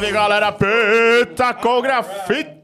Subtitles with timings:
[0.00, 0.50] salve, galera!
[0.52, 2.56] Peta com grafite!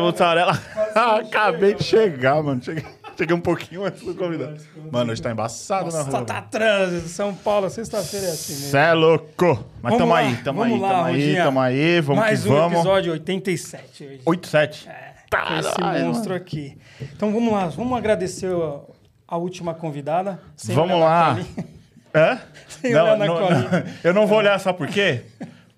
[0.00, 0.58] Mussarela.
[0.94, 2.62] Acabei de chegar, mano.
[2.62, 2.84] Cheguei,
[3.16, 4.58] cheguei um pouquinho antes do convidado.
[4.90, 6.24] Mano, hoje tá embaçado na Nossa, rua.
[6.26, 7.08] tá trânsito.
[7.08, 8.70] São Paulo, sexta-feira é assim mesmo.
[8.70, 9.64] Cê é louco!
[9.82, 12.00] Mas Vamos tamo lá, aí, tamo aí, lá, tamo aí, tamo aí.
[12.00, 12.78] Vamos Mais que um vamos.
[12.78, 14.20] episódio 87 hoje.
[14.26, 14.88] 8-7.
[14.88, 16.42] É, Tá, esse ai, monstro mano.
[16.42, 16.76] aqui.
[17.00, 18.80] Então vamos lá, vamos agradecer a,
[19.26, 20.38] a última convidada.
[20.66, 21.38] Vamos na lá.
[22.14, 22.38] Hã?
[22.68, 23.84] Sem olhar na colinha.
[24.04, 25.22] eu não vou olhar, sabe por quê?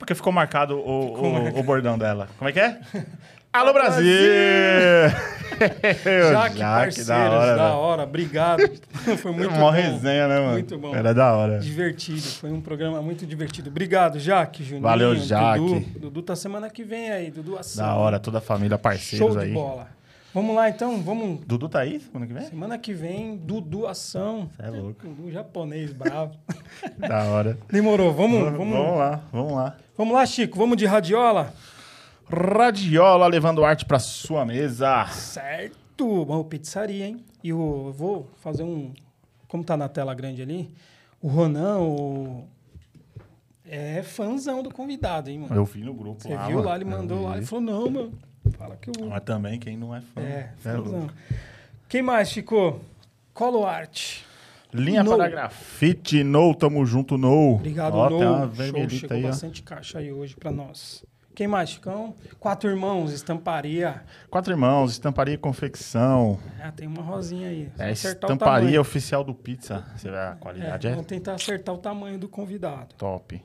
[0.05, 2.29] Porque ficou marcado o, o, o bordão dela.
[2.36, 2.79] Como é que é?
[3.50, 4.04] Alô, Brasil!
[6.31, 7.79] Jaque, Jaque, parceiros, da hora, da velho.
[7.79, 8.03] hora.
[8.03, 8.61] Obrigado.
[9.17, 9.71] Foi muito Mó bom.
[9.71, 10.53] resenha, né, mano?
[10.53, 10.95] Muito bom.
[10.95, 11.59] Era da hora.
[11.59, 13.71] Divertido, foi um programa muito divertido.
[13.71, 14.82] Obrigado, Jaque, Juninho.
[14.82, 15.61] Valeu, Jaque.
[15.61, 16.00] Dudu.
[16.00, 17.86] Dudu tá semana que vem aí, Dudu Ação.
[17.86, 19.54] Da hora, toda a família, parceiros Show de aí.
[19.54, 19.89] bola.
[20.34, 21.46] Vamos lá então, vamos.
[21.46, 22.43] Dudu tá aí semana que vem?
[22.43, 24.50] Semana que vem, Dudu Ação.
[24.57, 25.07] Cê é louco.
[25.07, 26.34] Dudu japonês, bravo.
[26.98, 27.57] Da hora.
[27.71, 29.76] Demorou, vamos, Vamos, vamos, lá, vamos lá.
[29.96, 31.53] Vamos lá, Chico, vamos de radiola?
[32.28, 35.06] Radiola levando arte pra sua mesa.
[35.06, 36.25] Certo.
[36.25, 37.25] Bom, pizzaria, hein?
[37.42, 38.92] E o, eu vou fazer um.
[39.47, 40.70] Como tá na tela grande ali,
[41.20, 42.45] o Ronan, o.
[43.67, 45.55] É fãzão do convidado, hein, mano?
[45.55, 46.69] Eu vi no grupo Você lá, viu mano.
[46.69, 48.12] lá, ele mandou lá, ele falou, não, mano.
[48.58, 49.06] Fala que eu.
[49.08, 50.20] Mas também quem não é fã.
[50.20, 50.83] É, é fãzão.
[50.84, 51.14] louco.
[51.89, 52.81] Quem mais, Chico?
[53.33, 54.25] Colo Arte.
[54.75, 55.17] Linha No.
[55.17, 57.55] para grafite, no, tamo junto, no.
[57.55, 58.19] Obrigado, ó, No.
[58.19, 59.28] Tem uma Show, chegou aí, ó.
[59.28, 61.05] bastante caixa aí hoje pra nós.
[61.33, 62.14] Quem mais, Chicão?
[62.39, 64.02] Quatro Irmãos, Estamparia.
[64.30, 66.39] Quatro irmãos, estamparia e confecção.
[66.62, 67.69] Ah, tem uma rosinha aí.
[67.78, 69.84] É estamparia oficial do pizza.
[69.97, 72.95] Você vê a É, qualidade é, vamos tentar acertar o tamanho do convidado.
[72.97, 73.42] top.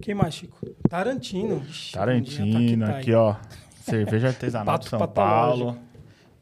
[0.00, 0.58] Quem mais, Chico?
[0.88, 1.62] Tarantino.
[1.68, 3.34] Ixi, Tarantino, tá aqui, ó.
[3.82, 4.98] Cerveja artesanal de São.
[5.08, 5.76] Paulo.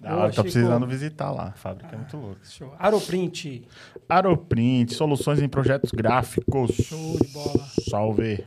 [0.02, 0.42] Tô Chico.
[0.42, 1.48] precisando visitar lá.
[1.48, 2.40] A fábrica é muito louca.
[2.44, 2.74] Show.
[2.78, 3.66] Aeroprint.
[4.08, 6.70] Aeroprint, soluções em projetos gráficos.
[6.72, 7.66] Show de bola.
[7.88, 8.44] Salve.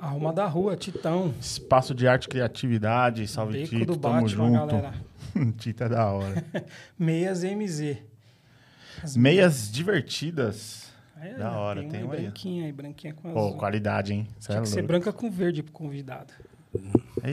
[0.00, 1.34] Arruma da Rua, Titão.
[1.40, 3.26] Espaço de arte e criatividade.
[3.26, 3.86] Salve, Beco Tito.
[3.86, 4.66] do Tamo Batman, junto.
[4.76, 4.94] galera.
[5.58, 6.44] Tito é da hora.
[6.98, 7.98] Meias MZ.
[9.02, 10.92] As Meias divertidas.
[11.20, 12.22] É, Da hora, tem, tem uma aí.
[12.22, 13.56] branquinha aí, branquinha com Pô, azul.
[13.56, 14.28] qualidade, hein?
[14.38, 14.88] Cê é que ser louco.
[14.88, 16.32] branca com verde pro convidado.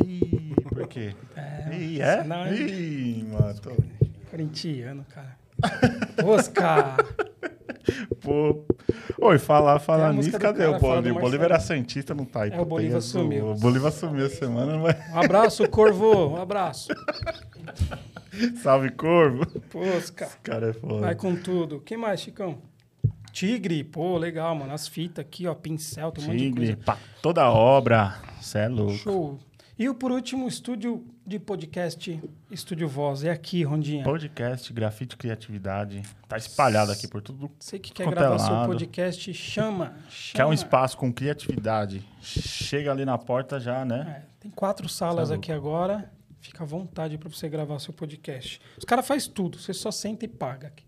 [0.06, 1.14] Ih, por quê?
[1.36, 2.22] É, Ih, é?
[2.22, 3.26] senão é- Ih,
[3.62, 3.76] tô-
[4.30, 5.38] Corintiano, cara.
[6.24, 6.98] Oscar.
[8.22, 8.64] Pô.
[9.20, 11.18] Oi, falar, falar nisso, cadê o Bolívar?
[11.18, 11.20] O.
[11.20, 12.52] Bolívar era Santista, não tá aí.
[12.52, 13.24] É, o Bolívar azul.
[13.24, 13.52] sumiu.
[13.52, 14.96] O Bolívar sumiu essa semana, não vai.
[15.12, 16.30] Um abraço, Corvo.
[16.30, 16.90] Um abraço.
[18.64, 19.46] Salve, Corvo.
[19.70, 20.30] Pô, Oscar.
[20.42, 21.02] Cara, é foda.
[21.02, 21.80] Vai com tudo.
[21.82, 22.60] Quem mais, Chicão?
[23.34, 23.84] Tigre.
[23.84, 24.74] Pô, legal, mano.
[24.74, 25.54] As fitas aqui, ó.
[25.54, 26.82] Pincel, tem um monte de Tigre, coisa.
[26.86, 28.16] pra toda obra.
[28.42, 28.94] Cê é louco.
[28.94, 29.40] Show.
[29.78, 32.22] E o por último, estúdio de podcast,
[32.52, 33.24] Estúdio Voz.
[33.24, 34.04] É aqui, Rondinha.
[34.04, 36.04] Podcast, grafite, criatividade.
[36.28, 37.50] Tá espalhado aqui por tudo.
[37.60, 39.96] Você que quer quanto é gravar seu podcast, chama.
[40.10, 40.34] chama.
[40.36, 42.08] Quer um espaço com criatividade.
[42.22, 44.24] Chega ali na porta já, né?
[44.24, 46.12] É, tem quatro salas Tá aqui agora.
[46.42, 48.60] Fica à vontade para você gravar seu podcast.
[48.78, 50.86] Os caras fazem tudo, você só senta e paga aqui.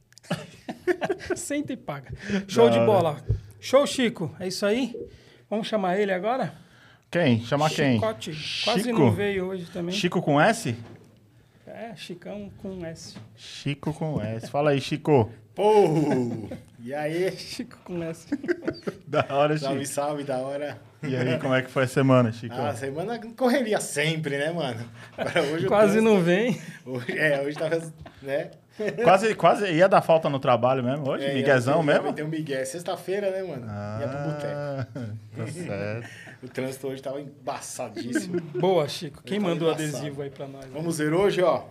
[1.38, 2.12] senta e paga.
[2.47, 3.24] Show de bola.
[3.59, 4.36] Show, Chico.
[4.40, 4.96] É isso aí?
[5.50, 6.53] Vamos chamar ele agora?
[7.13, 7.46] Quem?
[7.46, 7.94] Chamar quem?
[7.94, 8.31] Chicote.
[8.63, 9.00] Quase Chico?
[9.00, 9.94] não veio hoje também.
[9.94, 10.75] Chico com S?
[11.68, 13.16] É, Chicão com S.
[13.35, 14.50] Chico com S.
[14.50, 15.31] Fala aí, Chico.
[15.53, 16.50] Pô!
[16.84, 17.31] E aí?
[17.38, 18.28] Chico com S.
[19.06, 19.94] Da hora, Salve, Chico.
[19.94, 20.81] salve, da hora.
[21.03, 22.56] E aí, como é que foi a semana, Chico?
[22.57, 24.84] Ah, semana correria sempre, né, mano?
[25.16, 26.59] Agora, hoje Quase não vem.
[26.84, 27.94] Hoje, é, hoje tava,
[28.24, 28.50] né?
[29.03, 31.25] Quase, quase ia dar falta no trabalho mesmo hoje?
[31.25, 32.12] É, Miguezão mesmo?
[32.12, 32.66] Tem um Miguel.
[32.66, 33.68] Sexta-feira, né, mano?
[34.01, 34.53] Ia pro boteco.
[34.56, 34.88] Ah,
[35.38, 36.09] tá certo.
[36.44, 38.42] O trânsito hoje tava embaçadíssimo.
[38.59, 39.24] Boa, Chico.
[39.24, 39.96] Quem mandou embaçado.
[39.96, 40.66] adesivo aí pra nós?
[40.66, 41.70] Vamos ver hoje, ó.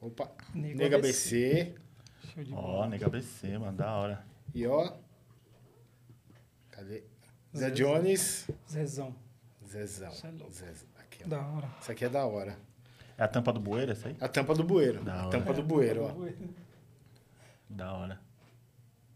[0.00, 0.30] Opa.
[0.54, 1.72] Nega ABC.
[1.72, 1.74] BC.
[2.34, 2.88] Show de Ó, bola.
[2.88, 4.26] nega BC, mano, da hora.
[4.54, 4.92] E ó.
[6.70, 7.04] Cadê?
[7.56, 8.46] Zé Jones.
[8.70, 9.14] Zezão.
[9.66, 10.12] Zezão.
[10.12, 10.52] Cê é louco.
[10.52, 10.88] Zezão.
[10.98, 11.28] Aqui, ó.
[11.28, 11.68] Da hora.
[11.80, 12.58] Isso aqui é da hora.
[13.16, 14.16] É a tampa do bueiro essa aí?
[14.20, 15.02] A tampa do bueiro.
[15.02, 15.30] Da A hora.
[15.38, 16.14] tampa do bueiro, ó.
[17.70, 18.20] Da hora.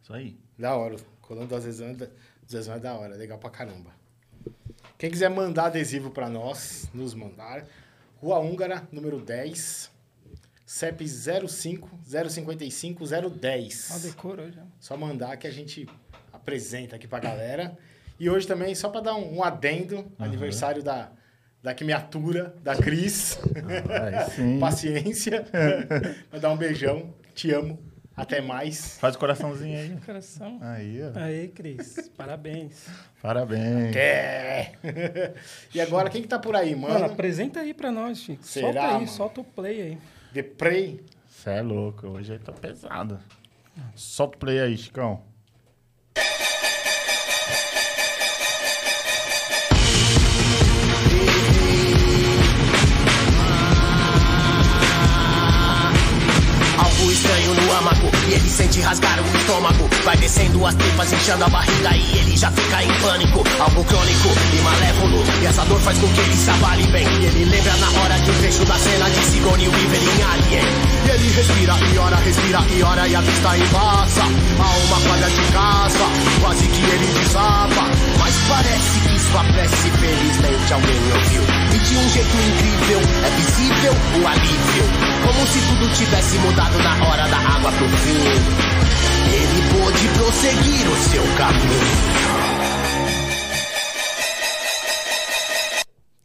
[0.02, 0.40] Isso aí.
[0.58, 0.94] Da hora.
[0.96, 2.10] O colando do Zezão, é
[2.50, 3.14] Zezão é da hora.
[3.14, 3.90] Legal pra caramba.
[4.96, 7.64] Quem quiser mandar adesivo pra nós, nos mandar.
[8.16, 9.90] Rua Húngara, número 10.
[10.66, 14.02] CEP 05 055 Ah, 010.
[14.02, 14.62] decorou já.
[14.80, 15.88] Só mandar que a gente
[16.32, 17.76] apresenta aqui pra galera.
[18.18, 21.10] E hoje também, só pra dar um, um adendo, aniversário da,
[21.62, 23.38] da que me atura, da Cris.
[24.34, 24.58] Sim.
[24.60, 25.46] Paciência.
[26.30, 27.14] Vai dar um beijão.
[27.34, 27.78] Te amo.
[28.18, 28.98] Até mais.
[28.98, 29.96] Faz o coraçãozinho aí.
[30.04, 30.58] Coração.
[30.60, 31.18] Aí, ó.
[31.18, 32.10] Aí, Cris.
[32.16, 32.86] Parabéns.
[33.22, 33.94] Parabéns.
[33.96, 34.72] É.
[35.74, 37.04] E agora, quem que tá por aí, Mano, mano?
[37.06, 38.42] apresenta aí pra nós, Chico.
[38.42, 39.06] Será, solta aí, mano?
[39.08, 39.98] solta o play aí.
[40.34, 41.00] The Prey.
[41.28, 43.18] Você é louco, hoje aí tá pesado.
[43.94, 45.22] Solta o play aí, Chicão.
[58.48, 59.88] Te rasgar o estômago.
[60.04, 63.44] Vai descendo as tripas, inchando a barriga e ele já fica em pânico.
[63.60, 65.24] Algo crônico e malévolo.
[65.42, 67.06] E essa dor faz com que ele se abale bem.
[67.06, 70.64] E ele lembra na hora de um trecho da cena de Sigourney Weaver em Alien.
[71.04, 74.22] E ele respira e ora, respira e ora e a vista embaça.
[74.22, 76.06] A uma quadra de casa,
[76.40, 77.82] quase que ele desaba.
[78.18, 81.42] Mas parece que sua prece felizmente alguém ouviu.
[81.74, 83.92] E de um jeito incrível é visível
[84.22, 85.08] o alívio.
[85.26, 88.37] Como se tudo tivesse mudado na hora da água pro fim.
[89.32, 92.08] Ele pôde prosseguir o seu caminho.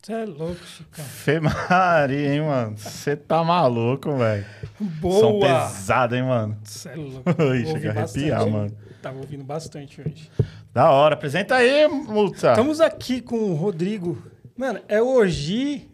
[0.01, 1.05] Você é louco, Chicão.
[1.05, 2.77] Fê Maria, hein, mano?
[2.77, 4.45] Você tá maluco, velho.
[4.79, 5.65] Boa!
[5.69, 6.57] pesado, hein, mano?
[6.61, 7.23] Você é louco.
[7.41, 8.77] Ui, Ouvi chega a arrepiar, bastante, mano.
[9.01, 10.29] Tava ouvindo bastante hoje.
[10.73, 11.13] Da hora.
[11.13, 12.49] Apresenta aí, multa.
[12.51, 14.21] Estamos aqui com o Rodrigo.
[14.57, 15.89] Mano, é Ogi,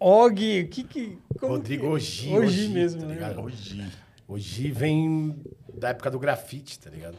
[0.00, 0.32] Og,
[0.62, 1.18] o que que...
[1.38, 3.14] como Rodrigo que- Ogi, Ogi Ogi, mesmo, tá né?
[3.14, 3.50] ligado?
[4.30, 4.70] Hoje.
[4.70, 5.40] Vem
[5.72, 7.16] da época do grafite, tá ligado?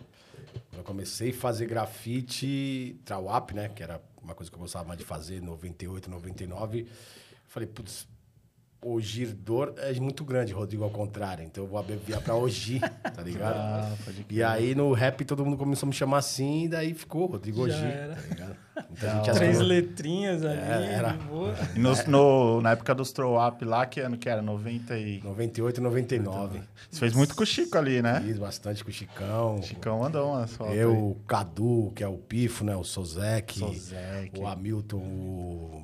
[0.78, 3.68] Eu comecei a fazer grafite, trawap, né?
[3.68, 6.88] Que era uma coisa que eu gostava mais de fazer, 98, 99.
[7.48, 8.08] Falei, putz,
[8.81, 11.44] o girdor é muito grande, Rodrigo, ao contrário.
[11.44, 13.56] Então eu vou abreviar pra Ogi, tá ligado?
[13.60, 14.38] Ah, pode crer.
[14.38, 17.68] e aí no rap todo mundo começou a me chamar assim, e daí ficou Rodrigo
[17.70, 18.16] Já Ogi, era.
[18.16, 18.56] tá ligado?
[18.90, 19.31] Muita Da gente.
[19.36, 20.58] Três achou- letrinhas ali.
[20.58, 21.18] É, era.
[21.76, 24.42] E nos- no- na época dos throw up lá, que ano que era?
[24.42, 25.22] 90 e...
[25.22, 26.62] 98 e 99.
[26.90, 28.22] Você fez muito com o Chico ali, né?
[28.22, 29.62] Fiz bastante com o Chicão.
[29.62, 30.98] Chicão mandou uma foto Eu, aí.
[30.98, 32.74] o Cadu, que é o Pifo, né?
[32.78, 33.60] O Sozek.
[33.60, 34.40] Sozek.
[34.40, 35.84] O Hamilton, o,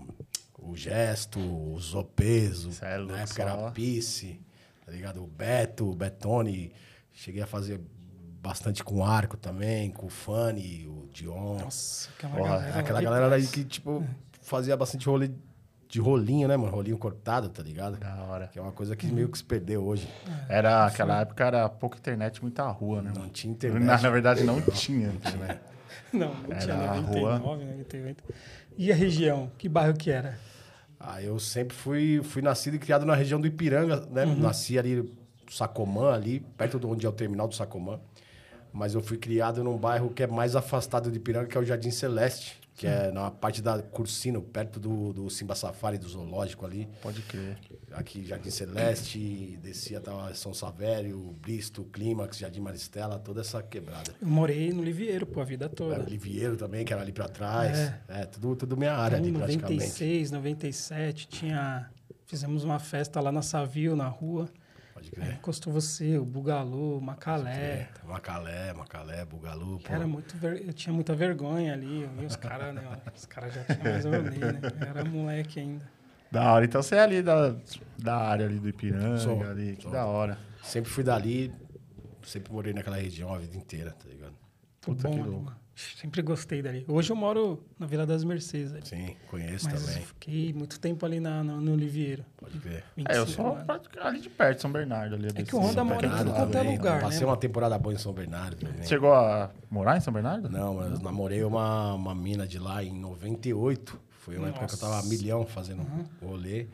[0.68, 2.72] o Gesto, o Zopeso.
[2.82, 4.40] É louco, na época era Pice,
[4.86, 5.24] tá ligado?
[5.24, 6.72] O Beto, o Betone.
[7.12, 7.80] Cheguei a fazer
[8.42, 11.60] bastante com o Arco também, com o Fanny, o Dion.
[11.60, 12.80] Nossa, aquela Porra, galera.
[12.80, 14.06] Aquela galera aí que, tipo,
[14.42, 15.32] fazia bastante rolê
[15.88, 16.72] de rolinho, né, mano?
[16.72, 17.98] Rolinho cortado, tá ligado?
[17.98, 18.48] Da hora.
[18.48, 20.08] Que é uma coisa que meio que se perdeu hoje.
[20.50, 23.12] Era, aquela época era pouca internet, muita rua, né?
[23.14, 23.32] Não mano?
[23.32, 23.84] tinha internet.
[23.84, 25.60] Na, na verdade, não tinha internet.
[26.12, 28.24] Não, não tinha Era a 99, 98.
[28.78, 29.52] E a região?
[29.58, 30.38] Que bairro que era?
[31.00, 34.26] Ah, eu sempre fui, fui nascido e criado na região do Ipiranga, né?
[34.26, 38.00] Nasci ali no Sacomã, ali, perto de onde é o terminal do Sacomã.
[38.74, 41.64] Mas eu fui criado num bairro que é mais afastado de Ipiranga, que é o
[41.64, 46.66] Jardim Celeste, que é na parte da Cursino, perto do, do Simba Safari, do zoológico
[46.66, 46.90] ali.
[47.02, 47.58] Pode crer.
[47.98, 54.14] Aqui, Jardim Celeste, descia até São Savério, Bristo, Clímax, Jardim Maristela, toda essa quebrada.
[54.22, 56.02] Eu morei no Livieiro, pô, a vida toda.
[56.02, 57.94] o Livieiro também, que era ali pra trás.
[58.08, 59.74] É, tudo, tudo minha área ali, Em praticamente.
[59.76, 61.90] 96, 97, tinha...
[62.28, 64.50] Fizemos uma festa lá na Savio, na rua.
[64.94, 65.34] Pode crer.
[65.36, 67.90] encostou você, o Bugalô, o Macalé.
[68.04, 69.80] Macalé, Macalé, Bugalu.
[69.80, 69.94] pô.
[69.94, 72.02] Era muito ver- Eu tinha muita vergonha ali.
[72.04, 72.82] Eu vi os caras, né?
[73.16, 74.20] Os caras já tinham mais rolê,
[74.54, 74.60] né?
[74.82, 75.86] Eu era moleque ainda.
[76.36, 76.66] Da hora.
[76.66, 77.56] Então você é ali da,
[77.98, 79.76] da área ali do Ipiranga, Sou, ali.
[79.78, 79.92] Que sou.
[79.92, 80.38] da hora.
[80.62, 81.52] Sempre fui dali,
[82.24, 84.34] sempre morei naquela região a vida inteira, tá ligado?
[84.82, 85.54] Puta Bom, que louco.
[85.76, 86.86] Sempre gostei dali.
[86.88, 88.74] Hoje eu moro na Vila das Mercedes.
[88.74, 88.86] ali.
[88.86, 90.04] Sim, conheço Mas também.
[90.04, 92.24] fiquei muito tempo ali na, no, no Olivieiro.
[92.38, 92.84] Pode ver.
[93.10, 93.58] É, eu 25 sou
[94.02, 95.16] ali de perto, São Bernardo.
[95.16, 97.26] Ali, É que o Honda mora em tudo quanto é lugar, Passei né?
[97.26, 98.84] uma temporada boa em São Bernardo também.
[98.88, 100.50] Chegou a morar em São Bernardo?
[100.50, 104.00] Não, eu namorei uma, uma mina de lá em 98.
[104.26, 105.10] Foi uma época que eu tava a Nossa.
[105.10, 105.86] milhão fazendo
[106.22, 106.66] rolê.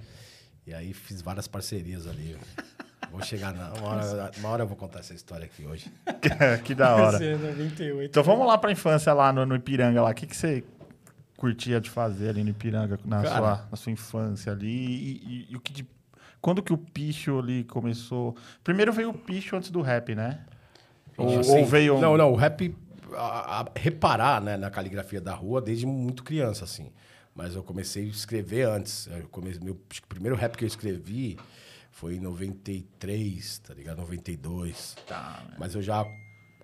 [0.66, 2.38] E aí fiz várias parcerias ali.
[3.12, 3.74] Vou chegar na.
[3.74, 5.92] Uma hora, uma hora eu vou contar essa história aqui hoje.
[6.64, 7.18] que da hora.
[7.18, 8.10] Você é 98.
[8.10, 10.12] Então vamos lá pra infância lá no, no Ipiranga lá.
[10.12, 10.64] O que, que você
[11.36, 13.36] curtia de fazer ali no Ipiranga na, Cara.
[13.38, 14.68] sua, na sua infância ali?
[14.70, 15.88] E, e- e o que de-
[16.40, 18.36] quando que o picho ali começou?
[18.64, 20.40] Primeiro veio o picho antes do rap, né?
[21.18, 22.00] Ou, Assim, ou veio.
[22.00, 22.74] Não, não, o rap.
[23.14, 26.90] a- a- reparar né, na caligrafia da rua desde muito criança, assim.
[27.34, 29.08] Mas eu comecei a escrever antes.
[29.08, 31.38] Eu comecei, meu primeiro rap que eu escrevi
[31.92, 33.98] foi em 93, tá ligado?
[33.98, 34.96] 92.
[35.08, 35.56] Tá, né?
[35.58, 36.06] Mas eu já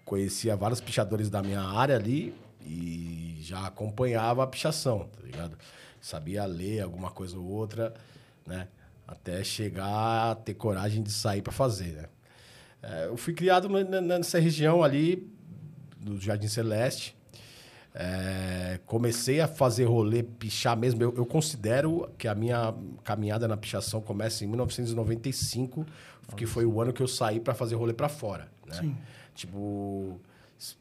[0.03, 5.57] conhecia vários pichadores da minha área ali e já acompanhava a pichação, tá ligado?
[6.01, 7.93] Sabia ler alguma coisa ou outra,
[8.45, 8.67] né?
[9.07, 12.05] Até chegar a ter coragem de sair para fazer, né?
[12.81, 15.27] É, eu fui criado nessa região ali
[15.97, 17.16] do Jardim Celeste.
[17.99, 21.01] É, comecei a fazer rolê, pichar mesmo.
[21.01, 22.71] Eu, eu considero que a minha
[23.03, 25.83] caminhada na pichação começa em 1995,
[26.35, 28.47] que foi o ano que eu saí para fazer rolê para fora.
[28.67, 28.95] Né?
[29.33, 30.19] Tipo,
[30.59, 30.75] s-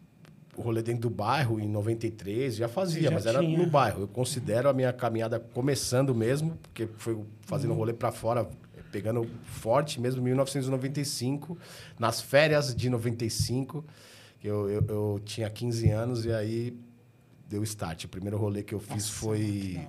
[0.54, 3.56] o rolê dentro do bairro em 93 já fazia, já mas era tinha.
[3.58, 4.02] no bairro.
[4.02, 8.46] Eu considero a minha caminhada começando mesmo, porque foi fazendo rolê para fora,
[8.92, 11.56] pegando forte mesmo em 1995,
[11.98, 13.82] nas férias de 95.
[14.38, 16.76] que Eu, eu, eu tinha 15 anos e aí
[17.48, 18.04] deu start.
[18.04, 19.86] O primeiro rolê que eu fiz foi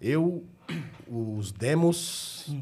[0.00, 0.44] eu,
[1.06, 2.54] os demos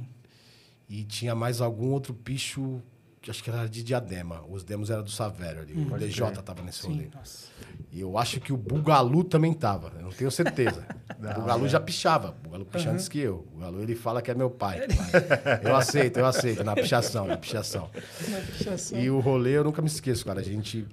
[0.89, 2.83] e tinha mais algum outro bicho
[3.21, 4.43] que acho que era de Diadema.
[4.49, 5.75] Os demos eram do Savério ali.
[5.75, 7.05] o DJ tava nesse rolê.
[7.05, 7.49] Sim, nossa.
[7.93, 9.93] E eu acho que o Bugalu também tava.
[9.97, 10.87] Eu não tenho certeza.
[11.19, 12.31] o Bugalu já pichava.
[12.31, 13.47] O Bugalu picha antes que eu.
[13.53, 14.81] O Bugalu, ele fala que é meu pai.
[15.63, 16.65] Eu aceito, eu aceito.
[16.65, 17.91] Na pichação, na pichação.
[18.29, 18.99] Uma pichação.
[18.99, 20.41] E o rolê eu nunca me esqueço, cara.
[20.41, 20.87] A gente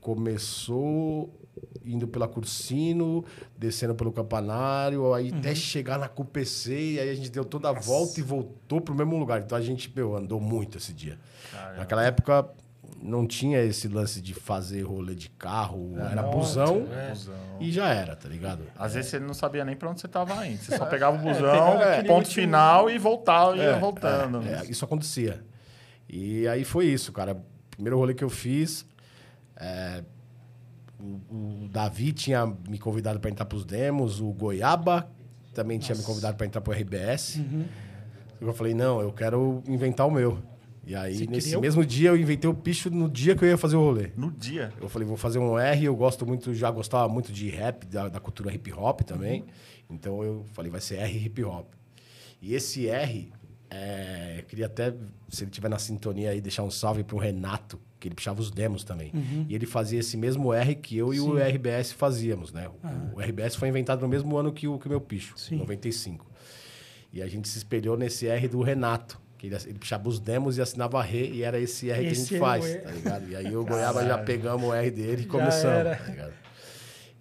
[0.00, 1.32] começou
[1.88, 3.24] indo pela Cursino,
[3.56, 7.72] descendo pelo Campanário, aí até chegar na CUPC, e aí a gente deu toda a
[7.72, 9.40] volta e voltou pro mesmo lugar.
[9.40, 11.18] Então a gente, meu, andou muito esse dia.
[11.76, 12.48] Naquela época
[13.00, 16.86] não tinha esse lance de fazer rolê de carro, era busão
[17.60, 18.64] e já era, tá ligado?
[18.76, 20.58] Às vezes você não sabia nem pra onde você tava indo.
[20.58, 24.42] Você só pegava o busão, ponto final e voltava, ia voltando.
[24.42, 25.42] É, isso acontecia.
[26.08, 27.36] E aí foi isso, cara.
[27.70, 28.84] Primeiro rolê que eu fiz,
[29.56, 30.02] é,
[31.00, 35.08] o, o Davi tinha me convidado para entrar pros demos, o Goiaba
[35.54, 37.36] também tinha me convidado para entrar pro RBS.
[37.36, 37.64] Uhum.
[38.40, 40.38] Eu falei, não, eu quero inventar o meu.
[40.86, 43.48] E aí, Você nesse o- mesmo dia, eu inventei o picho no dia que eu
[43.48, 44.10] ia fazer o rolê.
[44.16, 44.72] No dia.
[44.80, 48.08] Eu falei, vou fazer um R, eu gosto muito, já gostava muito de rap, da,
[48.08, 49.44] da cultura hip hop também.
[49.90, 51.66] Então eu falei, vai ser R hip hop.
[52.40, 53.30] E esse R,
[53.70, 54.94] é, eu queria até,
[55.28, 58.50] se ele tiver na sintonia aí, deixar um salve pro Renato, que ele puxava os
[58.50, 59.12] demos também.
[59.48, 62.68] E ele fazia esse mesmo R que eu e o RBS fazíamos, né?
[63.14, 65.56] O RBS foi inventado no mesmo ano que o, que o meu picho, Sim.
[65.56, 66.26] 95.
[67.12, 69.20] E a gente se espelhou nesse R do Renato.
[69.36, 72.10] Que ele, ele puxava os demos e assinava Rê, e era esse R que a
[72.10, 73.28] Esse gente é faz, tá ligado?
[73.30, 76.32] E aí o Goiaba já pegamos o R dele e Já começamos, tá ligado?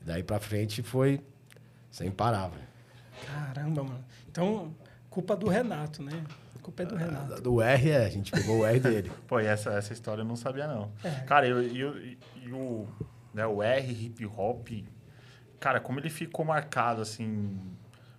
[0.03, 1.21] Daí pra frente foi
[1.91, 2.67] sem parar, velho.
[3.25, 4.05] Caramba, mano.
[4.31, 4.73] Então,
[5.17, 6.23] culpa do Renato, né?
[6.55, 7.41] A culpa é do Renato.
[7.41, 9.11] Do R, é, a gente pegou o R dele.
[9.27, 10.91] Pô, e essa, essa história eu não sabia, não.
[11.03, 11.09] É.
[11.21, 11.95] Cara, eu, e eu-
[12.55, 12.87] o,
[13.33, 14.67] né, o R hip hop,
[15.59, 17.57] cara, como ele ficou marcado, assim,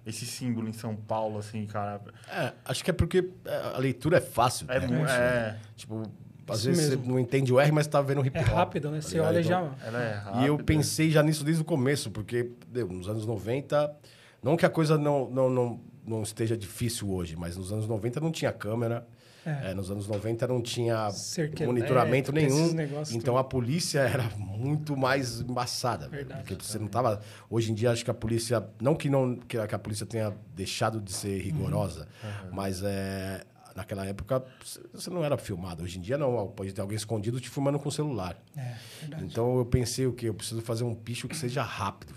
[0.04, 2.00] esse símbolo em São Paulo, assim, cara.
[2.28, 4.66] É, acho que é porque é, a leitura é fácil.
[4.68, 5.04] É, né?
[5.08, 6.02] é, Tipo,
[6.48, 7.04] às Isso vezes mesmo.
[7.04, 8.48] você não entende o R, mas tá vendo o hip É hop.
[8.48, 8.96] rápido, né?
[9.00, 9.86] tá Você olha Então, já.
[9.86, 10.42] ela é rápida.
[10.42, 13.94] E eu pensei já nisso desde o começo, porque deu, nos anos 90,
[14.42, 18.20] não que a coisa não, não, não, não esteja difícil hoje, mas nos anos 90
[18.20, 19.06] não tinha câmera.
[19.46, 19.70] É.
[19.70, 22.68] é, nos anos 90 não tinha Cerca monitoramento nenhum.
[23.10, 23.38] Então tudo.
[23.38, 26.08] a polícia era muito mais embaçada.
[26.08, 26.42] Verdade.
[26.42, 27.20] Porque você não tava.
[27.48, 28.66] Hoje em dia, acho que a polícia.
[28.80, 32.08] Não que, não, que, a, polícia tenha deixado de ser rigorosa,
[32.52, 33.42] mas é,
[33.74, 34.44] naquela época
[34.92, 35.84] você não era filmado.
[35.84, 36.48] Hoje em dia, não.
[36.48, 38.36] Pode ter alguém escondido te filmando com o celular.
[38.56, 38.74] É.
[39.22, 40.28] Então eu pensei o quê?
[40.28, 42.12] Eu preciso fazer um picho que seja rápido,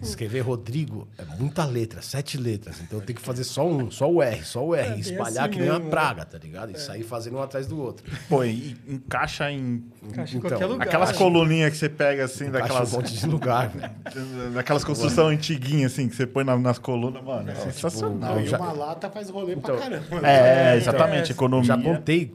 [0.00, 2.80] Escrever Rodrigo é muita letra, sete letras.
[2.80, 4.94] Então eu tenho que fazer só um, só o R, só o R.
[4.94, 5.90] É espalhar assim que nem uma mesmo, né?
[5.90, 6.70] praga, tá ligado?
[6.70, 8.04] E sair fazendo um atrás do outro.
[8.28, 9.84] Pô, e encaixa em.
[10.02, 10.86] Encaixa em então, qualquer lugar.
[10.86, 12.92] Aquelas coluninhas que você pega, assim, Encaixa daquelas.
[12.92, 13.92] um monte de lugar, velho.
[14.54, 17.50] Daquelas construções antiguinhas, assim, que você põe na- nas colunas, mano.
[17.50, 18.32] É sensacional.
[18.34, 20.28] Não, eu e já- uma lata faz rolê Então, pra caramba.
[20.28, 21.66] É, exatamente, é, economia.
[21.66, 22.32] Já contei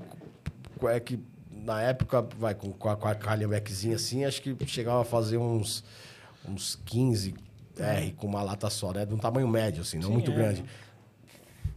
[0.83, 1.19] é que
[1.67, 3.17] na época, vai, com, com a, com a
[3.93, 5.83] assim, acho que chegava a fazer uns,
[6.49, 7.33] uns 15
[7.77, 9.05] R com uma lata só, né?
[9.05, 10.33] De um tamanho médio, assim, não Sim, muito é.
[10.35, 10.65] grande.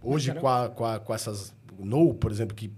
[0.02, 2.72] Hoje, com, a, com, a- com essas No, por exemplo, que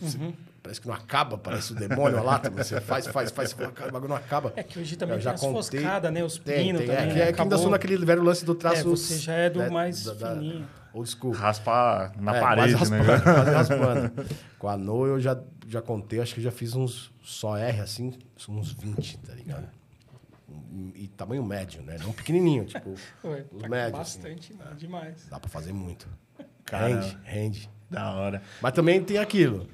[0.00, 0.32] Uhum.
[0.62, 3.56] parece que não acaba, parece o demônio a lata, mas você faz, faz, faz, o
[3.92, 4.52] bagulho não acaba.
[4.56, 6.22] É que hoje também Eu tem já as contei- foscadas, né?
[6.22, 6.90] Os Tem, pinos tem.
[6.90, 7.10] também.
[7.10, 8.80] É, que, é que ainda sou naquele velho lance do traço.
[8.80, 10.68] É, você já é do né, mais da- da- fininho.
[10.92, 11.32] Old school.
[11.32, 12.98] Raspar na É, parede, quase né?
[13.00, 14.12] raspando, quase raspando.
[14.58, 18.14] Com a No eu já, já contei, acho que já fiz uns só R assim,
[18.48, 19.68] uns 20, tá ligado?
[20.94, 21.96] E, tamanho médio, né?
[22.02, 22.90] Não pequenininho, tipo,
[23.24, 24.00] Ué, os tá médios.
[24.00, 24.18] assim.
[24.20, 24.64] bastante, né?
[24.76, 25.26] demais.
[25.30, 26.08] Dá pra fazer muito.
[26.64, 27.00] Caramba.
[27.02, 27.70] Rende, rende.
[27.90, 28.42] Da hora.
[28.60, 29.66] Mas também tem aquilo.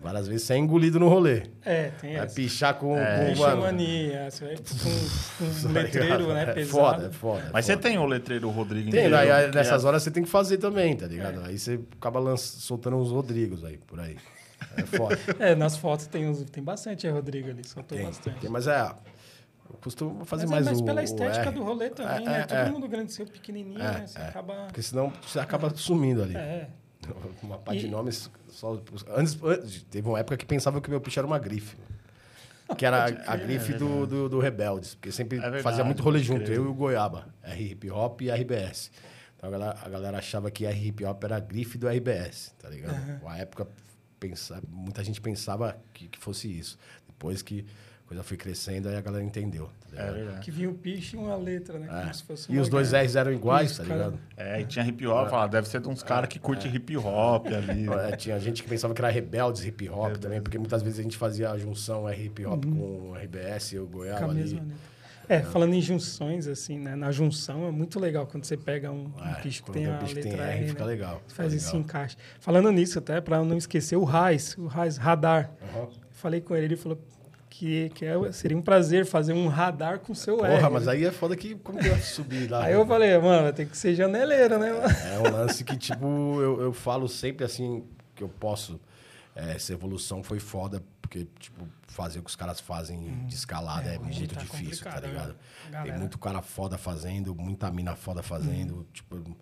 [0.00, 1.42] Várias vezes você é engolido no rolê.
[1.64, 2.34] É, tem Vai essa.
[2.36, 6.46] pichar com, com Deixa mano, mania, você vai com, com um tá letreiro, né, É
[6.52, 6.70] pesado.
[6.70, 7.42] foda, é foda.
[7.48, 7.88] é Mas você foda.
[7.88, 10.58] tem o letreiro Rodrigo Tem, inteiro, aí, que nessas é- horas você tem que fazer
[10.58, 11.40] também, tá ligado?
[11.44, 14.16] Aí você acaba lanç- soltando uns Rodrigos aí, por aí.
[14.76, 15.18] É foda.
[15.40, 18.38] É, nas fotos tem, uns, tem bastante, é Rodrigo ali, soltou Tem, bastante.
[18.38, 18.88] tem, mas é.
[19.80, 20.84] Costumo fazer Mas mais é mais o.
[20.84, 21.50] pela o estética R.
[21.52, 22.40] do rolê também, É, né?
[22.40, 22.70] é, Todo é.
[22.70, 24.06] mundo grande seu pequenininho, É, né?
[24.06, 24.28] Você é.
[24.28, 24.54] acaba...
[24.66, 26.36] Porque senão você acaba sumindo ali.
[26.36, 26.68] É,
[27.42, 28.30] Uma pá de E- nomes.
[28.48, 28.80] Só,
[29.16, 31.76] antes, antes- teve uma época que pensava que o meu picho era uma grife.
[32.76, 34.94] Que era a, a grife do, do, do Rebeldes.
[34.94, 36.56] Porque sempre verdade, fazia muito rolê junto, crer.
[36.56, 37.28] eu e o Goiaba.
[37.42, 38.90] R hip hop e RBS.
[39.36, 42.54] Então a galera, a galera achava que R hip hop era a grife do RBS,
[42.58, 43.20] tá ligado?
[43.22, 43.66] Na época,
[44.20, 46.78] pensa, muita gente pensava que, que fosse isso.
[47.08, 47.66] Depois que a
[48.12, 49.68] coisa foi crescendo, aí a galera entendeu.
[49.94, 50.40] Tá É verdade.
[50.40, 51.86] que vinha o piche e uma letra, né?
[51.86, 52.54] Como se fosse É.
[52.54, 52.92] E os dois.
[52.92, 53.94] R's eram iguais, tá cara.
[53.96, 54.18] ligado?
[54.36, 57.46] É, e tinha hip hop, fala, deve ser de uns caras que curte hip hop
[57.48, 57.82] ali.
[57.88, 58.10] né?
[58.10, 61.02] É, tinha gente que pensava que era rebeldes hip hop também, porque muitas vezes a
[61.02, 64.24] gente fazia a junção R hip hop com o RBS e o Com a Goiaba
[64.26, 64.34] ali.
[64.40, 64.92] mesma letra.
[65.28, 66.96] É, falando em junções, assim, né?
[66.96, 69.96] Na junção é muito legal quando você pega um, um É, bicho que tem a
[69.98, 70.66] bicho letra tem R, R, né?
[70.68, 71.80] fica legal, Você faz fica esse legal.
[71.80, 72.16] encaixe.
[72.40, 75.50] Falando nisso, até para não esquecer, o RAIS, o RAIS, radar.
[76.10, 76.98] Falei com ele, ele falou
[77.52, 80.56] que, que é- seria um prazer fazer um radar com seu R.
[80.56, 82.64] Porra, mas aí é foda que como que eu ia subir lá?
[82.64, 84.72] Aí eu falei, mano, tem que ser janeleiro, né?
[84.72, 84.88] mano?
[84.88, 86.06] É um lance que, tipo,
[86.40, 88.80] eu, eu falo sempre assim, que eu posso.
[89.36, 93.86] é, essa evolução foi foda, porque, tipo, fazer o que os caras fazem de escalada
[93.90, 95.28] é, hoje muito tá difícil, tá ligado?
[95.28, 95.34] né?
[95.70, 95.90] Galera.
[95.90, 99.36] Tem muito cara foda fazendo, muita mina foda fazendo, tipo.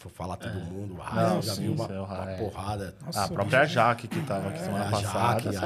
[0.00, 2.38] Vou falar todo mundo, o Raio, Não, já sim, viu uma, é o uma Raio.
[2.38, 2.94] porrada.
[3.04, 5.28] Nossa, a própria Jaque que tava aqui É, semana a passada.
[5.40, 5.60] Jaque, a é é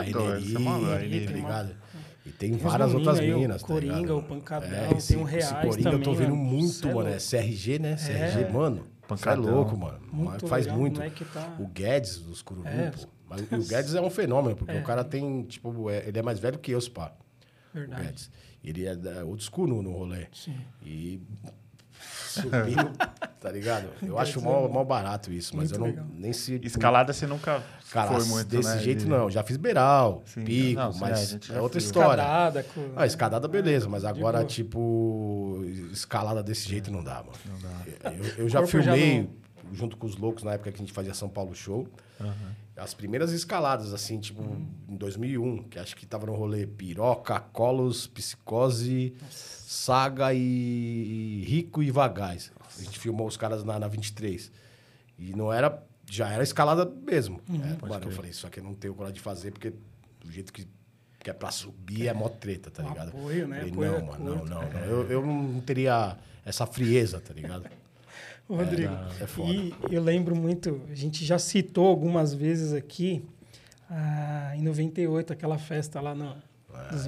[1.27, 1.77] tá ligado?
[2.25, 4.19] E tem Tem várias outras aí, o minas, tá Coringa, ligado?
[4.19, 6.95] o Pancadão, É, tem esse- um esse Reais Coringa eu tô também, vendo muito, é
[6.95, 7.09] mano.
[7.11, 7.19] É.
[7.19, 7.97] CRG, né?
[7.97, 8.49] CRG, É.
[8.51, 8.77] mano.
[8.77, 9.55] Você é Pancadão.
[9.55, 10.01] louco, mano.
[10.11, 11.01] Muito Faz legal, muito.
[11.03, 12.91] o tá- O Guedes dos Cururu, É.
[12.91, 13.07] pô.
[13.29, 14.81] Mas o Guedes é um fenômeno, porque É.
[14.81, 17.13] o cara tem, tipo, é- ele é mais velho que eu, pá.
[17.75, 18.03] O Verdade.
[18.03, 18.31] Guedes.
[18.65, 20.27] Ele é old school no, no rolê.
[20.33, 20.57] Sim.
[20.83, 21.21] E
[22.03, 22.91] subindo,
[23.41, 23.89] tá ligado?
[24.03, 26.07] Eu acho é mó barato isso, mas muito eu não legal.
[26.17, 26.61] nem se.
[26.63, 28.79] Escalada você nunca Cara, foi muito, desse né?
[28.79, 29.31] jeito de- não.
[29.31, 31.85] Já fiz beiral, Sim, pico, não, mas é já outra fez.
[31.85, 32.23] história.
[32.23, 32.63] Escadada.
[32.75, 32.93] Com...
[32.97, 37.39] Ah, escadada, beleza, mas agora, tipo, escalada desse jeito não dá, mano.
[38.05, 39.29] Eu, eu já corpo já filmei
[39.73, 41.87] junto com os loucos na época que a gente fazia São Paulo Show.
[42.83, 44.43] As primeiras escaladas, assim, tipo,
[44.89, 51.93] em 2001, que acho que tava no rolê Piroca, Colos, Psicose, Saga e Rico e
[51.93, 52.51] Vagais.
[52.77, 54.51] A gente filmou os caras na, na 23.
[55.17, 55.81] E não era.
[56.11, 57.41] Já era escalada mesmo.
[57.49, 59.73] É, mano, eu falei, isso aqui eu não tenho coragem de fazer, porque
[60.21, 60.67] do jeito que,
[61.21, 63.11] que é pra subir é mó treta, tá ligado?
[63.11, 63.59] apoio, né?
[63.59, 64.79] Falei, Apoio é não, mano, não, não, não.
[64.81, 67.65] Eu, eu não teria essa frieza, tá ligado?
[68.57, 69.51] Rodrigo, é foda.
[69.53, 73.25] e eu lembro muito, a gente já citou algumas vezes aqui,
[73.91, 76.35] ah, em 98, aquela festa lá no,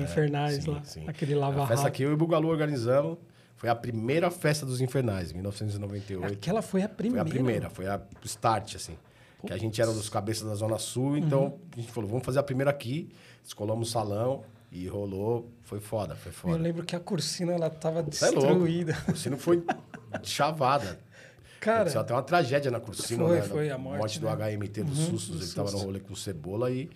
[0.01, 1.05] Infernais, É, sim, lá, sim.
[1.09, 3.17] aquele lava A festa que eu e o Bugalu organizamos
[3.57, 6.35] foi a primeira festa dos Infernais, em 1998.
[6.35, 7.23] Aquela foi a Foi primeira.
[7.23, 8.97] a primeira, foi a start, assim.
[9.47, 11.59] Que a gente era dos cabeças da Zona Sul, então Uhum.
[11.77, 13.09] a gente falou, vamos fazer a primeira aqui.
[13.43, 15.51] Descolamos o salão e rolou.
[15.63, 16.57] Foi foda, foi Eu foda.
[16.57, 18.47] lembro que a Cursina, ela tava Você é louco.
[18.49, 18.93] destruída.
[19.03, 19.63] O Cursino foi
[20.23, 20.99] chavada.
[21.65, 23.43] Cara, Aconteceu até uma tragédia na Cursino, Foi, né?
[23.43, 24.33] foi, a morte, do né?
[24.57, 25.43] HMT dos Uhum, sustos.
[25.43, 26.91] Ele tava no rolê com cebola e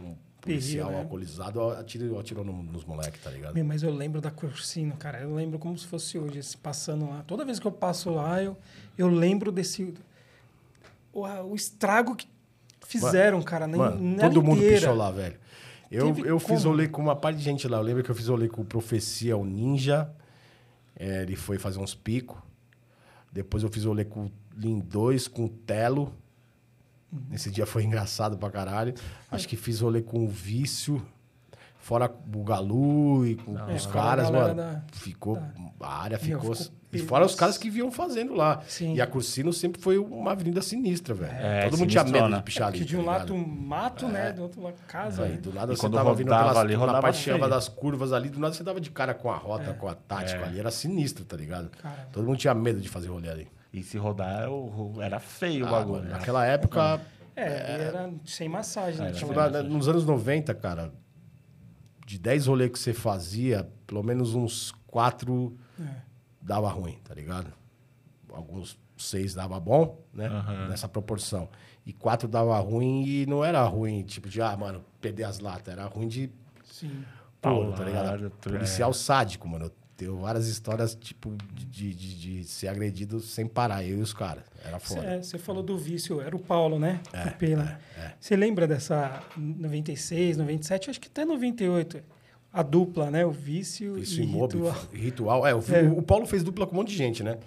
[0.00, 0.98] um policial Terrível, né?
[0.98, 3.54] alcoolizado atirou, atirou no- nos moleques, tá ligado?
[3.54, 5.20] Meu, mas eu lembro da Cursino, cara.
[5.20, 7.22] Eu lembro como se fosse hoje, esse passando lá.
[7.26, 8.56] Toda vez que eu passo lá, eu,
[8.96, 9.92] eu lembro desse.
[11.12, 12.26] O, o estrago que
[12.86, 13.66] fizeram, cara.
[13.66, 14.80] Na, Mano, todo mundo inteira.
[14.80, 15.38] pichou lá, velho.
[15.90, 17.78] Eu, Teve eu fiz rolê com uma parte de gente lá.
[17.78, 20.10] Eu lembro que eu fiz rolê com o Profecia, o Ninja.
[20.96, 22.38] É, ele foi fazer uns picos.
[23.32, 26.12] Depois eu fiz rolê com o Lin 2, com o Telo.
[27.28, 28.94] Nesse dia foi engraçado pra caralho.
[29.30, 31.04] Acho que fiz rolê com o Vício.
[31.78, 34.54] Fora o Galu e com É, os caras, mano.
[34.54, 35.36] da- ficou.
[35.36, 36.54] da- A área Meu, ficou.
[36.92, 38.62] E fora os caras que vinham fazendo lá.
[38.66, 38.94] Sim.
[38.94, 41.32] E a Cursino sempre foi uma avenida sinistra, velho.
[41.32, 42.80] É, Todo mundo tinha medo de pichar ali.
[42.84, 43.18] De tá um ligado?
[43.18, 44.32] lado mato, né?
[44.32, 45.22] Do outro lado casa.
[45.24, 45.36] Aí, né?
[45.36, 48.40] do nada E você quando tava vindo pelas, ali, na parte das curvas ali, do
[48.40, 50.44] nada você dava de cara com a rota, com a tática É.
[50.44, 50.58] ali.
[50.58, 51.70] Era sinistro, tá ligado?
[51.80, 52.08] Caramba.
[52.12, 53.48] Todo mundo tinha medo de fazer rolê ali.
[53.72, 54.48] E se rodar,
[55.00, 55.98] era feio o Ah, bagulho.
[55.98, 56.12] mano, né?
[56.18, 57.00] naquela época,
[57.36, 59.00] É, era sem massagem.
[59.00, 59.12] né?
[59.12, 60.92] tipo, na- nos anos 90, cara,
[62.04, 65.84] de 10 rolês que você fazia, pelo menos uns 4 É.
[66.40, 67.52] dava ruim, tá ligado?
[68.32, 70.26] Alguns 6 dava bom, né?
[70.26, 70.68] Aham.
[70.68, 71.48] Nessa proporção.
[71.84, 75.72] E 4 dava ruim e não era ruim, tipo, de, ah, mano, perder as latas.
[75.72, 76.30] Era ruim de
[76.64, 77.04] Sim.
[77.40, 78.30] puro, tá ligado?
[78.40, 79.66] Tu- Policial sádico, mano.
[79.66, 84.12] Eu tenho várias histórias, tipo, de, de, de ser agredido sem parar, eu e os
[84.12, 84.44] caras.
[84.64, 85.02] Era foda.
[85.04, 87.00] É, Você falou do vício, era o Paulo, né?
[87.12, 87.80] É, o Pela.
[88.20, 92.02] Você lembra dessa 96, 97, acho que até 98.
[92.52, 93.24] A dupla, né?
[93.24, 94.76] O vício, Isso e mob, ritual.
[94.92, 95.46] ritual.
[95.46, 95.82] É, o, É.
[95.88, 97.38] o Paulo fez dupla com um monte de gente, né?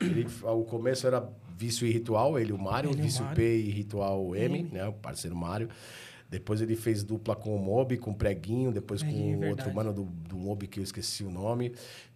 [0.00, 3.36] Ele, o começo era Vício e Ritual, ele, o Mário, Ele o Vício Mário.
[3.36, 4.68] P e Ritual M, M.
[4.72, 4.86] né?
[4.86, 5.68] O parceiro Mário.
[6.28, 9.72] Depois ele fez dupla com o Mob, com o Preguinho, depois Preguinho, com o outro
[9.74, 11.72] mano do, do Mob que eu esqueci o nome.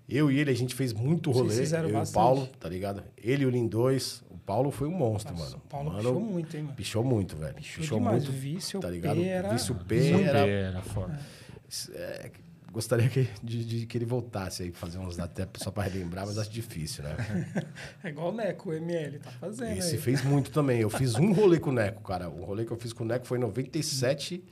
[0.09, 1.57] Eu e ele, a gente fez muito Vocês rolê.
[1.61, 2.13] fizeram eu e o.
[2.13, 3.03] Paulo, tá ligado?
[3.17, 4.25] Ele e o Lin 2.
[4.31, 5.63] O Paulo foi um monstro, Nossa, mano.
[5.65, 6.77] o Paulo mano, pichou muito, hein, mano?
[6.77, 7.55] Pichou muito, velho.
[7.57, 8.29] Pichou demais.
[8.29, 9.17] O Vício, tá o ligado?
[9.17, 11.13] P era- Vício P Muito era era foda.
[11.13, 11.46] é,
[12.73, 16.37] gostaria que, de, de que ele voltasse aí, fazer uns até só para relembrar, mas
[16.39, 17.17] acho difícil, né?
[18.05, 20.01] É igual o Neco, o ML, tá fazendo Esse aí.
[20.01, 20.81] fez muito também.
[20.81, 22.29] Eu fiz um rolê com o Neco, cara.
[22.29, 24.45] O rolê que eu fiz com o Neco foi em 97,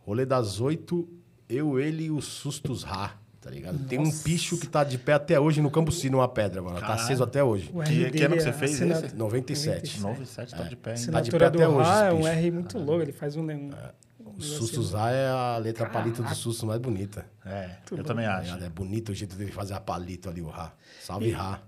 [0.00, 1.08] rolê das oito,
[1.48, 3.78] eu, ele e os Sustos Rá, tá ligado?
[3.86, 4.22] Tem um Nossa.
[4.22, 6.74] picho que tá de pé até hoje no Cambuci, numa pedra, mano.
[6.76, 7.02] Tá Caralho.
[7.02, 7.70] aceso até hoje.
[7.72, 9.16] O Que- que ano que é você fez assinado- esse?
[9.16, 10.00] 97.
[10.00, 11.12] 97 tá de pé ainda.
[11.12, 12.28] Tá de pé até hoje, esse é um bicho.
[12.28, 13.70] R muito louco, ele faz um, um,
[14.36, 17.26] O Sustos A é a letra palito do Susto mais bonita.
[17.44, 18.02] É, eu bom.
[18.02, 18.54] também acho.
[18.62, 20.72] É bonito o jeito dele fazer a palito ali, o Rá.
[21.00, 21.60] Salve, Rá.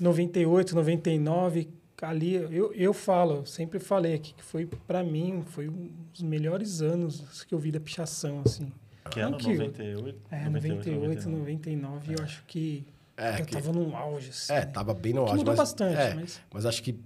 [0.00, 1.68] 98, 99,
[2.02, 6.82] ali eu, eu falo, sempre falei aqui que foi pra mim, foi um dos melhores
[6.82, 8.70] anos que eu vi da pichação assim.
[9.10, 9.38] Que ano?
[9.38, 10.18] Que- 98?
[10.30, 14.52] É, 98, 99, eu acho que É, eu que- tava num auge assim.
[14.52, 15.38] É, tava bem no Que auge.
[15.38, 16.98] mudou mas, bastante, é, mas- mas acho que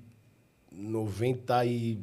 [0.73, 1.99] 90 e...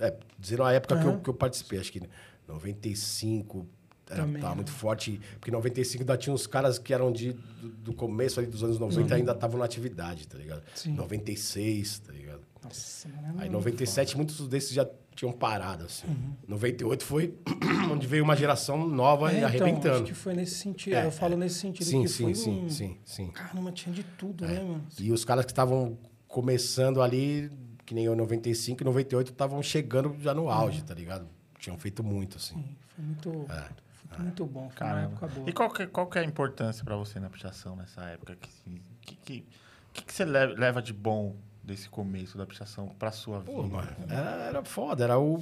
[0.00, 2.02] É, dizendo a época que, eu, que eu participei, acho que
[2.46, 3.66] 95
[4.08, 4.56] era, Também, tava né?
[4.56, 5.20] muito forte.
[5.40, 8.78] Porque 95 ainda tinha uns caras que eram de, do, do começo ali dos anos
[8.78, 10.58] 90 ainda estavam na atividade, tá ligado?
[10.58, 10.64] Uhum.
[10.74, 10.92] Sim.
[10.94, 12.40] 96, tá ligado?
[12.62, 16.06] Nossa, mano, Aí 97 muitos desses já tinham parado, assim.
[16.06, 16.34] Uhum.
[16.46, 17.34] 98 foi
[17.90, 19.94] onde veio uma geração nova É, e então, arrebentando.
[19.96, 20.94] acho que foi nesse sentido.
[20.94, 22.68] É, eu falo nesse sentido Sim, que sim, foi sim, um...
[22.68, 23.30] sim, sim.
[23.32, 24.84] Caramba, tinha de tudo, né, mano?
[25.00, 27.50] E os caras que estavam começando ali,
[27.86, 31.26] que nem eu em 95 e 98, estavam chegando já no auge, tá ligado?
[31.58, 32.56] Tinham feito muito, assim.
[32.56, 33.68] Sim, foi muito, É,
[34.08, 34.68] foi muito bom.
[34.70, 35.12] Foi uma Caramba.
[35.12, 35.48] época boa.
[35.48, 38.32] E qual que, qual que é a importância pra você na pichação nessa época?
[38.34, 39.44] O que, que, que,
[39.92, 43.52] que, que você leva, de bom desse começo da pichação pra sua vida?
[43.52, 45.36] Pô, mano, era, era foda, era o,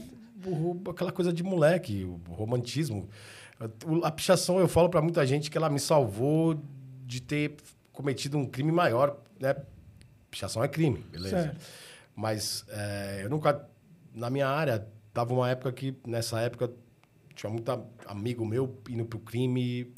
[0.47, 3.09] o- aquela coisa de moleque, o romantismo.
[4.03, 6.61] A pichação, eu falo pra muita gente que ela me salvou
[7.07, 7.57] de ter
[7.93, 9.55] cometido um crime maior, né?
[10.31, 11.43] Pichação é crime, beleza?
[11.43, 11.61] Certo.
[12.15, 13.67] Mas é, eu nunca,
[14.15, 16.71] na minha área, tava uma época que, nessa época,
[17.35, 17.71] tinha muito
[18.07, 19.93] amigo meu indo pro crime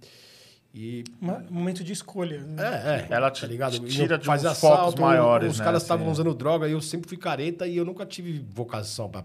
[0.74, 1.04] e
[1.50, 2.40] momento de escolha.
[2.42, 2.62] né?
[2.62, 3.14] é, é.
[3.14, 3.78] Ela te- tá ligado?
[3.78, 6.10] te tira de fazer uns focos maiores, Os né, caras assim, estavam é.
[6.10, 9.24] usando droga e eu sempre fui careta e eu nunca tive vocação pra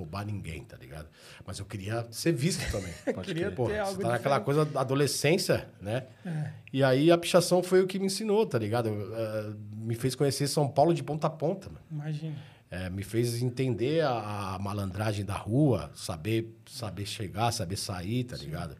[0.00, 1.08] roubar ninguém, tá ligado?
[1.46, 2.92] Mas eu queria ser visto também.
[3.22, 6.06] Queria Pô, ter você algo tá naquela coisa da adolescência, né?
[6.24, 6.50] É.
[6.72, 8.88] E aí a pichação foi o que me ensinou, tá ligado?
[8.88, 11.80] Eh, me fez conhecer São Paulo de ponta a ponta, mano.
[11.90, 12.36] Imagina.
[12.70, 18.36] É, me fez entender a, a malandragem da rua, saber, saber chegar, saber sair, tá
[18.36, 18.76] ligado?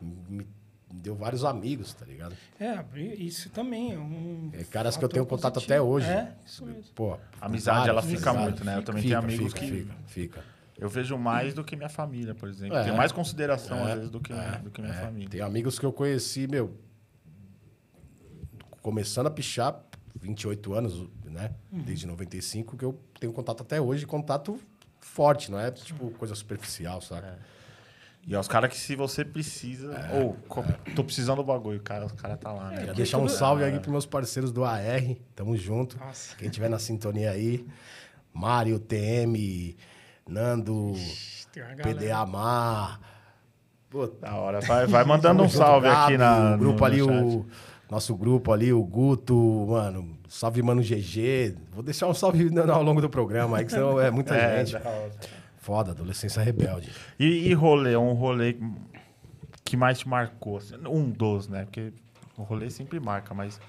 [0.00, 0.46] Me,
[0.90, 2.36] me deu vários amigos, tá ligado?
[2.60, 4.50] É, abrir isso também é um.
[4.52, 5.72] É, caras que eu tenho contato positivo.
[5.74, 6.06] até hoje.
[6.06, 6.84] É, isso mesmo.
[6.94, 8.38] Pô, A amizade, ela fica amizade.
[8.42, 8.76] muito, né?
[8.78, 10.44] Eu também Fica, tenho amigos fica, que Fica, fica.
[10.82, 12.76] Eu vejo mais do que minha família, por exemplo.
[12.76, 12.82] É.
[12.84, 15.28] Tenho mais consideração, É, às vezes, do que, do que minha É, família.
[15.28, 16.76] Tem amigos que eu conheci, meu,
[18.80, 19.80] começando a pichar,
[20.20, 21.52] 28 anos, né?
[21.70, 21.82] Uhum.
[21.82, 24.58] Desde 95, que eu tenho contato até hoje, contato
[25.00, 27.38] forte, não é tipo coisa superficial, saca?
[28.24, 30.08] E é os caras que se você precisa...
[30.14, 30.62] Ou, co-
[30.94, 32.78] tô precisando do bagulho, cara, os caras tá lá, né?
[32.78, 35.98] Queria deixar um salve aí pros meus parceiros do AR, tamo junto.
[35.98, 36.36] Nossa.
[36.36, 37.66] Quem tiver na sintonia aí,
[38.32, 39.76] Mário, TM,
[40.28, 40.92] Nando.
[41.82, 43.00] PDA Mar.
[43.90, 44.60] Pô, Da hora.
[44.60, 47.46] Vai, vai mandando um salve Gabi, aqui na, o grupo no, ali, o
[47.90, 51.54] nosso grupo ali, o Guto, mano, salve mano GG.
[51.70, 54.82] Vou deixar um salve ao longo do programa aí, que senão é muita É, gente.
[55.58, 56.90] Foda, adolescência rebelde.
[57.18, 58.56] E, e rolê, um rolê
[59.62, 60.56] que mais te marcou?
[60.56, 60.74] assim?
[60.88, 61.64] Um dos, né?
[61.64, 61.92] Porque
[62.36, 63.60] o rolê sempre marca, mas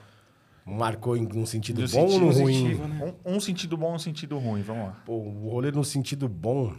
[0.65, 2.75] Marcou em um sentido No bom ou sentido no ruim?
[2.75, 3.13] né?
[3.25, 5.01] um, um sentido bom e um sentido ruim, vamos lá.
[5.05, 6.73] Pô, o rolê no sentido bom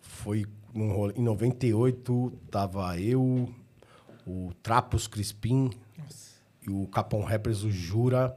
[0.00, 3.48] foi num rolê, em 98, tava eu,
[4.26, 5.70] o Trapos Crispim
[6.66, 8.36] e o Capão Rappers, o Jura.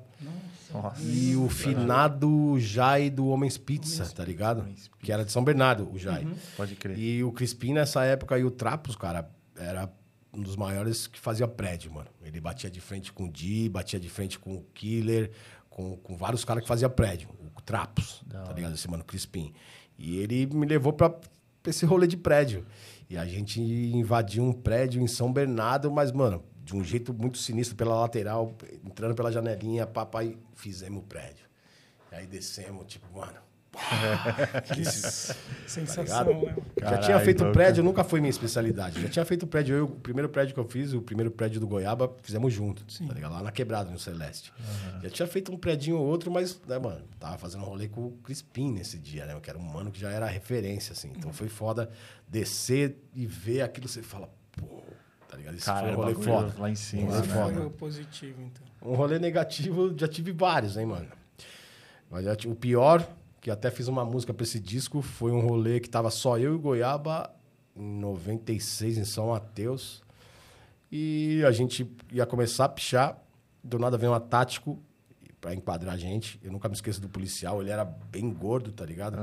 [0.71, 1.02] Nossa.
[1.02, 4.62] E o finado Jai do Homens Pizza, tá ligado?
[4.62, 6.28] Homens Que era de São Bernardo, o Jai.
[6.56, 6.97] Pode crer.
[6.97, 9.91] E o Crispim, nessa época, e o Trapos, cara, era
[10.34, 12.10] um dos maiores que fazia prédio, mano.
[12.22, 15.32] Ele batia de frente com o Di, batia de frente com o Killer,
[15.70, 17.30] com, com vários caras que fazia prédio.
[17.56, 18.74] O Trapos, tá ligado?
[18.74, 19.54] Esse mano Crispim.
[19.98, 22.65] E ele me levou pra, pra esse rolê de prédio.
[23.10, 27.38] E a gente invadiu um prédio em São Bernardo, mas, mano, de um jeito muito
[27.38, 31.48] sinistro, pela lateral, entrando pela janelinha, papai, fizemos o prédio.
[32.12, 33.49] E aí descemos, tipo, mano...
[35.68, 36.34] Sensação, ligado?
[36.34, 36.56] né?
[36.82, 37.54] já tinha feito louco.
[37.54, 39.02] prédio, nunca foi minha especialidade.
[39.02, 39.76] Já tinha feito prédio.
[39.76, 42.84] Eu, o primeiro prédio que eu fiz, o primeiro prédio do Goiaba, fizemos junto.
[43.08, 43.32] Tá ligado?
[43.34, 44.52] Lá na quebrada, no Celeste.
[45.04, 48.08] Já tinha feito um prédio ou outro, mas, né, mano, tava fazendo um rolê com
[48.08, 49.40] o Crispim nesse dia, né?
[49.42, 51.12] Que era um mano que já era referência, assim.
[51.16, 51.90] Então foi foda
[52.28, 54.82] descer e ver aquilo, você fala, pô,
[55.28, 55.56] tá ligado?
[55.56, 56.54] Isso Cara, foi um rolê bagulho foda.
[56.60, 57.34] lá em cima, Um rolê né?
[57.34, 57.54] foda.
[57.54, 58.92] Foi o positivo, então.
[58.92, 61.08] Um rolê negativo, já tive vários, hein, mano.
[62.10, 63.08] Mas já tive- o pior,
[63.41, 66.54] que até fiz uma música pra esse disco, foi um rolê que tava só eu
[66.54, 67.30] e o Goiaba,
[67.75, 70.02] em 96, em São Mateus.
[70.91, 73.17] E a gente ia começar a pichar.
[73.63, 74.80] Do nada veio um tático
[75.39, 76.39] pra enquadrar a gente.
[76.43, 79.17] Eu nunca me esqueço do policial, ele era bem gordo, tá ligado?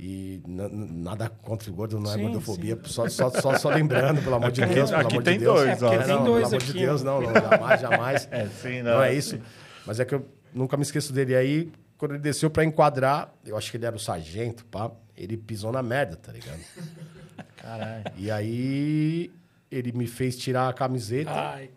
[0.00, 2.78] E na- na- nada contra o gordo, não é Sim, gordofobia.
[2.84, 4.90] Só, só, só, só lembrando, pelo amor de Deus.
[4.90, 5.54] pelo aqui amor tem de Deus.
[5.56, 5.98] dois, É, porque ó.
[5.98, 8.28] tem não, dois pelo amor de Deus, não, não, jamais, jamais.
[8.32, 9.40] É, sim, Não é isso.
[9.86, 11.32] Mas é que eu nunca me esqueço dele.
[11.32, 14.90] E aí quando ele desceu pra enquadrar, eu acho que ele era o sargento, pá,
[15.16, 16.60] ele pisou na merda, tá ligado?
[17.58, 18.04] Caralho.
[18.16, 19.32] E aí
[19.70, 21.70] ele me fez tirar a camiseta Ai,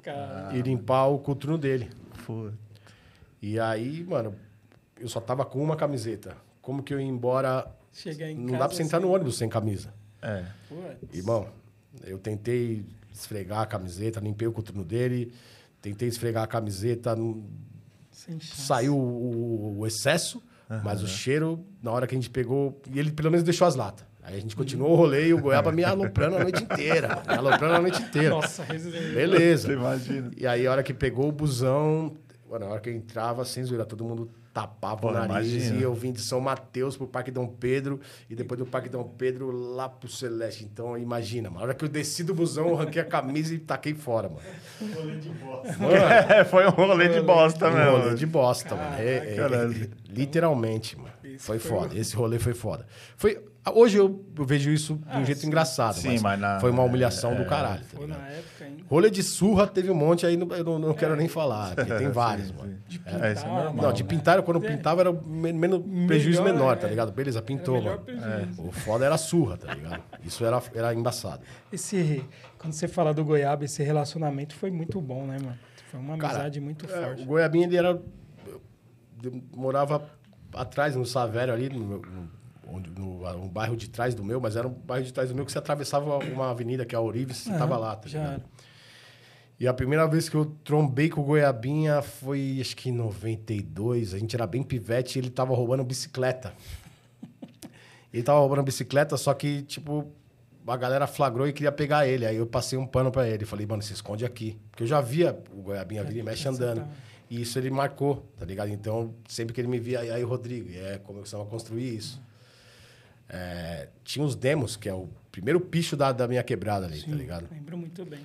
[0.53, 1.89] e limpar o coturno dele.
[2.25, 2.57] Puta.
[3.41, 4.35] E aí, mano,
[4.99, 6.37] eu só tava com uma camiseta.
[6.61, 7.67] Como que eu ia embora?
[7.91, 9.91] Chegar em Não dá pra você entrar assim, no ônibus sem camisa.
[10.21, 10.45] É.
[10.69, 11.17] putz.
[11.17, 11.47] Irmão,
[12.03, 15.33] eu tentei esfregar a camiseta, limpei o coturno dele,
[15.81, 17.43] tentei esfregar a camiseta, não-.
[18.41, 20.41] Saiu o, o excesso,
[20.83, 23.75] mas o cheiro, na hora que a gente pegou, e ele pelo menos deixou as
[23.75, 24.05] latas.
[24.23, 27.23] Aí a gente continuou o rolê e o Goiaba me aloprando a noite inteira.
[27.27, 28.29] Me aloprando a noite inteira.
[28.29, 28.63] Nossa.
[28.63, 29.67] Beleza.
[29.67, 30.31] Você imagina.
[30.37, 32.15] E aí, a hora que pegou o busão,
[32.47, 35.47] na hora que eu entrava, sem zoeira, todo mundo tapava Pô, o nariz.
[35.51, 35.79] imagina.
[35.79, 39.03] E eu vim de São Mateus pro Parque Dom Pedro, e depois do Parque Dom
[39.03, 40.63] Pedro lá pro Celeste.
[40.65, 41.59] Então, imagina, mano.
[41.61, 44.41] Na hora que eu desci do busão, eu arranquei a camisa e taquei fora, mano.
[45.79, 45.95] Mano,
[46.29, 47.91] É, foi um rolê de bosta um mesmo.
[47.97, 48.95] rolê de bosta, mano.
[48.97, 51.11] É, é, é, literalmente, mano.
[51.21, 51.97] Foi foi foda.
[51.97, 52.85] Esse rolê foi foda.
[53.15, 53.41] Foi,
[53.75, 55.47] hoje eu, eu vejo isso de um Ah, jeito sim.
[55.47, 57.81] engraçado, Sim, mas, mas na- foi uma humilhação do é, caralho.
[57.81, 58.19] tá Foi ligado?
[58.19, 58.83] na época ainda.
[58.89, 61.93] Rolê de surra teve um monte, aí não- eu não, não quero nem falar, porque
[61.93, 62.77] tem vários, mano.
[63.05, 63.85] É, isso é normal.
[63.85, 66.75] Não, de pintar, quando pintava era men- menos prejuízo Melhor, menor, é.
[66.77, 67.11] tá ligado?
[67.11, 67.99] Beleza, pintou, mano.
[67.99, 68.61] prejuízo.
[68.63, 70.01] O foda era a surra, tá ligado?
[70.23, 71.41] Isso era, era embaçado.
[71.71, 72.25] Esse,
[72.57, 75.57] quando você fala do Goiaba, esse relacionamento foi muito bom, né, mano?
[75.91, 77.21] Foi uma Cara, amizade muito É, forte.
[77.23, 78.01] o Goiabinha, ele era.
[79.23, 80.09] eu morava
[80.53, 82.40] atrás, no Savério ali, no, meu- no-
[82.71, 85.35] onde, no, um bairro de trás do meu, mas era um bairro de trás do
[85.35, 88.33] meu que você atravessava uma avenida que é a Orives, você tava lá, tá ligado?
[88.33, 88.43] era.
[89.61, 94.15] E a primeira vez que eu trombei com o Goiabinha foi, acho que em 92.
[94.15, 96.51] A gente era bem pivete e ele tava roubando bicicleta.
[98.11, 100.11] Ele tava roubando bicicleta, só que, tipo,
[100.67, 102.25] a galera flagrou e queria pegar ele.
[102.25, 103.45] Aí eu passei um pano pra ele.
[103.45, 104.59] Falei, mano, se esconde aqui.
[104.69, 106.85] Porque eu já via o Goiabinha vir e mexe andando.
[107.29, 108.69] E isso ele marcou, tá ligado?
[108.69, 112.21] Então, sempre que ele me via, aí, Rodrigo, e é, começamos a construir isso.
[113.33, 117.15] É, tinha os demos, que é o primeiro picho da, da minha quebrada ali, tá
[117.15, 117.47] ligado?
[117.49, 118.19] Lembro muito bem.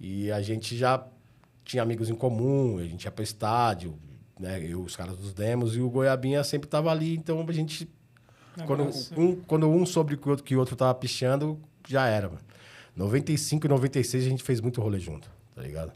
[0.00, 1.06] E a gente já
[1.64, 3.96] tinha amigos em comum, a gente ia para estádio,
[4.38, 4.60] né?
[4.60, 7.88] Eu, os caras dos demos, e o Goiabinha sempre tava ali, então a gente.
[8.66, 12.28] Quando um, quando um soube que o outro, que o outro tava pichando, já era,
[12.28, 12.40] mano.
[12.96, 15.92] 95 e 96 a gente fez muito rolê junto, tá ligado?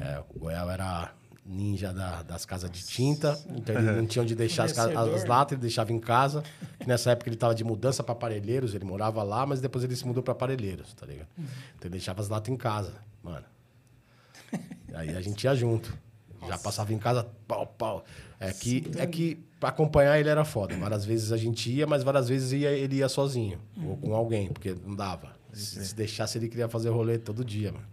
[0.00, 1.14] É, o Goiaba era
[1.46, 5.52] ninja da- das casas de tinta, então ele não tinha onde deixar as, as latas,
[5.52, 6.42] ele deixava em casa.
[6.80, 9.94] Que nessa época ele tava de mudança para Parelheiros, ele morava lá, mas depois ele
[9.94, 11.28] se mudou para Parelheiros, tá ligado?
[11.36, 13.44] Então ele deixava as latas em casa, mano.
[14.94, 15.96] Aí a gente ia junto.
[16.46, 18.04] Já passava em casa, pau, pau.
[18.38, 20.76] É que, é que pra acompanhar ele era foda.
[20.76, 23.58] Várias vezes a gente ia, mas várias vezes ia, ele ia sozinho.
[23.82, 25.32] Ou com alguém, porque não dava.
[25.52, 27.86] Se, se deixasse, ele queria fazer rolê todo dia, mano.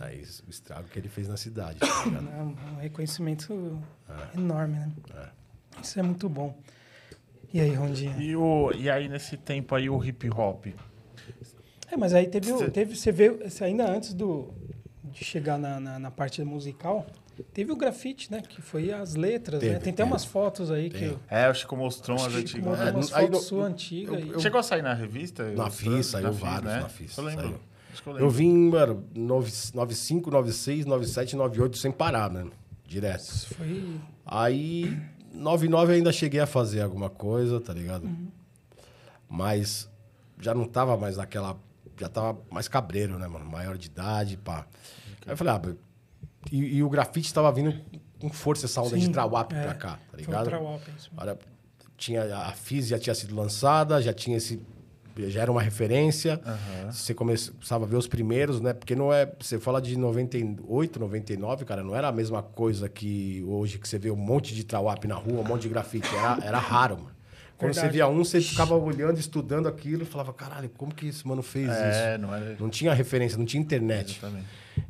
[0.00, 2.28] Aí o estrago que ele fez na cidade, tá ligado?
[2.28, 3.78] É um reconhecimento
[4.34, 4.92] enorme, né?
[5.82, 6.56] Isso é muito bom.
[7.52, 8.16] E aí, Rondinha?
[8.18, 10.66] E, o, e aí, nesse tempo aí, o hip hop?
[11.90, 14.52] É, mas aí teve, o- teve você vê, ainda antes do,
[15.04, 17.06] de chegar na, na, na parte musical,
[17.52, 18.40] teve o grafite, né?
[18.40, 19.68] Que foi as letras, né?
[19.68, 20.08] Teve, Tem até teve.
[20.10, 20.98] umas fotos aí que...
[20.98, 21.08] Tem.
[21.10, 22.64] eu- É, o Chico mostrou umas Chico antigas.
[22.66, 24.12] mostrou É, umas aí fotos sua antiga.
[24.18, 25.44] eu- eu- Chegou a sair na revista?
[25.52, 26.80] Na Eu- FIS, saiu FIS, vários né?
[26.80, 27.42] na FIS, Eu lembro.
[27.48, 27.60] saiu.
[28.18, 32.52] Eu vim, mano, 9 95, 96, 97, 98 sem parar, mano.
[32.86, 33.20] Direto.
[33.20, 34.00] Isso foi...
[34.24, 34.96] Aí,
[35.32, 38.08] 99 eu ainda cheguei a fazer alguma coisa, tá ligado?
[39.28, 39.88] Mas
[40.40, 41.56] já não tava mais naquela.
[41.98, 43.44] Já tava mais cabreiro, né, mano?
[43.44, 44.66] Maior de idade, pá.
[45.26, 45.60] Aí eu falei, ah,
[46.50, 47.74] e, e o grafite tava vindo
[48.20, 50.44] com força essa onda de Sim, Trawap é, pra cá, tá foi o ligado?
[50.44, 51.10] Trawap, isso.
[51.16, 51.38] Olha,
[51.96, 54.60] tinha, a FIS já tinha sido lançada, já tinha esse.
[55.28, 56.40] Já era uma referência.
[56.90, 58.72] Você começava a ver os primeiros, né?
[58.72, 59.30] Porque não é.
[59.40, 63.98] Você fala de 98, 99, cara, não era a mesma coisa que hoje, que você
[63.98, 66.08] vê um monte de trawap na rua, um monte de grafite.
[66.14, 67.14] Era, era raro, mano.
[67.56, 67.98] Quando você Verdade.
[67.98, 71.68] via um, você ficava olhando, estudando aquilo e falava, caralho, como que esse mano fez
[71.70, 72.20] É, isso?
[72.22, 72.56] não era.
[72.58, 74.18] Não tinha referência, não tinha internet.
[74.18, 74.46] Exatamente.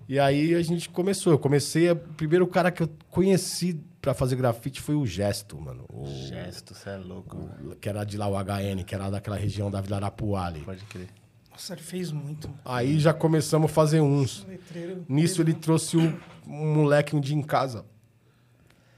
[0.08, 1.32] E aí a gente começou.
[1.34, 1.90] Eu comecei.
[1.90, 5.86] A, o primeiro cara que eu conheci pra fazer grafite foi o Gesto, mano.
[5.90, 7.36] O, Gesto, você é louco.
[7.38, 7.74] mano.
[7.76, 10.60] que era de lá, o HN, que era daquela região da Vila Arapuá ali.
[10.60, 11.08] Pode crer.
[11.50, 12.50] Nossa, ele fez muito.
[12.64, 14.42] Aí já começamos a fazer uns.
[14.42, 17.86] O letreiro Nisso ele trouxe o, um moleque um dia em casa.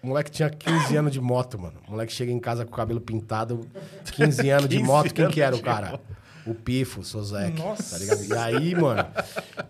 [0.03, 1.79] O moleque tinha 15 anos de moto, mano.
[1.87, 3.67] O moleque chega em casa com o cabelo pintado,
[4.13, 5.15] 15 anos de 15 moto.
[5.15, 6.01] Quem que era o de cara?
[6.45, 7.61] O Pifo, o Sozek.
[7.61, 7.97] Nossa.
[7.97, 8.25] Tá ligado?
[8.25, 9.07] E aí, mano,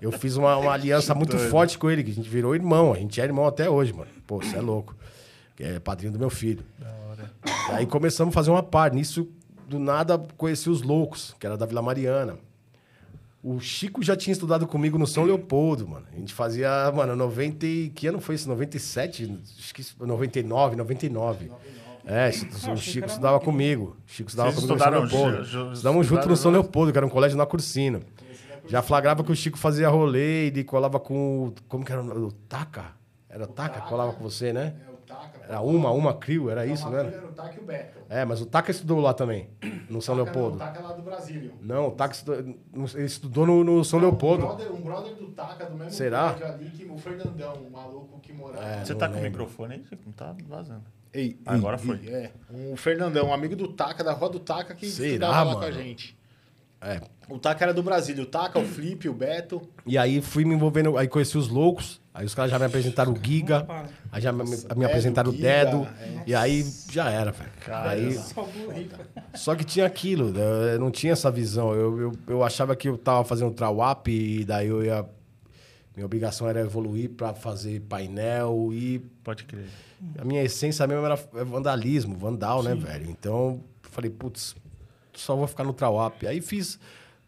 [0.01, 2.93] eu fiz uma, uma aliança muito forte com ele, que a gente virou irmão.
[2.93, 4.11] A gente é irmão até hoje, mano.
[4.27, 4.95] Pô, você é louco.
[5.57, 6.63] Que é padrinho do meu filho.
[7.69, 8.93] E aí começamos a fazer uma par.
[8.93, 9.29] Nisso,
[9.69, 12.39] do nada, conheci os loucos, que era da Vila Mariana.
[13.43, 16.05] O Chico já tinha estudado comigo no São Leopoldo, mano.
[16.13, 17.65] A gente fazia, mano, 90.
[17.67, 18.49] e- Que ano foi isso?
[18.49, 19.41] 97?
[19.59, 21.51] Acho que 99, 99.
[22.05, 22.29] É,
[22.73, 23.97] o Chico estudava comigo.
[24.07, 25.45] Chico estudava Vocês comigo no São Leopoldo.
[25.45, 26.51] ju- Estudamos junto no São?
[26.53, 28.01] Leopoldo, que era um colégio na Cursino.
[28.69, 31.47] Já flagrava que o Chico fazia rolê, ele colava com.
[31.49, 32.21] o- Como que era o nome?
[32.27, 32.87] O Taca?
[33.29, 34.75] Era o Taca que colava com você, né?
[34.89, 35.41] É o Taca.
[35.49, 37.01] Era uma, uma Crio, era isso, né?
[37.13, 37.99] Era o Taca e o Beto.
[38.09, 39.49] É, mas o Taca estudou lá também,
[39.89, 40.57] no São Taca não, Leopoldo.
[40.57, 41.51] O Taca é lá do Brasília.
[41.63, 42.39] Não, o Taca estudou,
[42.95, 44.47] ele estudou no, no São Um Leopoldo.
[44.47, 46.31] brother, um brother do Taca, do mesmo Será?
[46.31, 48.65] ali, que, o Fernandão, o maluco que morava.
[48.65, 48.85] É.
[48.85, 50.03] Você não tá com o microfone aí, Chico?
[50.07, 50.83] Não tá vazando.
[51.13, 52.01] Ei, Agora ei, foi.
[52.05, 55.45] ei, É, um Fernandão, um amigo do Taca, da rua do Taca, que Será, estudava
[55.45, 55.73] lá com a mano?
[55.73, 56.17] gente.
[56.87, 57.01] É.
[57.29, 59.61] O Taca era do Brasília, o Taca, o Flip, o Beto.
[59.85, 63.13] E aí fui me envolvendo, aí conheci os loucos, aí os caras já me apresentaram
[63.13, 63.67] o Giga,
[64.13, 66.23] aí já me, me Dedo, apresentaram o Dedo, é.
[66.25, 67.51] e aí já era, velho.
[67.69, 68.17] Aí,
[69.35, 70.75] Só que tinha aquilo, né?
[70.75, 71.75] eu não tinha essa visão.
[71.75, 75.05] Eu, eu, eu achava que eu tava fazendo trawap e daí eu ia.
[75.97, 79.65] Minha obrigação era evoluir pra fazer painel e Pode crer.
[80.19, 83.11] a minha essência mesmo era vandalismo, vandal, né, velho?
[83.11, 84.55] Então, eu falei, putz,
[85.21, 86.27] só vou ficar no trawap.
[86.27, 86.79] Aí fiz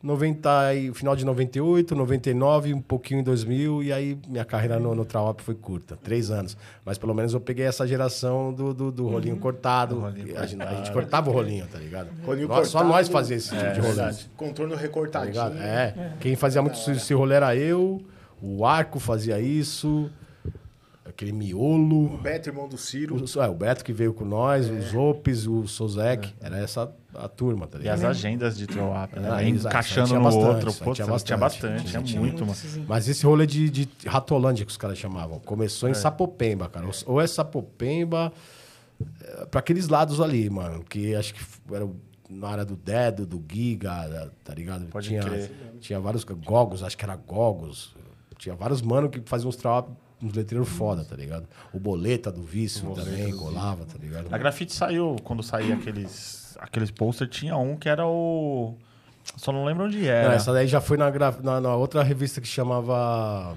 [0.00, 4.94] 90, e- final de 98, 99, um pouquinho em 2000 e aí minha carreira no,
[4.94, 6.56] no trawap foi curta, três anos.
[6.84, 9.96] Mas pelo menos eu peguei essa geração do, do, do rolinho cortado.
[9.96, 12.10] Do rolinho a, gente, a gente cortava o rolinho, tá ligado?
[12.24, 13.92] Rolinho Nós- só cortado, nós fazia esse tipo de rolê.
[13.94, 14.30] Verdade.
[14.36, 15.32] Contorno Tá recortadinho.
[15.32, 15.58] ligado?
[15.58, 16.12] É.
[16.20, 18.00] Quem fazia muito esse rolê era eu,
[18.40, 20.08] o Arco fazia isso,
[21.04, 22.14] aquele miolo.
[22.14, 23.16] O Beto, irmão do Ciro.
[23.16, 26.32] O, é, o Beto que veio com nós, os Opes, o Sozek.
[26.40, 26.88] Era essa
[27.24, 28.10] a turma, tá E as ligado?
[28.10, 29.48] agendas de throw up, né?
[29.48, 29.68] Exato.
[29.68, 30.72] encaixando no bastante, outro.
[30.74, 31.38] Pô, tinha tinha bastante.
[31.38, 32.58] bastante, tinha Tinha muito, mano.
[32.86, 36.86] Mas esse rolê de, de Ratolândia que os caras chamavam, começou em Sapopemba, cara.
[37.06, 38.32] Ou é Sapopemba,
[39.22, 40.84] é, pra aqueles lados ali, mano.
[40.84, 41.40] Que acho que
[41.72, 41.88] era
[42.28, 44.86] na área do Dedo, do Giga, tá ligado?
[44.86, 45.50] Pode tinha, crer.
[45.80, 47.94] tinha vários Gogos, acho que era Gogos.
[48.36, 49.90] Tinha vários mano que faziam uns trabalhos,
[50.22, 51.48] uns letreiros foda, tá ligado?
[51.72, 54.32] O Boleta do Vício também colava, tá ligado?
[54.32, 58.74] A grafite saiu, quando saía aqueles, aqueles posters, tinha um que era o.
[59.36, 60.34] Só não lembro onde Não, era.
[60.34, 63.54] essa daí já foi na, gra- na, na outra revista que chamava.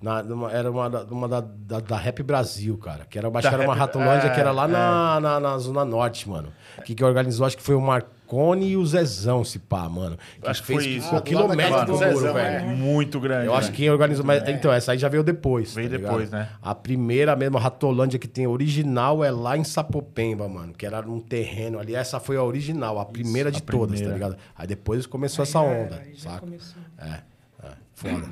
[0.00, 3.04] na- numa- era uma, da- uma da, da, da Rap Brasil, cara.
[3.04, 5.58] Que era, acho que era uma Rap- Ratolândia é, que era lá na, na, na
[5.58, 6.52] Zona Norte, mano.
[6.84, 7.80] Que, que organizou, acho que foi o
[8.28, 10.18] Marconi e o Zezão, se pá, mano.
[10.40, 11.06] Que Acho que foi isso.
[11.06, 12.70] Ficou Ah, daquela do muro, Zezão, velho.
[12.70, 12.74] é.
[12.74, 13.46] Muito grande.
[13.46, 13.72] Eu acho né?
[13.72, 14.24] que quem organizou.
[14.24, 15.74] Mas, então, essa aí já veio depois.
[15.74, 16.10] Veio tá ligado?
[16.10, 16.50] depois, né?
[16.60, 20.74] A primeira mesmo, a Ratolândia que tem original é lá em Sapopemba, mano.
[20.74, 21.94] Que era num terreno ali.
[21.94, 24.08] Essa foi a original, a primeira de a todas, primeira.
[24.08, 24.36] tá ligado?
[24.56, 26.40] Aí depois começou Aí essa já onda, aí saca?
[26.40, 26.82] começou.
[26.98, 27.22] É,
[27.64, 28.28] é, foda.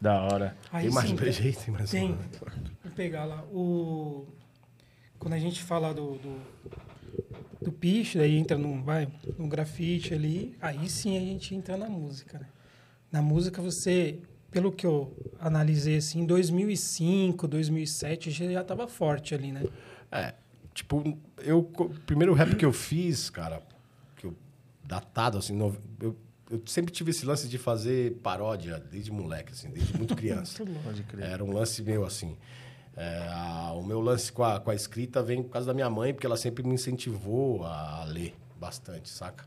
[0.00, 0.56] Da hora.
[0.72, 2.10] Aí tem mais sim, um jeito, tem mais Tem.
[2.12, 2.16] um.
[2.84, 3.42] Vou pegar lá.
[3.52, 4.26] O...
[5.18, 6.36] Quando a gente fala do, do,
[7.60, 11.88] do piche, daí entra no, vai, no grafite ali, aí sim a gente entra na
[11.88, 12.38] música.
[12.38, 12.46] Né?
[13.10, 14.18] Na música você,
[14.50, 19.64] pelo que eu analisei assim, em 2005, 2007 já estava forte ali, né?
[20.12, 20.34] É,
[20.74, 21.58] tipo, eu.
[21.60, 23.62] O primeiro rap que eu fiz, cara,
[24.16, 24.34] que eu,
[24.84, 26.16] datado, assim, no- eu,
[26.50, 30.62] eu sempre tive esse lance de fazer paródia desde moleque, assim, desde muito criança.
[31.18, 32.36] Era um lance meu, assim.
[32.96, 35.90] É, a- o meu lance com a, com a escrita vem por causa da minha
[35.90, 39.44] mãe, porque ela sempre me incentivou a ler bastante, saca?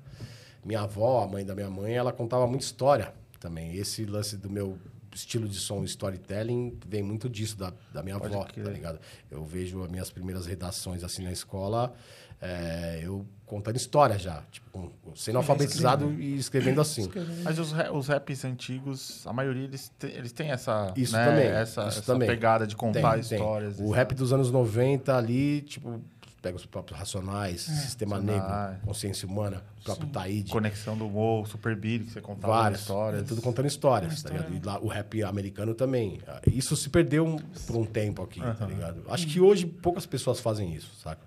[0.66, 3.76] Minha avó, a mãe da minha mãe, ela contava muita história também.
[3.76, 4.78] Esse lance do meu
[5.16, 8.66] estilo de som storytelling vem muito disso da, da minha Pode avó, crer.
[8.66, 9.00] tá ligado?
[9.32, 11.94] Eu vejo as minhas primeiras redações assim na escola,
[12.42, 17.10] é, eu contando história já, tipo, sendo alfabetizado e escrevendo assim.
[17.44, 21.46] Mas os, os raps antigos, a maioria, eles, te- eles têm essa, Isso né, também.
[21.48, 22.28] essa, isso essa também.
[22.28, 23.38] pegada de contar Tem, tem.
[23.40, 23.80] histórias.
[23.80, 26.00] O rap dos anos 90 ali, tipo,
[26.42, 28.70] pega os próprios Racionais, Sistema Racionais.
[28.74, 30.52] Negro, Consciência Humana, o próprio Taíde.
[30.52, 33.22] Conexão do Morro, Super Beat, que você contava Várias, histórias.
[33.22, 34.54] é tudo contando histórias, tá ligado?
[34.54, 36.20] E lá, o rap americano também.
[36.46, 39.04] Isso se perdeu um- por um tempo aqui, tá ligado?
[39.10, 41.22] Acho que hoje poucas pessoas fazem isso, saca?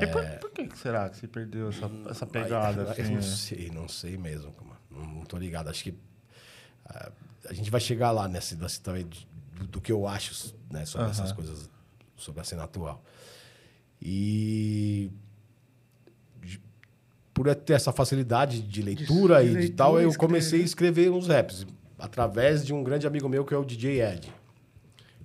[0.00, 2.84] E por, por que será que se perdeu essa, essa pegada?
[2.84, 3.22] Ai, assim, não né?
[3.22, 4.54] sei, não sei mesmo.
[4.90, 5.68] Não, não tô ligado.
[5.68, 5.94] Acho que
[6.86, 7.12] ah,
[7.48, 11.04] a gente vai chegar lá nesse lance também do, do que eu acho né, sobre
[11.04, 11.10] Aham.
[11.10, 11.70] essas coisas,
[12.16, 13.02] sobre a cena atual.
[14.00, 15.10] E
[17.34, 20.18] por ter essa facilidade de leitura de e de leitura, tal, eu escrever.
[20.18, 21.64] comecei a escrever uns raps
[21.98, 24.32] através de um grande amigo meu que é o DJ Ed.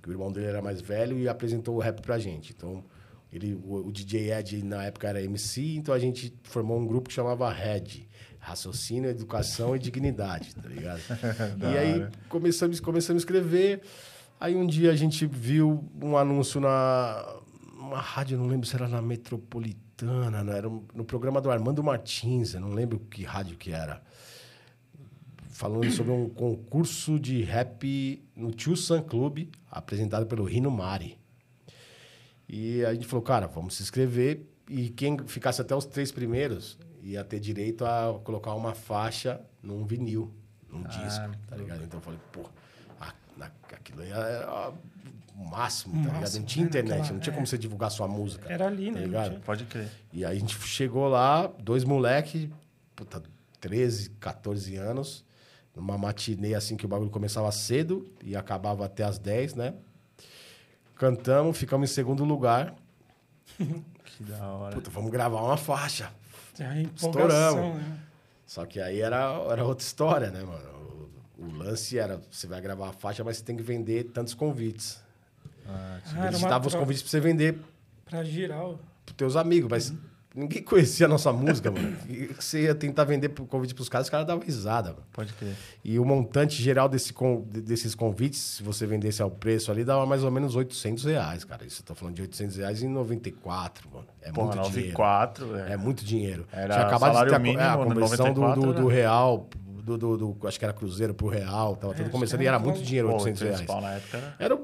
[0.00, 2.52] Que o irmão dele era mais velho e apresentou o rap pra gente.
[2.56, 2.84] Então,
[3.36, 7.08] ele, o, o DJ Ed na época era MC, então a gente formou um grupo
[7.08, 8.08] que chamava Red.
[8.38, 11.00] Raciocínio, Educação e Dignidade, tá ligado?
[11.72, 13.80] e aí começamos, começamos a escrever.
[14.38, 17.40] Aí um dia a gente viu um anúncio na
[17.78, 20.58] uma rádio, não lembro se era na Metropolitana, né?
[20.58, 24.02] era um- no programa do Armando Martins, eu não lembro que rádio que era.
[25.48, 31.16] Falando sobre um concurso de rap no Tio Sam Club, apresentado pelo Rino Mari.
[32.48, 34.46] E a gente falou, cara, vamos se inscrever.
[34.68, 39.84] E quem ficasse até os três primeiros ia ter direito a colocar uma faixa num
[39.84, 40.32] vinil,
[40.70, 41.84] num disco, tá ligado?
[41.84, 42.48] Então eu falei, pô,
[43.84, 44.72] aquilo aí era
[45.36, 46.34] o máximo, tá ligado?
[46.34, 46.68] Não tinha né?
[46.68, 47.34] internet, não tinha é.
[47.34, 48.50] como você divulgar sua música.
[48.50, 49.04] Era ali, tá né?
[49.04, 49.40] Ligado?
[49.40, 49.90] Pode crer.
[50.12, 52.50] E aí a gente chegou lá, dois moleque,
[52.96, 53.22] puta,
[53.60, 55.24] 13, 14 anos,
[55.74, 59.74] numa matinê assim que o bagulho começava cedo e acabava até as 10, né?
[60.96, 62.74] Cantamos, ficamos em segundo lugar.
[64.16, 64.74] Que da hora.
[64.76, 66.12] Puta, vamos gravar uma faixa.
[66.52, 67.76] Empolgação, Estouramos.
[67.82, 67.98] né?
[68.46, 69.16] Só que aí era,
[69.50, 71.10] era outra história, né, mano?
[71.36, 74.32] O, o lance era, você vai gravar a faixa, mas você tem que vender tantos
[74.34, 75.02] convites.
[75.66, 77.58] Ah, Eles uma davam os convites pra você vender
[78.04, 78.60] Pra girar.
[78.60, 78.74] ó.
[79.04, 79.92] pros teus amigos, mas
[80.34, 81.96] ninguém conhecia a nossa música, mano.
[82.08, 85.04] E você ia tentar vender pro convite pros caras, os caras davam risada, mano.
[85.12, 85.54] Pode crer.
[85.84, 87.14] E o montante geral desse
[87.46, 91.64] desses convites, se você vendesse ao preço ali, dava mais ou menos 800 reais, cara.
[91.64, 94.06] Isso eu tô falando de 800 reais em 94, mano.
[94.20, 94.92] É Porra, muito dinheiro.
[94.98, 95.76] 94, É é.
[95.76, 96.46] muito dinheiro.
[96.52, 98.72] Era Tinha acabado salário de ter a, mínimo, é, a no conversão do, 94 do,
[98.82, 99.48] do era- real,
[99.84, 102.58] do, do, do- acho que era cruzeiro pro real, tava tudo acho começando e era
[102.58, 103.60] muito dinheiro, Pô, 800 reais.
[103.60, 104.58] época era...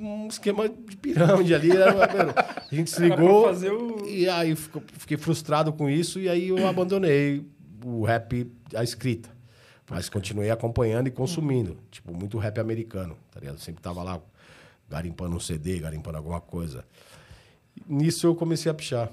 [0.00, 1.70] Um esquema de pirâmide ali.
[1.70, 2.32] Era, mano,
[2.70, 6.18] a gente se Era pra ligou fazer o- e aí fico- fiquei frustrado com isso
[6.18, 7.44] e aí eu abandonei
[7.84, 9.28] o rap, a escrita.
[9.90, 11.76] Mas continuei acompanhando e consumindo.
[11.90, 13.58] Tipo, muito rap americano, tá ligado?
[13.58, 14.20] Sempre tava lá
[14.88, 16.84] garimpando um CD, garimpando alguma coisa.
[17.88, 19.10] Nisso eu comecei a pichar.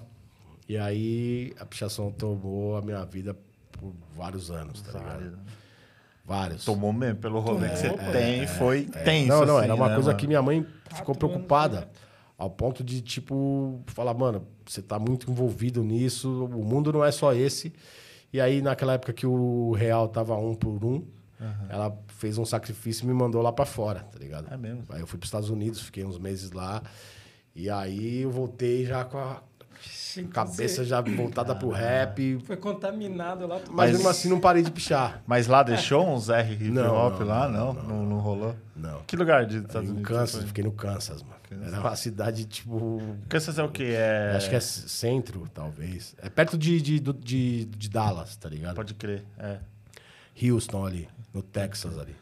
[0.69, 3.35] E aí a pichação tomou a minha vida
[3.71, 5.19] por vários anos, tá ligado?
[5.19, 5.39] Vários.
[6.65, 9.87] Tomou mesmo, pelo rolê que você Tomou, tem, foi tenso, Não, não, assim, era uma
[9.89, 10.19] né, coisa mano?
[10.19, 11.77] que minha mãe ficou Quatro preocupada.
[11.77, 11.89] anos?
[12.37, 17.11] Ao ponto de, tipo, falar, mano, você tá muito envolvido nisso, o mundo não é
[17.11, 17.73] só esse.
[18.31, 21.03] E aí, naquela época que o real tava um por um,
[21.69, 24.53] ela fez um sacrifício e me mandou lá pra fora, tá ligado?
[24.53, 24.83] É mesmo?
[24.89, 26.83] Aí eu fui pros Estados Unidos, fiquei uns meses lá.
[27.55, 29.41] E aí eu voltei já com a
[29.89, 32.39] Sim, cabeça já voltada pro rap.
[32.45, 33.59] Foi contaminado lá.
[33.59, 35.21] tu- Mas, mesmo assim não parei de pichar.
[35.27, 37.47] Mas lá deixou uns R hip Não, hop não, lá?
[37.49, 38.55] não, Não não, não, rolou?
[38.75, 39.01] Não.
[39.07, 40.07] Que lugar de Estados Unidos?
[40.07, 41.37] Kansas, fiquei no Kansas, mano.
[41.65, 43.93] Era uma cidade, tipo, Kansas é o quê?
[43.95, 44.33] É...
[44.35, 46.13] Acho que é centro, talvez.
[46.21, 48.75] É perto de, de, de, de Dallas, tá ligado?
[48.75, 49.57] Pode crer, é.
[50.43, 52.15] Houston ali, no Texas ali.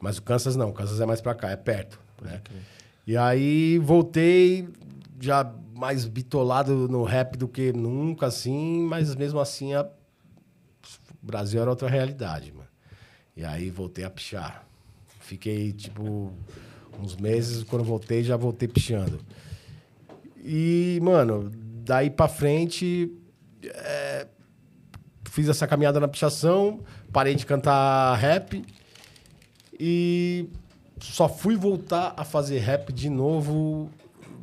[0.00, 1.98] Mas o Kansas não, o Kansas é mais pra cá, é perto.
[2.22, 2.40] né?
[2.44, 2.60] crer.
[3.06, 4.68] E aí voltei
[5.18, 9.82] já mais bitolado no rap do que nunca, assim, mas mesmo assim a...
[9.82, 9.88] o
[11.22, 12.68] Brasil era outra realidade, mano.
[13.36, 14.66] E aí voltei a pichar.
[15.20, 16.32] Fiquei, tipo,
[17.00, 19.20] uns meses, quando voltei, já voltei pichando.
[20.42, 21.48] E, mano,
[21.84, 23.12] daí pra frente,
[23.62, 24.26] é,
[25.30, 26.80] fiz essa caminhada na pichação,
[27.12, 28.64] parei de cantar rap
[29.78, 30.48] e
[31.00, 33.88] só fui voltar a fazer rap de novo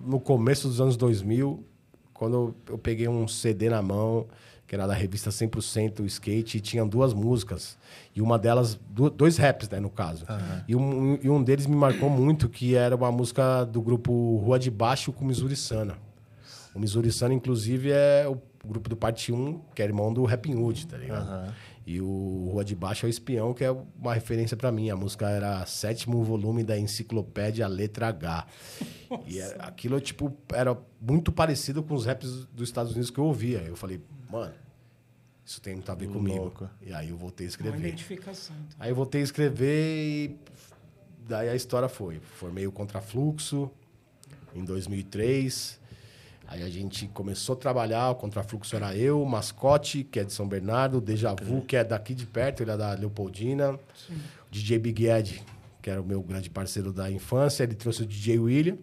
[0.06, 1.64] no começo dos anos 2000,
[2.14, 4.28] quando eu peguei um CD na mão,
[4.68, 7.78] que era da revista 100% Skate, e tinha duas músicas.
[8.16, 8.80] E uma delas,
[9.16, 10.26] dois raps, né, no caso.
[10.68, 14.58] E, um, e um deles me marcou muito, que era uma música do grupo Rua
[14.58, 15.97] de Baixo com Missouri Sana.
[16.74, 18.38] O Missouri Sana, inclusive, é o
[18.68, 21.28] grupo do Parte 1, que é irmão do Rapping Hood, tá ligado?
[21.88, 24.89] E o Rua de Baixo é o Espião, que é uma referência pra mim.
[24.89, 28.47] A música era sétimo volume da enciclopédia Letra H.
[29.28, 33.26] E era- aquilo, tipo, era muito parecido com os raps dos Estados Unidos que eu
[33.26, 33.59] ouvia.
[33.59, 34.01] Eu falei,
[34.32, 34.53] mano,
[35.45, 36.38] isso tem muito a ver comigo.
[36.39, 36.70] Louco.
[36.82, 37.78] E aí eu voltei a Uma escrever.
[37.80, 38.55] identificação.
[38.68, 38.78] então.
[38.80, 40.39] Aí eu voltei a escrever e
[41.28, 42.20] daí a história foi.
[42.20, 43.70] Formei o Contrafluxo
[44.55, 45.80] em 2003.
[46.47, 50.32] Aí a gente começou a trabalhar, o Contrafluxo era eu, o Mascote, que é de
[50.32, 53.80] São Bernardo, o Deja Vu, que é daqui de perto, ele é da Leopoldina, o
[54.51, 55.43] DJ Big Ed,
[55.86, 58.76] que era o meu grande parceiro da infância, ele trouxe o DJ William,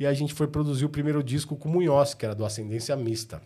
[0.00, 2.96] e a gente foi produzir o primeiro disco com o Munhoz, que era do Ascendência
[2.96, 3.40] Mista.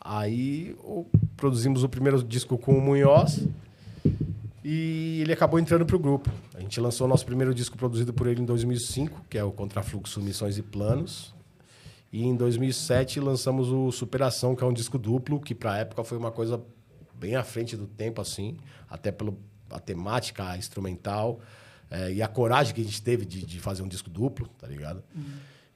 [0.00, 1.06] Aí o-
[1.36, 3.46] produzimos o primeiro disco com o Munhoz
[4.64, 6.28] e ele acabou entrando pro grupo.
[6.52, 9.52] A gente lançou o nosso primeiro disco produzido por ele em 2005, que é o
[9.52, 11.32] Contrafluxo Missões e Planos.
[12.12, 16.18] E em 2007 lançamos o Superação, que é um disco duplo, que pra época foi
[16.18, 16.60] uma coisa
[17.14, 18.56] bem à frente do tempo, assim,
[18.90, 19.12] até
[19.68, 21.40] pela temática a instrumental
[21.90, 24.66] eh, e a coragem que a gente teve de, de fazer um disco duplo, tá
[24.66, 25.02] ligado?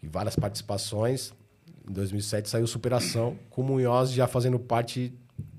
[0.02, 1.32] E várias participações.
[1.88, 5.12] Em 2007 saiu Superação, com o Munhoz já fazendo parte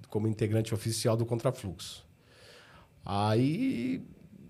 [0.10, 2.06] como integrante oficial do Contrafluxo.
[3.06, 4.04] Aí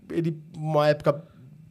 [0.09, 1.23] ele, uma época,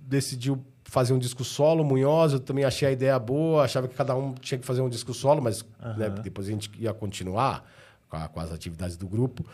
[0.03, 4.17] decidiu fazer um disco solo, Munhoz, eu também achei a ideia boa, achava que cada
[4.17, 5.63] um tinha que fazer um disco solo, mas
[5.99, 7.71] né, depois a gente ia continuar
[8.09, 9.45] com, a- com as atividades do grupo.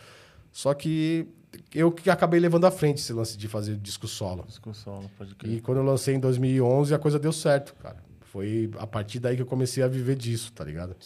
[0.52, 1.26] Só que
[1.74, 4.44] eu que acabei levando à frente esse lance de fazer disco solo.
[4.46, 5.52] Disco solo, pode crer.
[5.54, 7.96] E quando eu lancei em 2011, a coisa deu certo, cara.
[8.20, 10.96] foi a partir daí que eu comecei a viver disso, tá ligado?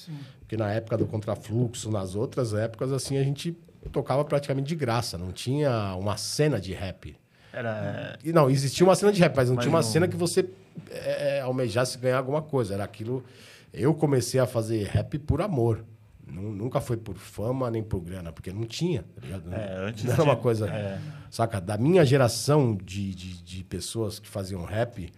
[0.41, 3.57] Porque na época do Contrafluxo, nas outras épocas, assim, a gente
[3.93, 5.19] tocava praticamente de graça.
[5.19, 7.17] Não tinha uma cena de rap.
[7.53, 8.19] Era.
[8.25, 10.17] E não, existia uma cena de rap, mas não Mas tinha uma não- cena que
[10.17, 10.49] você
[10.91, 12.75] é, almejasse ganhar alguma coisa.
[12.75, 13.25] Era aquilo.
[13.73, 15.85] Eu comecei a fazer rap por amor.
[16.31, 19.53] Nu- Nunca foi por fama nem por grana, porque não tinha, tá ligado?
[19.53, 20.69] É, antes não era uma coisa.
[20.69, 21.01] é.
[21.31, 21.61] Saca?
[21.61, 25.13] Da minha geração de, de, de pessoas que faziam rap,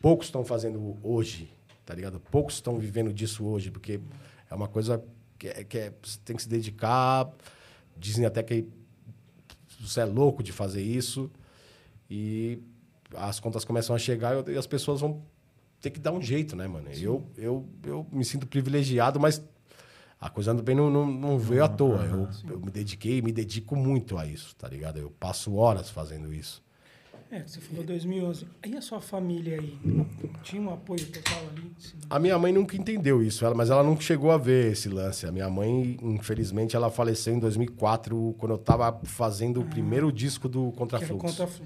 [0.00, 1.50] poucos estão fazendo hoje,
[1.84, 2.18] tá ligado?
[2.30, 4.00] Poucos estão vivendo disso hoje, porque
[4.50, 5.02] é uma coisa
[5.38, 7.30] que, é, que é- você tem que se dedicar.
[7.96, 8.66] Dizem até que
[9.80, 11.30] você é louco de fazer isso.
[12.10, 12.58] E
[13.16, 15.22] as contas começam a chegar e as pessoas vão
[15.80, 16.88] ter que dar um jeito, né, mano?
[16.92, 19.42] Eu, eu, eu me sinto privilegiado, mas
[20.26, 22.04] a coisa também não, não, não veio à toa.
[22.04, 24.98] Eu, eu me dediquei, me dedico muito a isso, tá ligado?
[24.98, 26.62] Eu passo horas fazendo isso.
[27.30, 28.46] É, você falou 2011.
[28.64, 29.76] E a sua família aí?
[30.44, 31.72] Tinha um apoio total ali?
[32.08, 35.26] A minha mãe nunca entendeu isso, ela- mas ela nunca chegou a ver esse lance.
[35.26, 40.48] A minha mãe, infelizmente, ela faleceu em 2004, quando eu tava fazendo o primeiro disco
[40.48, 41.18] do Contrafluxo.
[41.18, 41.62] contrafluxo.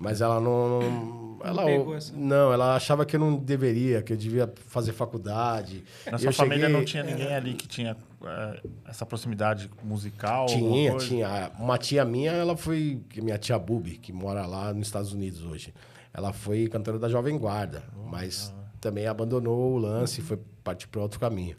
[0.00, 0.80] Mas ela não.
[0.80, 4.92] não- ela, pegou essa- Não, ela achava que eu não deveria, que eu devia fazer
[4.92, 5.84] faculdade.
[6.10, 10.46] Na sua eu família cheguei- não tinha ninguém ali que tinha é, essa proximidade musical?
[10.46, 11.50] Tinha, tinha.
[11.58, 13.00] Uma tia minha, ela foi.
[13.16, 15.72] Minha tia Bubi, que mora lá nos Estados Unidos hoje.
[16.12, 21.02] Ela foi cantora da Jovem Guarda, mas também abandonou o lance e foi partir para
[21.02, 21.56] outro caminho.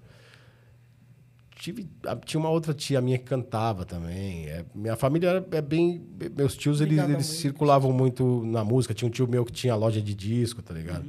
[1.60, 1.90] Tive,
[2.24, 4.46] tinha uma outra tia minha que cantava também.
[4.46, 6.06] É, minha família era- é bem.
[6.36, 8.94] Meus tios, eles, eles circulavam muito na música.
[8.94, 11.06] Tinha um tio meu que tinha loja de disco, tá ligado?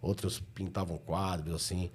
[0.00, 1.90] Outros pintavam quadros, assim.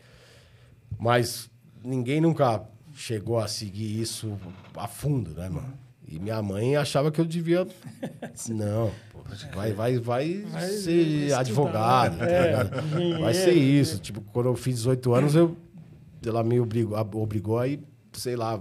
[0.99, 1.49] Mas
[1.83, 2.61] ninguém nunca
[2.93, 4.37] chegou a seguir isso
[4.75, 5.73] a fundo, né, mano?
[6.05, 7.65] E minha mãe achava que eu devia.
[8.49, 9.19] Não, pô,
[9.55, 13.21] vai, vai, vai, Vai ser advogado, tá é, ligado?
[13.21, 13.99] Vai ser isso.
[13.99, 15.57] Tipo, quando eu fiz 18 anos, eu,
[16.25, 17.79] ela me obrigou, obrigou a ir,
[18.19, 18.59] sei lá,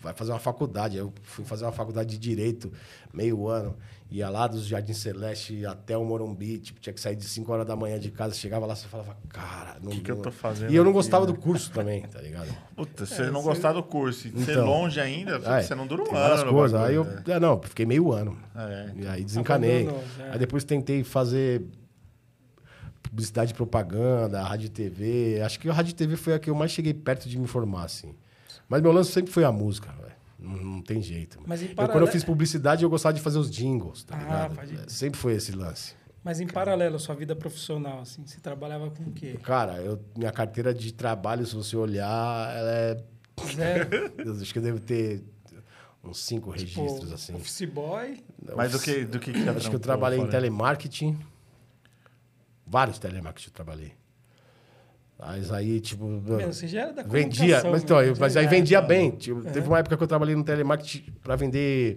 [0.00, 0.96] vai fazer uma faculdade.
[0.96, 2.72] Eu fui fazer uma faculdade de Direito,
[3.12, 3.76] meio ano.
[4.10, 7.66] Ia lá dos Jardim Celeste até o Morumbi, tipo, tinha que sair de 5 horas
[7.66, 8.34] da manhã de casa.
[8.34, 9.78] Chegava lá, você falava, cara...
[9.82, 11.32] Não, Que que eu tô fazendo E eu não aqui, gostava né?
[11.32, 12.54] do curso também, tá ligado?
[12.76, 14.66] Puta, se você não gostar do curso e ser Então.
[14.66, 16.52] longe ainda, É, você não dura um ano.
[16.52, 16.78] coisas.
[16.78, 17.22] Aí eu, né?
[17.26, 18.36] é, não, fiquei meio ano.
[18.54, 18.90] É.
[18.96, 19.84] E aí desencanei.
[19.84, 20.30] Abandonou, é.
[20.32, 21.64] Aí depois tentei fazer
[23.02, 25.40] publicidade e propaganda, rádio e TV.
[25.42, 27.46] Acho que a rádio e TV foi a que eu mais cheguei perto de me
[27.46, 28.14] formar, assim.
[28.68, 30.12] Mas meu lance sempre foi a música, velho.
[30.38, 31.38] Não, não tem jeito.
[31.46, 34.16] Mas em eu, quando paralelo- eu fiz publicidade, eu gostava de fazer os jingles, tá
[34.16, 34.82] Ah, ligado?
[34.82, 35.94] É, Sempre foi esse lance.
[36.24, 39.38] Mas em paralelo à sua vida profissional, assim, você trabalhava com o quê?
[39.42, 43.04] Cara, eu, minha carteira de trabalho, se você olhar, ela é.
[43.54, 44.12] Zero?
[44.24, 45.22] Eu acho que eu devo ter
[46.04, 47.34] uns cinco Tipo, registros, assim.
[47.34, 48.22] Office boy?
[48.56, 51.18] Mas do que, do que, que Acho que eu trabalhei em telemarketing.
[52.66, 53.92] Vários telemarketing eu trabalhei.
[55.24, 56.04] Mas aí, tipo.
[56.04, 57.62] Meu, você já era da vendia.
[57.70, 58.88] Mas, então, eu- mas aí é, vendia então.
[58.88, 59.10] bem.
[59.12, 61.96] Tipo, Teve uma época que eu trabalhei no telemarketing pra vender.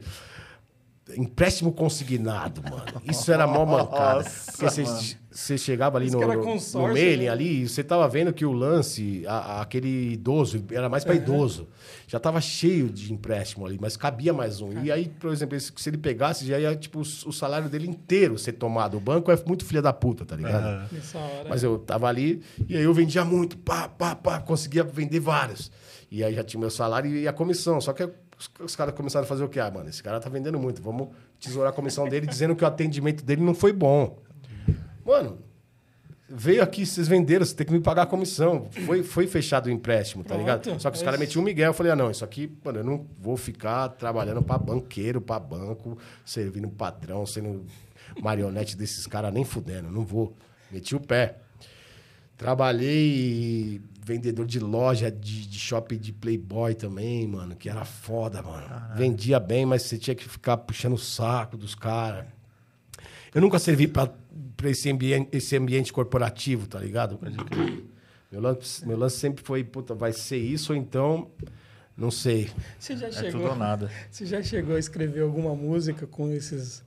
[1.16, 2.84] Empréstimo consignado, mano.
[3.10, 4.16] Isso era mó mancada.
[4.24, 7.30] Nossa, Porque você, chegava ali Isso no, no, consórcio, no mailing né?
[7.30, 11.14] ali e você tava vendo que o lance, a- a- aquele idoso, era mais para
[11.14, 11.68] idoso.
[12.08, 14.82] Já tava cheio de empréstimo ali, mas cabia mais um.
[14.82, 18.38] E aí, por exemplo, se ele pegasse, já ia tipo, o o salário dele inteiro
[18.40, 18.98] ser tomado.
[18.98, 20.92] O banco é muito filha da puta, tá ligado?
[20.92, 21.50] Nessa hora.
[21.50, 25.72] Mas eu tava ali e aí eu vendia muito, pá, pá, pá, conseguia vender vários.
[26.10, 27.82] E aí já tinha meu salário e a comissão.
[27.82, 29.60] Só que os, os caras começaram a fazer o quê?
[29.60, 31.10] Ah, mano, esse cara tá vendendo muito, vamos
[31.40, 34.20] tesourar a comissão dele dizendo que o atendimento dele não foi bom.
[35.06, 35.38] Mano,
[36.28, 38.68] veio aqui, vocês venderam, você tem que me pagar a comissão.
[38.86, 40.82] Foi, foi fechado o empréstimo, tá Pronto, ligado?
[40.82, 41.68] Só que os é caras metiam um Miguel.
[41.68, 45.40] Eu falei, ah, não, isso aqui, mano, eu não vou ficar trabalhando pra banqueiro, pra
[45.40, 47.66] banco, servindo patrão, sendo
[48.22, 50.36] marionete desses caras, nem fudendo, não vou.
[50.72, 51.38] Meti o pé.
[52.38, 58.68] Trabalhei vendedor de loja de, de shopping de Playboy também, mano, que era foda, mano.
[58.96, 62.26] Vendia bem, mas você tinha que ficar puxando o saco dos caras.
[63.34, 64.14] Eu nunca servi pra,
[64.56, 67.20] pra esse, ambiente, esse ambiente corporativo, tá ligado?
[68.32, 71.32] Meu lance, meu lance sempre foi, puta, vai ser isso ou então,
[71.98, 72.52] não sei.
[72.78, 73.90] Você já É chegou, tudo ou nada.
[74.12, 76.86] Você já chegou a escrever alguma música com esses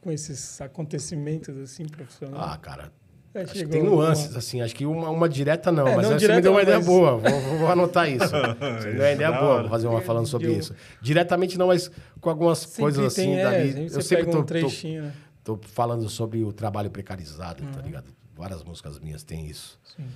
[0.00, 2.52] com esses acontecimentos assim profissionais?
[2.52, 2.92] Ah, cara.
[3.34, 4.60] Já Acho que tem nuances, assim.
[4.60, 6.52] Acho que uma, uma direta não, É, mas não acho que você me direta, deu
[6.52, 7.16] uma ideia mas- boa.
[7.18, 8.24] Vou, vou- vou anotar isso.
[8.30, 9.60] Você me deu uma ideia boa, hora.
[9.62, 10.74] vou fazer uma falando sobre Deu- isso.
[11.02, 13.72] Diretamente não, mas com algumas Sempre coisas assim tem, é, dali.
[13.72, 15.12] sempre Eu sempre tô, um trechinho, né?
[15.42, 18.06] tô falando sobre o trabalho precarizado, tá ligado?
[18.36, 19.78] Várias músicas minhas têm isso.
[19.96, 20.06] Sim.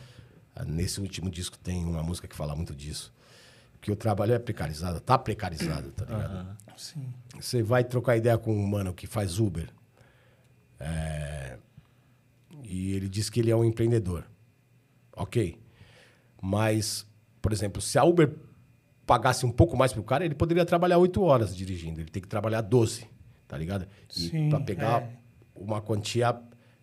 [0.55, 3.13] Ah, Nesse último disco tem uma música que fala muito disso.
[3.81, 6.47] Que o trabalho é precarizado, tá precarizado, tá ligado?
[6.77, 7.07] Sim.
[7.39, 9.69] Você vai trocar ideia com um mano que faz Uber.
[10.81, 11.59] é,
[12.69, 14.25] E ele diz que ele é um empreendedor.
[15.17, 15.59] Ok.
[16.41, 17.07] Mas,
[17.41, 18.31] por exemplo, se a Uber
[19.07, 22.01] pagasse um pouco mais pro cara, ele poderia trabalhar 8 horas dirigindo.
[22.01, 23.09] Ele tem que trabalhar 12,
[23.49, 23.89] tá ligado?
[24.17, 25.17] E pra pegar é.
[25.57, 26.39] uma quantia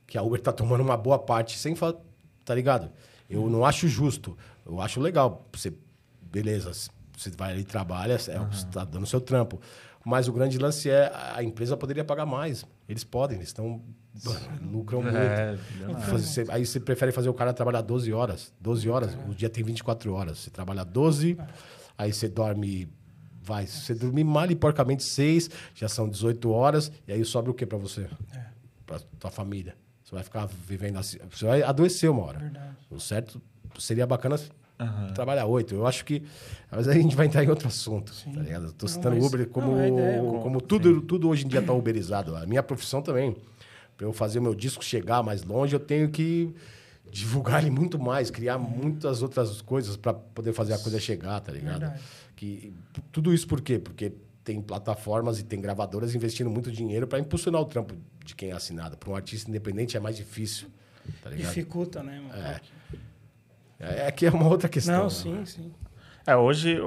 [0.07, 1.95] que a Uber tá tomando uma boa parte sem fa...
[2.43, 2.91] tá ligado?
[3.29, 4.35] Eu não acho justo.
[4.65, 5.47] Eu acho legal.
[5.53, 5.71] Você,
[6.21, 6.71] beleza,
[7.15, 9.61] você vai ali e trabalha, é, você tá dando seu trampo.
[10.03, 12.65] Mas o grande lance é a empresa poderia pagar mais.
[12.87, 13.81] Eles podem, eles estão.
[14.71, 15.15] Lucram muito.
[15.17, 15.57] É,
[16.09, 18.53] Fazer- você- aí você prefere fazer o cara trabalhar 12 horas.
[18.59, 20.39] 12 horas, o dia tem 24 horas.
[20.39, 21.37] Você trabalha 12,
[21.97, 22.87] aí você dorme.
[23.41, 27.51] Vai, se você dormir mal e porcamente 6, já são 18 horas, e aí sobra
[27.51, 28.07] o que pra você?
[28.87, 29.75] Pra tua família.
[30.03, 31.17] Você vai ficar vivendo assim.
[31.31, 32.39] Você vai adoecer uma hora.
[32.39, 32.75] Verdade.
[32.89, 33.39] O certo
[33.77, 34.39] seria bacana
[35.13, 35.75] trabalhar 8.
[35.75, 36.23] Eu acho que.
[36.71, 38.65] Mas aí a gente vai entrar em outro assunto, tá ligado?
[38.65, 41.47] Eu tô Não, citando o mas- Uber como, não, é como tudo, tudo hoje em
[41.47, 42.35] dia tá uberizado.
[42.35, 43.35] A minha profissão também.
[43.97, 46.53] Para eu fazer o meu disco chegar mais longe, eu tenho que
[47.11, 51.51] divulgar ele muito mais, criar muitas outras coisas para poder fazer a coisa chegar, tá
[51.51, 51.79] ligado?
[51.79, 52.01] Verdade.
[52.35, 52.73] Que,
[53.11, 53.79] tudo isso por quê?
[53.79, 54.11] Porque
[54.43, 58.53] tem plataformas e tem gravadoras investindo muito dinheiro para impulsionar o trampo de quem é
[58.53, 58.97] assinado.
[58.97, 60.67] Para um artista independente é mais difícil,
[61.23, 61.47] tá ligado?
[61.47, 62.35] Dificulta, né, mano?
[62.35, 62.61] É.
[64.07, 64.95] É que é uma outra questão.
[64.95, 65.09] Não, né?
[65.09, 65.73] sim, sim.
[66.25, 66.77] É, hoje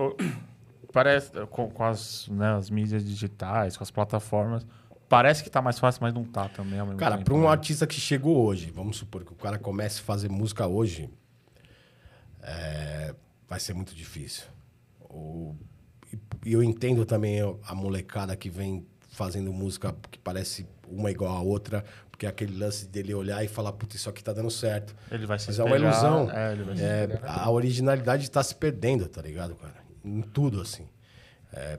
[0.92, 4.66] parece com, com as, né, as mídias digitais, com as plataformas,
[5.08, 7.48] parece que tá mais fácil, mas não tá também Cara, para um né?
[7.48, 11.10] artista que chegou hoje, vamos supor que o cara comece a fazer música hoje,
[12.42, 13.14] é,
[13.48, 14.44] vai ser muito difícil.
[15.00, 15.54] O-
[16.12, 21.40] e- eu entendo também a molecada que vem fazendo música que parece uma igual a
[21.40, 24.94] outra, porque é aquele lance dele olhar e falar, puta, isso aqui tá dando certo.
[25.10, 26.30] Ele vai se Mas é uma ilusão.
[26.30, 29.74] é, ele vai se É, a originalidade está se perdendo, tá ligado, cara?
[30.04, 30.88] Em tudo, assim.
[31.52, 31.78] É,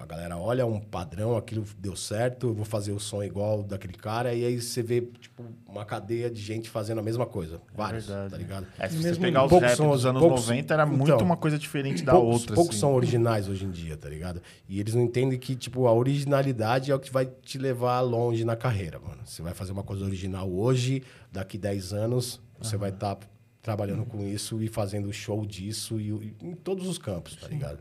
[0.00, 3.94] a galera olha um padrão, aquilo deu certo, eu vou fazer o som igual daquele
[3.94, 7.60] cara, e aí você vê, tipo, uma cadeia de gente fazendo a mesma coisa.
[7.74, 8.30] Vários, verdade.
[8.30, 8.66] tá ligado?
[8.78, 10.74] É, se No você mesmo pegar os Poucos rap são dos os- anos poucos- 90,
[10.74, 12.54] era muito então, uma coisa diferente da poucos, outra.
[12.54, 12.80] poucos assim.
[12.80, 14.40] são originais hoje em dia, tá ligado?
[14.68, 18.44] E eles não entendem que, tipo, a originalidade é o que vai te levar longe
[18.44, 19.20] na carreira, mano.
[19.24, 23.18] Você vai fazer uma coisa original hoje, daqui 10 anos, você vai estar
[23.60, 27.78] trabalhando com isso e fazendo show disso e, e em todos os campos, tá ligado?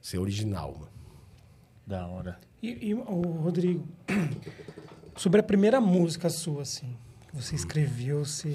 [0.00, 0.88] Ser original, mano.
[1.86, 2.38] Da hora.
[2.62, 3.86] E, e, ô, Rodrigo,
[5.16, 6.96] sobre a primeira música sua, assim,
[7.28, 8.54] que você escreveu, você...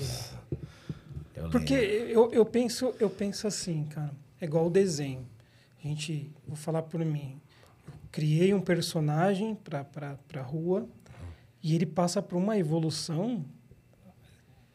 [1.35, 4.11] Eu Porque eu, eu, penso, eu penso assim, cara,
[4.41, 5.27] é igual o desenho.
[5.83, 7.39] A gente, vou falar por mim,
[7.87, 10.87] eu criei um personagem para a rua
[11.61, 13.45] e ele passa por uma evolução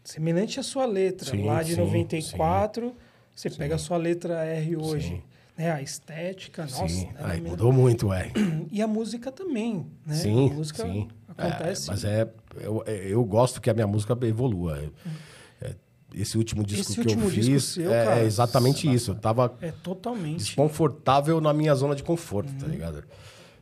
[0.05, 1.31] semelhante à sua letra.
[1.31, 2.95] Sim, Lá de sim, 94,
[3.35, 5.23] você pega a sua letra R hoje.
[5.63, 5.71] Né?
[5.73, 6.89] A estética, nossa.
[6.89, 8.33] Sim, é aí mesmo- mudou muito, é.
[8.71, 10.15] E a música também, né?
[10.15, 11.09] Sim, a música sim.
[11.29, 11.89] acontece.
[11.89, 12.29] É, mas é,
[12.61, 14.79] eu, eu gosto que a minha música evolua.
[14.79, 15.75] É, é,
[16.15, 19.13] esse último disco Esse que último eu fiz seu, é, cara, é exatamente isso.
[19.13, 20.39] Eu tava É totalmente.
[20.39, 22.59] desconfortável na minha zona de conforto, Uhum.
[22.59, 23.05] tá ligado?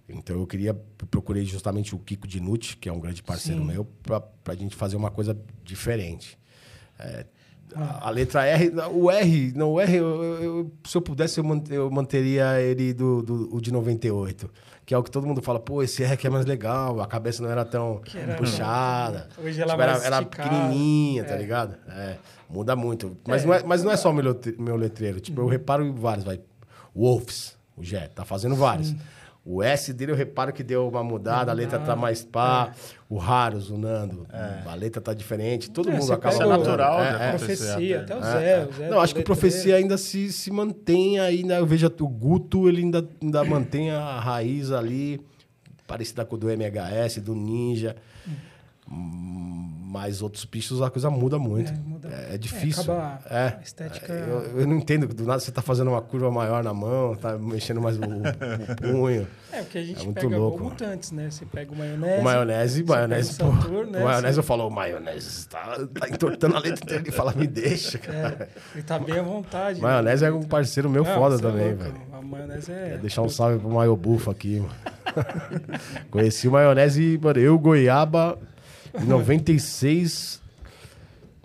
[0.09, 0.75] Então eu queria,
[1.11, 3.67] procurei justamente o Kiko Dinucci, que é um grande parceiro Sim.
[3.67, 6.37] meu, pra, pra gente fazer uma coisa diferente.
[6.99, 7.27] É.
[7.77, 11.45] a, a letra R, o R, não, o R, eu, eu- se eu pudesse, eu,
[11.45, 14.51] man- eu manteria ele do, do o de 98.
[14.87, 17.07] Que é o que todo mundo fala, pô, esse R aqui é mais legal, a
[17.07, 19.29] cabeça não era tão era- puxada.
[19.43, 21.77] Hoje ela é Tipo, era, era pequenininha, tá ligado?
[21.89, 22.17] É,
[22.49, 23.17] muda muito.
[23.27, 25.21] Mas, não é, mas não é só o meu, meu letreiro.
[25.21, 26.41] Tipo, eu reparo em vários, vai.
[26.95, 28.95] Wolves, o Jé, tá fazendo vários.
[29.45, 32.73] O S dele eu reparo que deu uma mudada, a letra tá mais pá.
[33.09, 34.27] O Raros, o Nando,
[34.67, 35.71] a letra tá diferente.
[35.71, 36.61] Todo É, mundo acaba Isso é mudando.
[36.67, 37.27] natural, É, né?
[37.27, 37.31] é.
[37.31, 38.53] Profecia, até o É, Zé.
[38.53, 38.67] é.
[38.69, 39.25] o Zé Não, acho que o.
[39.25, 41.55] Profecia ainda se, se mantém ainda.
[41.57, 45.21] Eu vejo o Guto, ele ainda, ainda mantém a raiz ali,
[45.87, 47.97] parecida com o do MHS, do Ninja.
[48.91, 51.73] Hum, Mas outros bichos a coisa muda muito.
[51.73, 52.09] É, muda.
[52.31, 52.85] É, é difícil.
[52.85, 53.57] acaba É.
[53.59, 55.09] a estética- Eu, eu não entendo.
[55.09, 58.77] Do nada você tá fazendo uma curva maior na mão, tá mexendo mais o, o
[58.77, 59.27] punho.
[59.53, 61.29] É, porque a gente É muito pega louco, mutantes, né?
[61.29, 62.21] Você pega o maionese.
[62.21, 63.47] O maionese, maionese, pô.
[63.47, 64.01] né?
[64.01, 67.03] o maionese eu falo, o maionese tá, tá entortando a letra inteira.
[67.03, 68.49] Ele fala, me deixa, cara.
[68.49, 69.81] É, ele tá bem à vontade.
[69.83, 69.89] né?
[69.89, 71.97] Maionese é um parceiro meu Não, foda é também, louco, velho.
[72.13, 72.91] A maionese é.
[72.91, 74.71] Quer deixar um salve pro Maio Bufo aqui, mano.
[76.13, 78.39] Conheci o maionese, mano, eu, Goiaba,
[78.95, 80.41] em 96,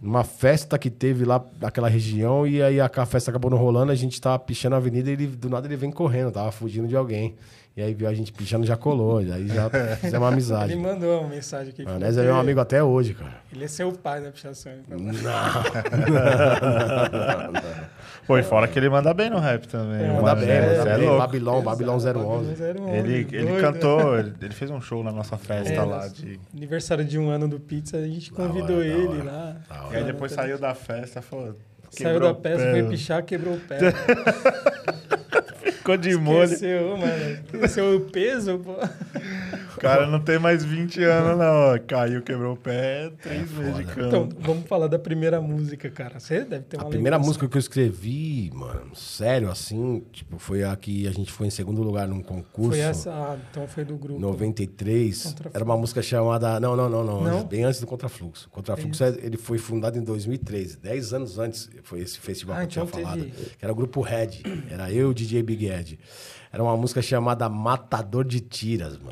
[0.02, 3.96] numa festa que teve lá naquela região, e aí a festa acabou não rolando, a
[3.96, 6.96] gente tava pichando a avenida e ele, do nada ele vem correndo, tava fugindo de
[6.96, 7.36] alguém.
[7.78, 10.71] E aí viu a gente pichando, já colou, e aí já fizemos uma amizade.
[10.71, 11.84] Ele mandou uma mensagem aqui.
[11.84, 13.34] Maionese é meu amigo até hoje, cara.
[13.53, 14.71] Ele é seu pai da pichação.
[14.71, 15.03] ele falou.
[18.26, 20.05] Pô, e fora que ele manda bem no rap também.
[20.05, 21.05] É, Manda bem, Maionese, manda é bem.
[21.05, 21.19] louco.
[21.21, 22.05] Babilão, Babilão 011.
[22.05, 22.63] Babilão 011,
[22.97, 23.61] Ele, ele doido.
[23.61, 26.07] cantou, ele, ele fez um show na nossa festa É, lá.
[26.07, 26.39] De...
[26.55, 29.23] Aniversário de um ano do Pizza, a gente hora, convidou da ele hora.
[29.23, 29.55] lá.
[29.91, 31.55] E aí depois saiu da festa e falou:
[31.89, 33.80] Saiu da pé, foi pichar, quebrou o pé.
[35.86, 36.46] Ficou de molho.
[36.46, 37.38] Esqueceu, mano.
[37.54, 38.76] Esqueceu o peso, pô.
[39.86, 41.86] O cara não tem mais 20 anos, não.
[41.88, 44.08] Caiu, quebrou o pé, três meses de cama.
[44.08, 46.20] Então, vamos falar da primeira música, cara.
[46.20, 47.28] Você deve ter uma A primeira lembrança.
[47.28, 51.50] música que eu escrevi, mano, sério, assim, tipo, foi a que a gente foi em
[51.52, 52.72] segundo lugar num concurso.
[52.72, 54.20] Foi essa, ah, então foi do grupo.
[54.20, 55.24] 93.
[55.24, 55.56] Contrafluxo.
[55.56, 56.60] Era uma música chamada.
[56.60, 57.24] Não, não, não, não.
[57.24, 57.44] Não?
[57.46, 58.48] Bem antes do Contrafluxo.
[58.48, 60.78] O Contrafluxo é- ele foi fundado em 2013.
[60.78, 63.56] Dez anos antes foi esse festival Ah, que eu tinha então teve- falado.
[63.58, 64.42] Que era o grupo Red.
[64.70, 66.00] Era eu, DJ Big Ed.
[66.56, 69.12] Era uma música chamada Matador de Tiras, mano.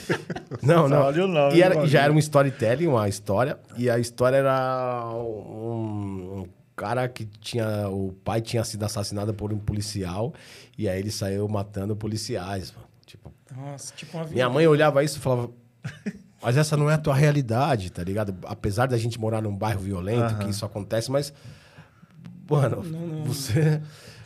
[0.62, 1.02] não, não.
[1.02, 3.58] Olha o nome E, era- já era um storytelling, uma história.
[3.76, 7.86] E a história era um, um cara que tinha.
[7.90, 10.32] O pai tinha sido assassinado por um policial.
[10.78, 12.88] E aí ele saiu matando policiais, mano.
[13.04, 15.50] Tipo, Nossa, tipo uma minha mãe olhava isso e falava.
[16.42, 18.34] Mas essa não é a tua realidade, tá ligado?
[18.46, 21.34] Apesar da gente morar num bairro violento, que isso acontece, mas.
[22.48, 22.82] Mano,
[23.26, 23.82] você.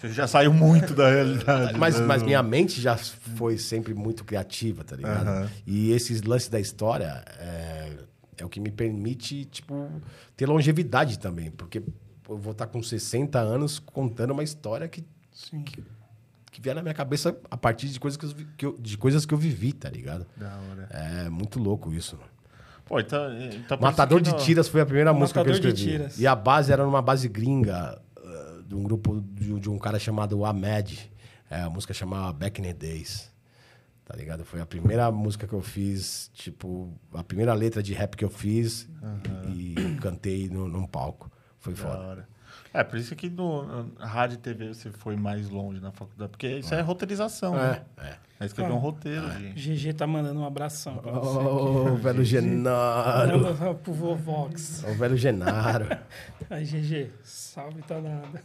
[0.09, 1.77] Você já saiu muito da realidade.
[1.79, 2.07] Mas, né?
[2.07, 5.27] mas minha mente já foi sempre muito criativa, tá ligado?
[5.29, 5.49] Aham.
[5.67, 7.93] E esses lances da história é,
[8.39, 9.91] é o que me permite, tipo,
[10.37, 11.51] ter longevidade também.
[11.51, 11.83] Porque
[12.29, 15.65] eu vou estar com 60 anos contando uma história que, Sim.
[15.65, 18.97] que vier na minha cabeça a partir de coisas que eu, vi- que eu- de
[18.99, 20.27] coisas que eu vivi, tá ligado?
[20.37, 20.89] Da hora.
[20.91, 22.19] É muito louco isso.
[22.85, 25.81] Pô, então, então Matador de que Tiras foi a primeira música que eu Matador de
[25.83, 25.99] escrevi.
[25.99, 26.19] Tiras.
[26.21, 27.99] E a base era numa base gringa,
[28.67, 31.11] de um grupo de, de um cara chamado Ahmed.
[31.51, 33.33] É, a música chamava Back in the Days.
[34.05, 34.45] Tá ligado?
[34.45, 38.29] Foi a primeira música que eu fiz, tipo, a primeira letra de rap que eu
[38.31, 38.89] fiz
[39.55, 41.31] e cantei no, num palco.
[41.59, 41.99] Foi Da foda.
[41.99, 42.29] hora.
[42.75, 46.31] É, por isso que no, no rádio e TV você foi mais longe na faculdade.
[46.33, 47.83] Porque isso é roteirização, né?
[47.99, 48.17] É, é.
[48.41, 49.31] É escrever um roteiro.
[49.31, 51.39] de- GG tá mandando um abração pra você.
[51.39, 53.41] Ô, velho Genaro.
[53.41, 54.83] Manda pro Vovox.
[54.85, 55.87] Ô, velho Genaro.
[56.51, 58.43] Aí, GG, salve tá nada.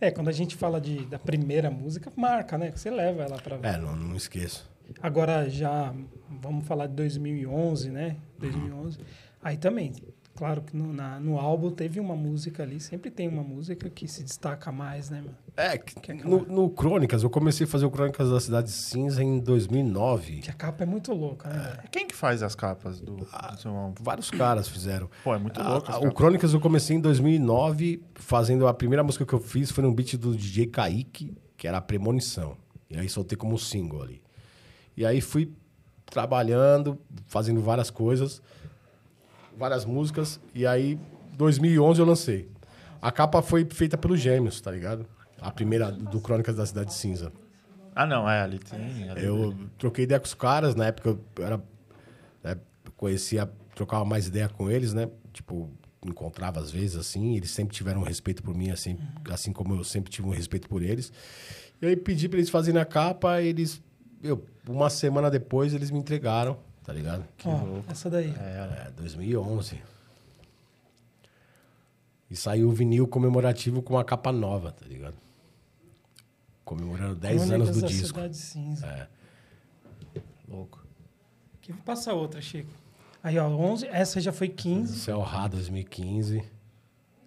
[0.00, 2.70] É, quando a gente fala de, da primeira música, marca, né?
[2.70, 3.58] Que você leva ela pra...
[3.62, 4.68] É, não, não esqueço.
[5.02, 5.92] Agora já,
[6.40, 8.16] vamos falar de 2011, né?
[8.38, 8.98] 2011.
[9.42, 9.92] Aí também,
[10.34, 14.08] claro que no, na- no álbum teve uma música ali, sempre tem uma música que
[14.08, 15.36] se destaca mais, né, mano?
[15.56, 19.38] É, que- no, no Crônicas, eu comecei a fazer o Crônicas da Cidade Cinza em
[19.38, 20.38] 2009.
[20.40, 21.58] Que a capa é muito louca, né?
[21.76, 21.90] velho?
[21.90, 23.26] Quem que faz as capas do, do
[23.58, 23.94] seu álbum?
[24.02, 25.10] Vários caras fizeram.
[25.22, 26.06] Pô, é muito A- louco.
[26.06, 26.12] o.
[26.12, 30.14] Crônicas eu comecei em 2009, fazendo a primeira música que eu fiz foi num beat
[30.16, 32.56] do DJ Kaique, que era a Premonição.
[32.88, 34.22] E aí soltei como single ali.
[34.96, 35.52] E aí fui
[36.06, 38.42] trabalhando, fazendo várias coisas,
[39.60, 40.98] várias músicas, e aí
[41.36, 42.48] 2011 eu lancei.
[43.00, 45.06] A capa foi feita pelos Gêmeos, tá ligado?
[45.40, 47.30] A primeira do Crônicas da Cidade Cinza.
[47.94, 49.08] Ah, não, é, ali tem.
[49.10, 51.62] ali- Eu troquei ideia com os caras, na época eu era.
[52.42, 52.56] né,
[52.96, 55.08] conhecia, trocava mais ideia com eles, né?
[55.32, 55.70] Tipo,
[56.06, 58.98] encontrava às vezes assim, eles sempre tiveram um respeito por mim, assim,
[59.30, 61.12] assim como eu sempre tive um respeito por eles.
[61.82, 63.82] E aí pedi pra eles fazerem a capa, eles.
[64.22, 66.58] Eu, uma semana depois eles me entregaram,
[66.90, 67.24] tá ligado?
[67.44, 68.34] Ó, essa daí.
[68.36, 69.80] É, 2011.
[72.28, 75.14] E saiu o vinil comemorativo com uma capa nova, tá ligado?
[76.64, 78.18] Comemorando 10 Crônicas anos do disco.
[78.18, 78.86] Cidade Cinza.
[78.86, 80.20] É.
[80.48, 80.84] Louco.
[81.54, 82.70] Aqui, passa outra, Chico.
[83.22, 84.98] Aí, ó, 11, essa já foi 15.
[84.98, 86.42] Céu Rá 2015.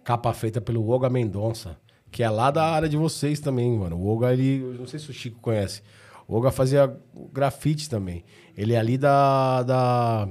[0.02, 1.78] Capa feita pelo Olga Mendonça,
[2.10, 3.96] que é lá da área de vocês também, mano.
[3.96, 4.60] O Olga, ele.
[4.60, 5.82] eu Não sei se o Chico conhece.
[6.26, 6.94] O Olga fazia
[7.32, 8.24] grafite também.
[8.56, 9.62] Ele é ali da.
[9.62, 10.28] da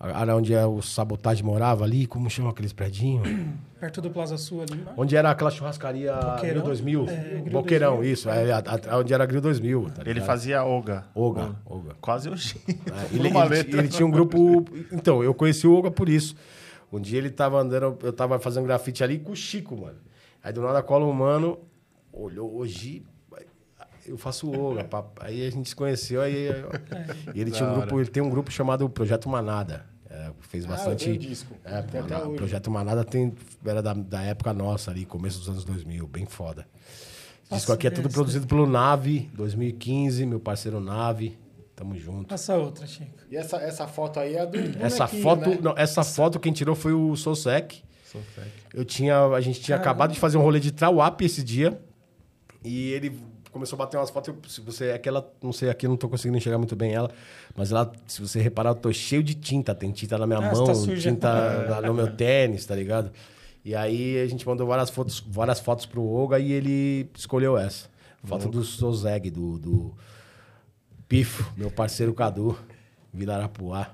[0.00, 3.26] a área onde é o Sabotagem morava ali, como chama aqueles predinhos?
[3.80, 5.00] Perto do Plaza Sul ali embaixo.
[5.00, 6.38] onde era aquela churrascaria Boqueirão?
[6.40, 7.08] Grill 2000?
[7.08, 8.12] É, Grill Boqueirão, 2000.
[8.12, 8.28] isso.
[8.30, 9.90] É, a- a- onde era Grill 2000.
[9.90, 11.06] tá Ele fazia Olga.
[11.14, 11.94] Olga, Olga.
[12.00, 12.64] Quase xingo.
[12.68, 13.28] É, ele,
[13.68, 14.64] ele- ele tinha um grupo.
[14.92, 16.34] Então, eu conheci o Olga por isso.
[16.92, 19.98] Um dia ele tava andando, eu tava fazendo grafite ali com o Chico, mano.
[20.42, 21.58] Aí do nada cola um mano,
[22.12, 23.02] olhou hoje.
[24.06, 24.50] Eu faço
[24.90, 25.30] papai.
[25.32, 26.48] Aí a gente se conheceu, aí.
[26.48, 26.64] É.
[27.34, 29.86] E ele tinha um grupo, ele tem um grupo chamado Projeto Manada.
[30.08, 31.08] É, fez bastante.
[31.08, 31.54] eu tenho disco.
[31.64, 31.80] É,
[32.26, 32.36] hoje.
[32.36, 33.34] Projeto Manada tem,
[33.64, 36.66] era da, da época nossa ali, começo dos anos 2000, bem foda.
[37.46, 41.36] Esse disco aqui é tudo esse- produzido pelo Nave, 2015, meu parceiro Nave.
[41.74, 42.28] Tamo junto.
[42.28, 43.10] Passa outra, Chico.
[43.28, 45.58] E essa, essa foto aí é do Essa foto, né?
[45.60, 47.82] não, essa foto quem tirou foi o Soulsec.
[48.72, 51.76] Eu tinha, a gente tinha acabado de fazer um rolê de Trawap esse dia
[52.62, 53.18] e ele
[53.54, 54.28] começou a bater umas fotos.
[54.28, 57.10] eu- Se você aquela, não sei, aqui eu não tô conseguindo enxergar muito bem ela,
[57.56, 60.52] mas ela, se você reparar, eu tô cheio de tinta, tem tinta na minha Ah,
[60.52, 63.10] mão, você tá tinta no meu tênis, tá ligado?
[63.64, 67.88] E aí a gente mandou várias fotos, várias fotos pro Olga e ele escolheu essa.
[68.24, 69.94] Foto do Sozeg, do, do
[71.08, 72.58] Pifo, meu parceiro Cadu,
[73.12, 73.90] Vila Arapuá.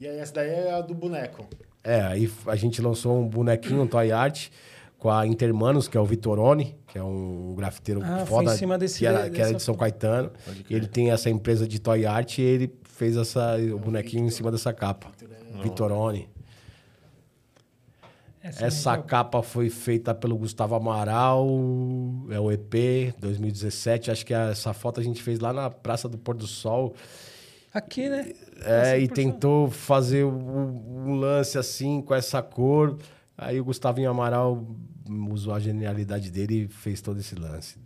[0.00, 1.46] E aí essa daí é a do boneco.
[1.82, 4.48] É, aí a gente lançou um bonequinho, um toy art,
[5.04, 8.56] com a Intermanos, que é o Vitorone, que é um grafiteiro Ah, foi foda, em
[8.56, 10.30] cima desse- que, era, que era de São Caetano.
[10.70, 14.50] Ele tem essa empresa de toy art e ele fez essa, o bonequinho em cima
[14.50, 15.08] dessa capa.
[15.62, 16.26] Vitorone.
[18.42, 19.06] Essa, Essa é legal.
[19.06, 21.46] capa foi feita pelo Gustavo Amaral,
[22.30, 24.10] é o EP 2017.
[24.10, 26.94] Acho que essa foto a gente fez lá na Praça do Pôr do Sol.
[27.74, 28.32] Aqui, né?
[28.62, 29.12] É, e 100%.
[29.12, 32.96] tentou fazer um, um lance assim, com essa cor.
[33.36, 34.64] Aí o Gustavinho Amaral
[35.30, 37.76] usou a genialidade dele e fez todo esse lance.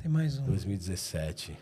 [0.00, 0.44] Tem mais um.
[0.46, 1.56] 2017.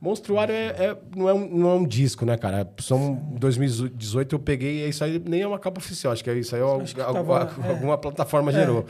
[0.00, 2.66] Monstruário é, é- não, é um, não é um disco, né, cara?
[2.80, 6.56] São 2018 eu peguei, isso aí nem é uma capa oficial, acho que é isso
[6.56, 6.62] aí,
[6.94, 7.70] que alguma, tava- é.
[7.70, 8.86] alguma plataforma gerou.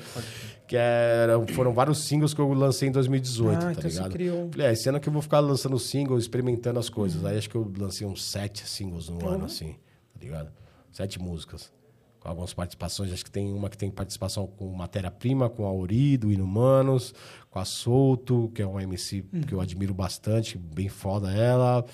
[0.69, 4.13] Que era, foram vários singles que eu lancei em 2018, Ah, tá então você ligado?
[4.13, 7.25] criou um- Falei, é, esse ano que eu vou ficar lançando singles, experimentando as coisas.
[7.25, 9.73] Aí acho que eu lancei uns sete singles no ano, assim,
[10.15, 10.53] tá ligado?
[10.93, 11.73] Sete músicas.
[12.21, 16.19] Com algumas participações, acho que tem uma que tem participação com Matéria-Prima, com a Ori,
[16.19, 17.15] do Inumanos,
[17.51, 21.85] com a Solto, que é uma MC que eu admiro bastante, bem foda ela.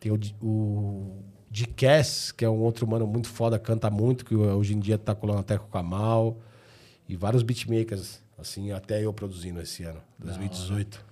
[0.00, 4.34] Tem o, o de Cass, que é um outro mano muito foda, canta muito, que
[4.34, 6.38] hoje em dia tá colando até com o Kamal.
[7.08, 11.05] E vários beatmakers, assim, até eu produzindo esse ano, 2018.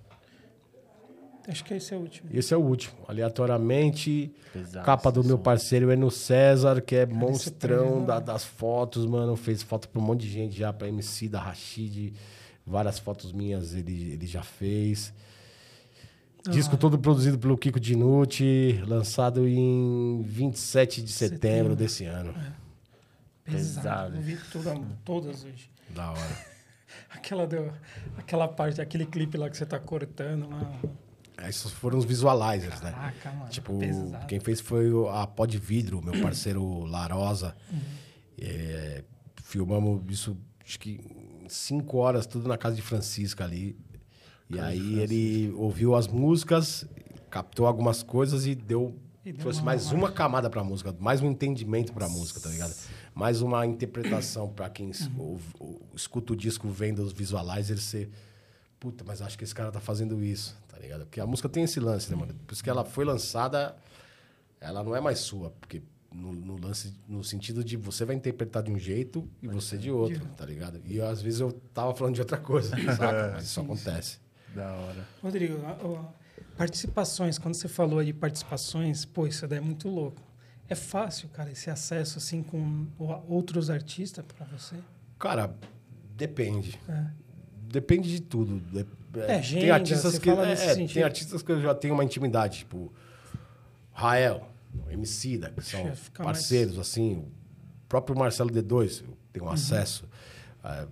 [1.46, 2.30] Acho que esse é o último.
[2.32, 2.96] Esse é o último.
[3.06, 8.26] Aleatoriamente, Pesado capa do meu parceiro Eno César, que é esse monstrão também, da- né?
[8.26, 9.36] das fotos, mano.
[9.36, 12.14] Fez foto pra um monte de gente já, pra MC da Rashid.
[12.66, 15.12] Várias fotos minhas ele, ele já fez.
[16.50, 21.76] Disco todo produzido pelo Kiko Dinucci, lançado em 27 de setembro, Setembro.
[21.76, 22.34] desse ano.
[22.34, 22.54] Pesado.
[23.44, 24.16] Pesado.
[24.16, 25.70] Eu vi tudo, todas hoje.
[25.90, 26.20] Da hora.
[27.10, 27.72] Aquela, do,
[28.16, 30.80] aquela parte, aquele clipe lá que você tá cortando lá.
[31.48, 32.90] Esses foram os visualizers, né?
[32.92, 33.50] Caraca, mano.
[33.50, 34.26] Tipo, pesado.
[34.26, 37.56] quem fez foi a Pó de Vidro, meu parceiro Larosa.
[37.72, 37.78] Uhum.
[38.40, 39.02] É,
[39.42, 41.00] filmamos isso, acho que
[41.48, 43.76] cinco horas, tudo na casa de Francisca ali.
[44.50, 46.86] E aí ele ouviu as músicas,
[47.30, 48.96] captou algumas coisas e deu.
[49.24, 52.48] E deu trouxe uma- mais uma camada pra música, mais um entendimento pra música, tá
[52.50, 52.74] ligado?
[53.14, 55.20] Mais uma interpretação pra quem Uhum.
[55.20, 58.08] ouve- ou- escuta o disco vendo os visualizers, você.
[58.84, 61.06] Puta, mas acho que esse cara tá fazendo isso, tá ligado?
[61.06, 62.34] Porque a música tem esse lance, né, mano?
[62.46, 63.74] Por isso que ela foi lançada,
[64.60, 65.82] ela não é mais sua, porque
[66.12, 69.90] no, no lance, no sentido de você vai interpretar de um jeito e você de
[69.90, 70.82] outro, tá ligado?
[70.84, 73.30] E às vezes eu tava falando de outra coisa, saca?
[73.36, 74.18] Mas isso acontece.
[74.54, 75.08] Da hora.
[75.22, 75.58] Rodrigo,
[76.54, 80.20] participações, quando você falou aí de participações, pô, isso daí é muito louco.
[80.68, 82.86] É fácil, cara, esse acesso assim com
[83.26, 84.76] outros artistas pra você?
[85.18, 85.56] Cara,
[86.14, 86.78] depende.
[86.86, 87.23] É.
[87.74, 88.62] Depende de tudo.
[89.26, 92.58] É, agenda, tem artistas que é, é, tem artistas que eu já tenho uma intimidade,
[92.58, 92.92] tipo
[93.92, 94.48] Rael,
[94.88, 97.28] Emicida, que são fica mais- parceiros assim, o
[97.88, 99.14] próprio Marcelo D2, eu Uhum.
[99.32, 100.04] tenho acesso.
[100.62, 100.86] Ah,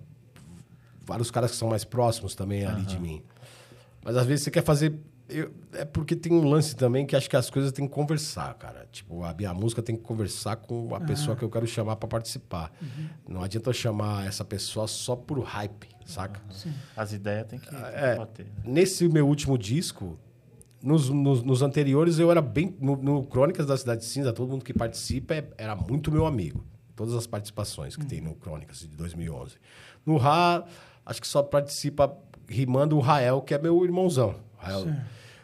[1.05, 3.21] vários caras que são mais próximos também ali de mim.
[4.03, 4.93] Mas às vezes você quer fazer
[5.33, 8.53] eu- é porque tem um lance também que acho que as coisas têm que conversar,
[8.55, 8.87] cara.
[8.91, 12.07] Tipo, a minha música tem que conversar com a pessoa que eu quero chamar pra
[12.07, 12.71] participar.
[13.27, 16.41] Não adianta eu chamar essa pessoa só por hype, saca?
[16.95, 18.45] As ideias tem que, tem que É, bater.
[18.45, 18.51] né?
[18.65, 20.17] nesse meu último disco,
[20.81, 22.75] nos, nos, nos anteriores eu era bem.
[22.79, 26.63] No, no Crônicas da Cidade Cinza, todo mundo que participa é- era muito meu amigo.
[26.95, 29.55] Todas as participações que tem no Crônicas de 2011.
[30.05, 30.63] No Ra,
[31.05, 32.15] acho que só participa
[32.47, 34.35] rimando o Rael, que é meu irmãozão.
[34.57, 34.85] Rael.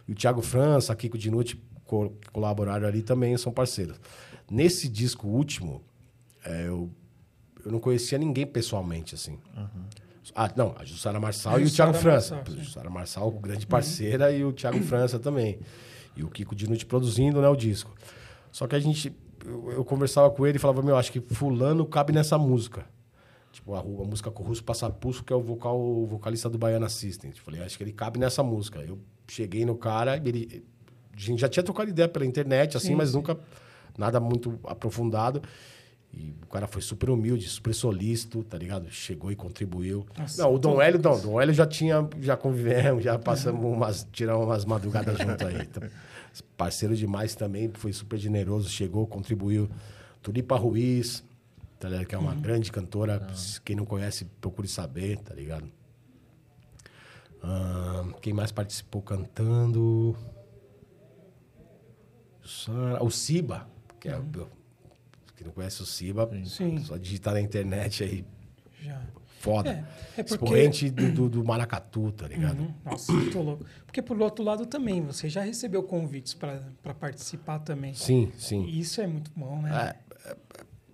[0.10, 4.01] E o Thiago França, Kiko Dinucci, co colaboraram ali também, são parceiros.
[4.49, 5.84] Nesse disco último,
[6.43, 6.89] é, eu,
[7.64, 9.38] eu não conhecia ninguém pessoalmente, assim.
[10.36, 12.38] Ah, não, a Jussara Marçal A e o Thiago França.
[12.38, 12.64] Marçal, sim.
[12.64, 15.60] Jussara Marçal, grande parceira, e o Thiago França também.
[16.18, 17.93] E o Kiko Dinucci produzindo né, o disco.
[18.51, 19.16] Só que a gente.
[19.45, 22.84] Eu, eu conversava com ele e falava, meu, acho que fulano cabe nessa música.
[23.51, 26.57] Tipo, a, a música com o Russo Passapulso, que é o, vocal, o vocalista do
[26.57, 27.38] Baiana Assistant.
[27.38, 28.80] Falei, acho que ele cabe nessa música.
[28.80, 28.97] Eu
[29.32, 30.63] cheguei no cara, ele.
[31.15, 33.38] A gente já tinha trocado ideia pela internet, assim, Sim, mas nunca
[33.97, 35.41] nada muito aprofundado.
[36.11, 38.89] E o cara foi super humilde, super solícito, tá ligado?
[38.89, 40.05] Chegou e contribuiu.
[40.17, 41.19] Nossa, não, o Dom Hélio, não.
[41.19, 45.61] Dom Hélio já tinha, já convivemos, já passamos umas, tiramos umas madrugadas junto aí.
[45.61, 45.88] Então,
[46.57, 49.69] parceiro demais também, foi super generoso, chegou, contribuiu.
[50.21, 51.23] Tulipa Ruiz,
[51.80, 52.05] tá ligado?
[52.07, 53.27] Que é uma grande cantora.
[53.63, 55.69] Quem não conhece, procure saber, tá ligado?
[58.21, 60.15] Quem mais participou cantando?
[62.43, 63.67] Sara- O Siba,
[63.99, 64.23] que é o.
[65.35, 66.79] Quem não conhece o Siba, Sim.
[66.83, 68.25] só digitar na internet aí.
[68.81, 69.01] Já.
[69.39, 69.69] Foda.
[69.71, 72.59] É, é porque- Expoente do, do, do Maracatu, tá ligado?
[72.59, 72.73] Uhum.
[72.83, 73.65] Nossa, muito louco.
[73.85, 77.93] Porque por outro lado também, você já recebeu convites para participar também.
[77.93, 78.65] Sim, sim.
[78.65, 79.93] E isso é muito bom, né?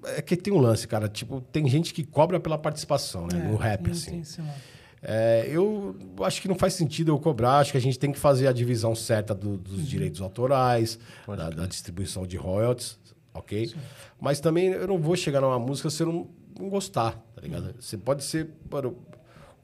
[0.04, 1.10] É, é que tem um lance, cara.
[1.10, 3.40] Tipo, tem gente que cobra pela participação, né?
[3.40, 4.22] no rap, assim.
[4.22, 4.62] tem lado.
[5.08, 7.60] É, eu acho que não faz sentido eu cobrar.
[7.60, 10.98] Acho que a gente tem que fazer a divisão certa do- dos direitos autorais,
[11.28, 12.98] da, da distribuição de royalties,
[13.34, 13.72] ok?
[14.20, 16.28] Mas também eu não vou chegar numa música se eu não,
[16.60, 17.76] não gostar, tá ligado?
[17.80, 18.98] Você pode ser mano,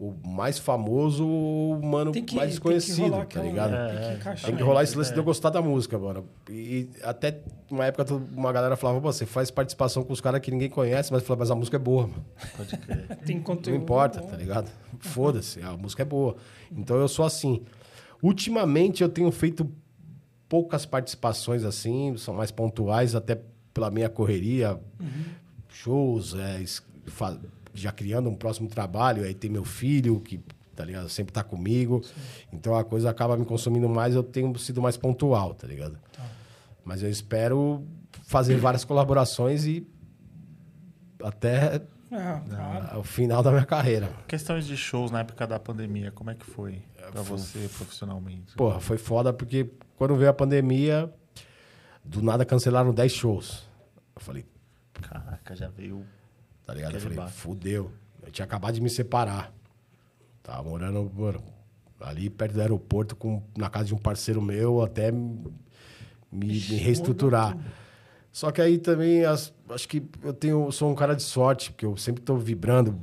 [0.03, 3.71] o mais famoso ou o mano que, mais tem que desconhecido, rolar tá aquela- ligado?
[3.71, 4.45] Tem que encaixar.
[4.49, 6.25] Tem que rolar esse lance de eu gostar da música, mano.
[6.49, 7.39] E até
[7.69, 11.13] uma época uma galera falava, "Pô, você faz participação com os caras que ninguém conhece,
[11.13, 12.25] mas fala, mas a música é boa, mano.
[12.57, 13.15] Pode crer.
[13.25, 13.75] Tem conteúdo.
[13.77, 14.27] Não importa, bom.
[14.27, 14.71] tá ligado?
[14.99, 16.35] Foda-se, a música é boa.
[16.71, 17.61] Então eu sou assim.
[18.23, 19.69] Ultimamente eu tenho feito
[20.49, 23.39] poucas participações assim, são mais pontuais, até
[23.73, 24.79] pela minha correria,
[25.69, 26.59] shows, é,
[27.73, 30.39] já criando um próximo trabalho, aí tem meu filho que
[30.75, 31.09] tá ligado?
[31.09, 32.01] sempre tá comigo.
[32.51, 35.97] Então a coisa acaba me consumindo mais, eu tenho sido mais pontual, tá ligado?
[36.83, 37.85] Mas eu espero
[38.23, 39.85] fazer várias colaborações e
[41.23, 42.99] até Ah, claro.
[42.99, 44.09] o final da minha carreira.
[44.27, 48.55] Questões de shows na época da pandemia, como é que foi pra você profissionalmente?
[48.55, 51.13] Porra, foi foda porque quando veio a pandemia,
[52.03, 53.63] do nada cancelaram 10 shows.
[54.15, 54.45] Eu falei,
[54.93, 56.05] Caraca, já veio.
[56.65, 56.91] Tá ligado?
[56.93, 57.31] Eu Aquele falei, baque.
[57.37, 57.91] fudeu.
[58.23, 59.53] Eu tinha acabado de me separar.
[60.43, 61.43] Tava morando, mano,
[61.99, 65.43] ali perto do aeroporto, com, na casa de um parceiro meu, até me,
[66.31, 67.57] me reestruturar.
[68.31, 71.85] Só que aí também, as- acho que eu tenho, sou um cara de sorte, porque
[71.85, 72.97] eu sempre tô vibrando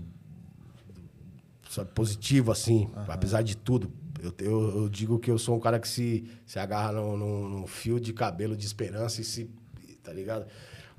[1.69, 3.93] sabe, positivo, assim, apesar de tudo.
[4.21, 7.67] Eu, eu, eu digo que eu sou um cara que se, se agarra num, num-
[7.67, 9.49] fio de cabelo de esperança e se.
[10.03, 10.47] Tá ligado?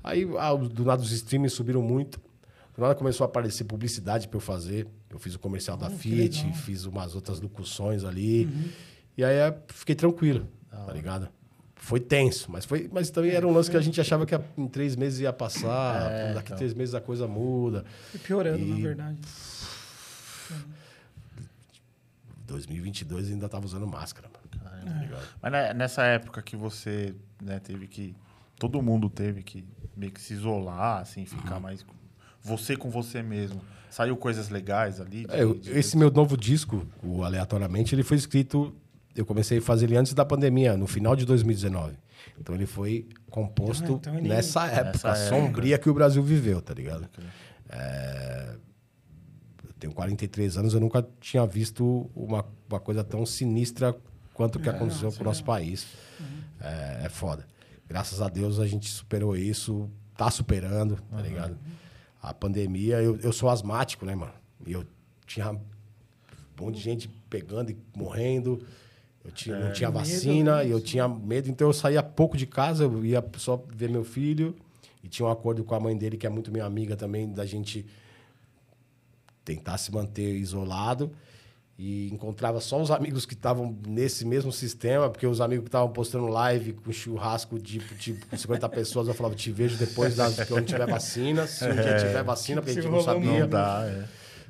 [0.02, 2.20] Aí, ah, do nada, os streams subiram muito.
[2.80, 4.88] Do nada começou a aparecer publicidade pra eu fazer.
[5.10, 8.48] Eu fiz o comercial da Fiat, fiz umas outras locuções ali.
[9.18, 11.28] E aí eu fiquei tranquilo, tá ligado?
[11.76, 14.66] Foi tenso, mas, foi, mas também era um lance que a gente achava que em
[14.66, 16.32] três meses ia passar.
[16.32, 17.84] daqui três meses a coisa muda.
[18.12, 19.18] Foi piorando, na E- verdade.
[22.46, 24.40] 2022 ainda tava usando máscara, mano.
[24.84, 25.28] Tá ligado?
[25.42, 28.16] Mas né, nessa época que você né, teve que.
[28.58, 29.64] Todo mundo teve que
[29.94, 31.60] meio que se isolar, assim, ficar Uhum.
[31.60, 31.84] mais.
[32.42, 33.60] Você com você mesmo.
[33.90, 35.26] Saiu coisas legais ali?
[35.26, 38.74] de- É, eu- de- esse meu novo disco, o Aleatoriamente, ele foi escrito.
[39.16, 41.96] Eu comecei a fazer ele antes da pandemia, no final de 2019.
[42.38, 45.28] Então ele foi composto Ah, então ele- nessa época Nessa época.
[45.28, 47.08] sombria que o Brasil viveu, tá ligado?
[47.68, 48.54] É,
[49.64, 53.96] Eu tenho 43 anos, eu nunca tinha visto uma, uma coisa tão sinistra
[54.34, 55.86] quanto o que aconteceu com o nosso país.
[56.60, 57.46] É, é foda.
[57.88, 61.56] Graças a Deus a gente superou isso, tá superando, tá ligado?
[62.20, 64.34] A pandemia, eu, eu sou asmático, né, mano?
[64.66, 64.84] E eu
[65.26, 65.60] tinha um
[66.60, 68.64] monte de gente pegando e morrendo.
[69.24, 70.68] Eu tinha, não tinha vacina, né?
[70.68, 74.04] e eu tinha medo, então eu saía pouco de casa, eu ia só ver meu
[74.04, 74.56] filho.
[75.02, 77.46] E tinha um acordo com a mãe dele, que é muito minha amiga também, da
[77.46, 77.86] gente
[79.44, 81.10] tentar se manter isolado.
[81.82, 85.88] E encontrava só os amigos que estavam nesse mesmo sistema, porque os amigos que estavam
[85.88, 90.30] postando live com churrasco de tipo, com 50 pessoas, eu falava, te vejo depois da,
[90.30, 93.48] que eu tiver vacina, se um dia tiver vacina, porque a gente não sabia Não
[93.48, 94.04] dá, é.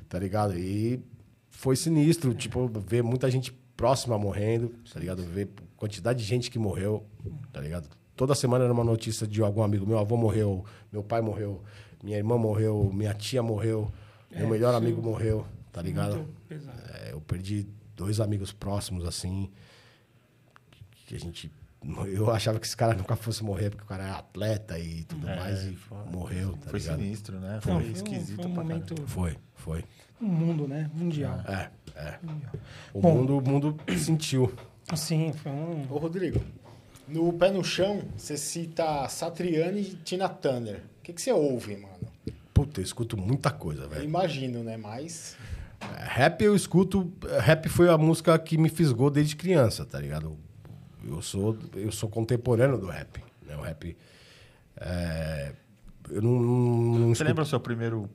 [0.09, 0.59] tá ligado?
[0.59, 1.01] E
[1.49, 5.23] foi sinistro, tipo, ver muita gente próxima morrendo, tá ligado?
[5.23, 7.05] Ver quantidade de gente que morreu,
[7.53, 7.87] tá ligado?
[8.13, 9.87] Toda semana era uma notícia de algum amigo.
[9.87, 11.61] Meu avô morreu, meu pai morreu,
[12.03, 13.89] minha irmã morreu, minha tia morreu,
[14.29, 16.27] meu melhor amigo morreu, tá ligado?
[16.49, 19.49] É, eu perdi dois amigos próximos, assim,
[21.05, 21.51] que a gente...
[22.13, 25.25] Eu achava que esse cara nunca fosse morrer, porque o cara é atleta e tudo
[25.25, 25.75] mais, e
[26.11, 26.99] morreu, tá Foi ligado?
[26.99, 27.59] sinistro, né?
[27.59, 29.07] Foi foi um- esquisito foi um pra momento, caramba.
[29.09, 29.83] Foi, foi.
[30.21, 30.91] um mundo, né?
[30.93, 31.39] Mundial.
[31.47, 32.19] É, é.
[32.93, 33.15] O Bom.
[33.15, 34.53] mundo, o mundo sentiu.
[34.95, 35.87] Sim, foi um...
[35.89, 36.39] Ô, Rodrigo,
[37.07, 40.83] no Pé no Chão, você cita Satriani e Tina Turner.
[40.99, 41.95] O que, que você ouve, mano?
[42.53, 44.03] Puta, eu escuto muita coisa, velho.
[44.03, 44.77] imagino, né?
[44.77, 45.35] Mas.
[45.89, 47.11] Rap eu escuto.
[47.39, 50.37] Rap foi a música que me fisgou desde criança, tá ligado?
[51.07, 53.23] Eu sou, eu sou contemporâneo do rap.
[53.45, 53.55] Né?
[53.55, 53.95] O rap.
[54.79, 55.53] é,
[56.09, 56.39] eu não.
[56.39, 58.09] não, não Você escuto- lembra o seu primeiro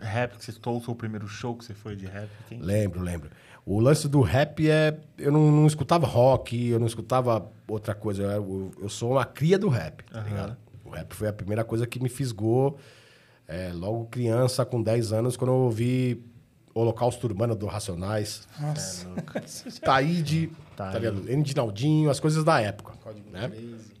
[0.00, 2.28] rap que você escutou, o seu primeiro show que você foi de rap?
[2.48, 2.60] Quem?
[2.60, 3.30] Lembro, lembro.
[3.64, 4.98] O lance do rap é.
[5.18, 8.22] Eu não, não escutava rock, eu não escutava outra coisa.
[8.22, 10.56] Eu, eu sou uma cria do rap, tá ligado?
[10.84, 12.78] O rap foi a primeira coisa que me fisgou.
[13.46, 16.24] é, logo criança, com 10 anos, quando eu ouvi
[16.74, 19.08] Holocausto Urbano do Racionais, Nossa.
[19.84, 21.28] Taíde, tá ligado?
[21.30, 22.92] N de Naldinho, as coisas da época.
[23.02, 23.48] Código né?
[23.48, 23.92] 13.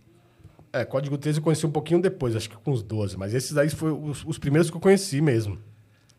[0.72, 3.52] É, Código 13 eu conheci um pouquinho depois, acho que com uns 12, mas esses
[3.52, 5.58] daí foram os, os primeiros que eu conheci mesmo.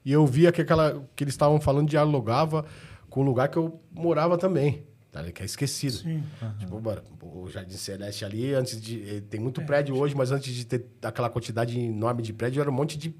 [0.05, 2.65] E eu via que, aquela, que eles estavam falando dialogava
[3.09, 5.33] com o lugar que eu morava também, tá ligado?
[5.35, 5.93] que é esquecido.
[5.93, 6.23] Sim.
[6.59, 9.01] Tipo, mano, o Jardim Celeste ali, antes de.
[9.17, 12.69] eh, Tem muito prédio hoje, mas antes de ter aquela quantidade enorme de prédio, era
[12.69, 13.15] um monte de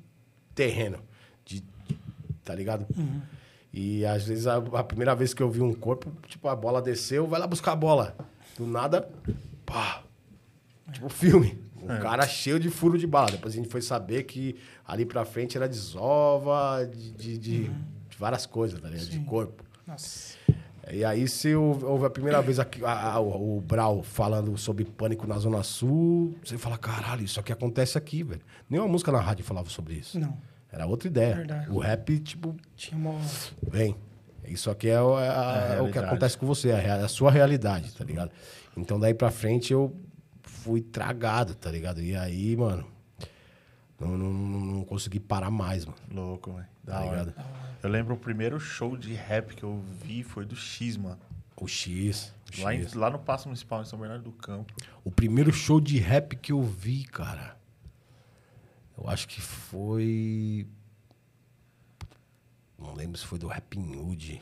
[0.54, 1.00] terreno.
[1.46, 1.64] De,
[2.44, 2.86] tá ligado?
[3.74, 6.82] E às vezes a, a primeira vez que eu vi um corpo, tipo, a bola
[6.82, 8.16] desceu, vai lá buscar a bola.
[8.58, 9.10] Do nada,
[9.66, 10.04] pá.
[10.92, 11.58] Tipo filme.
[11.82, 13.32] Um cara cheio de furo de bala.
[13.32, 14.56] Depois a gente foi saber que
[14.88, 17.64] ali pra frente era desova, de, de, de-
[18.10, 19.08] de várias coisas, tá ligado?
[19.10, 19.64] De corpo.
[19.88, 20.36] Nossa.
[20.92, 24.86] E aí, se houve a primeira vez aqui, a- a- o, o Brau falando sobre
[24.86, 28.42] pânico na Zona Sul, você fala, caralho, isso aqui acontece aqui, velho.
[28.70, 30.20] Nenhuma música na rádio falava sobre isso.
[30.20, 30.38] Não.
[30.74, 31.36] Era outra ideia.
[31.36, 31.70] Verdade.
[31.70, 33.20] O rap, tipo, Tinha uma.
[33.62, 33.96] vem.
[34.46, 36.96] Isso aqui é, o- é a- É a é o que acontece com você, a,
[37.06, 38.32] a sua realidade, tá ligado?
[38.76, 39.96] Então daí pra frente eu
[40.42, 42.02] fui tragado, tá ligado?
[42.02, 42.86] E aí, mano,
[44.00, 45.98] não, não, não- não consegui parar mais, mano.
[46.12, 46.68] Louco, velho.
[46.86, 47.10] Tá hora.
[47.10, 47.34] ligado?
[47.82, 51.20] Eu lembro o primeiro show de rap que eu vi foi do X, mano.
[51.56, 52.34] O X.
[52.60, 52.94] O, Lá, em- X.
[52.94, 54.74] lá no Passo Municipal, em São Bernardo do Campo.
[55.04, 57.56] o primeiro show de rap que eu vi, cara.
[59.04, 60.66] Eu acho que foi.
[62.80, 64.42] Não lembro se foi do Rap Nude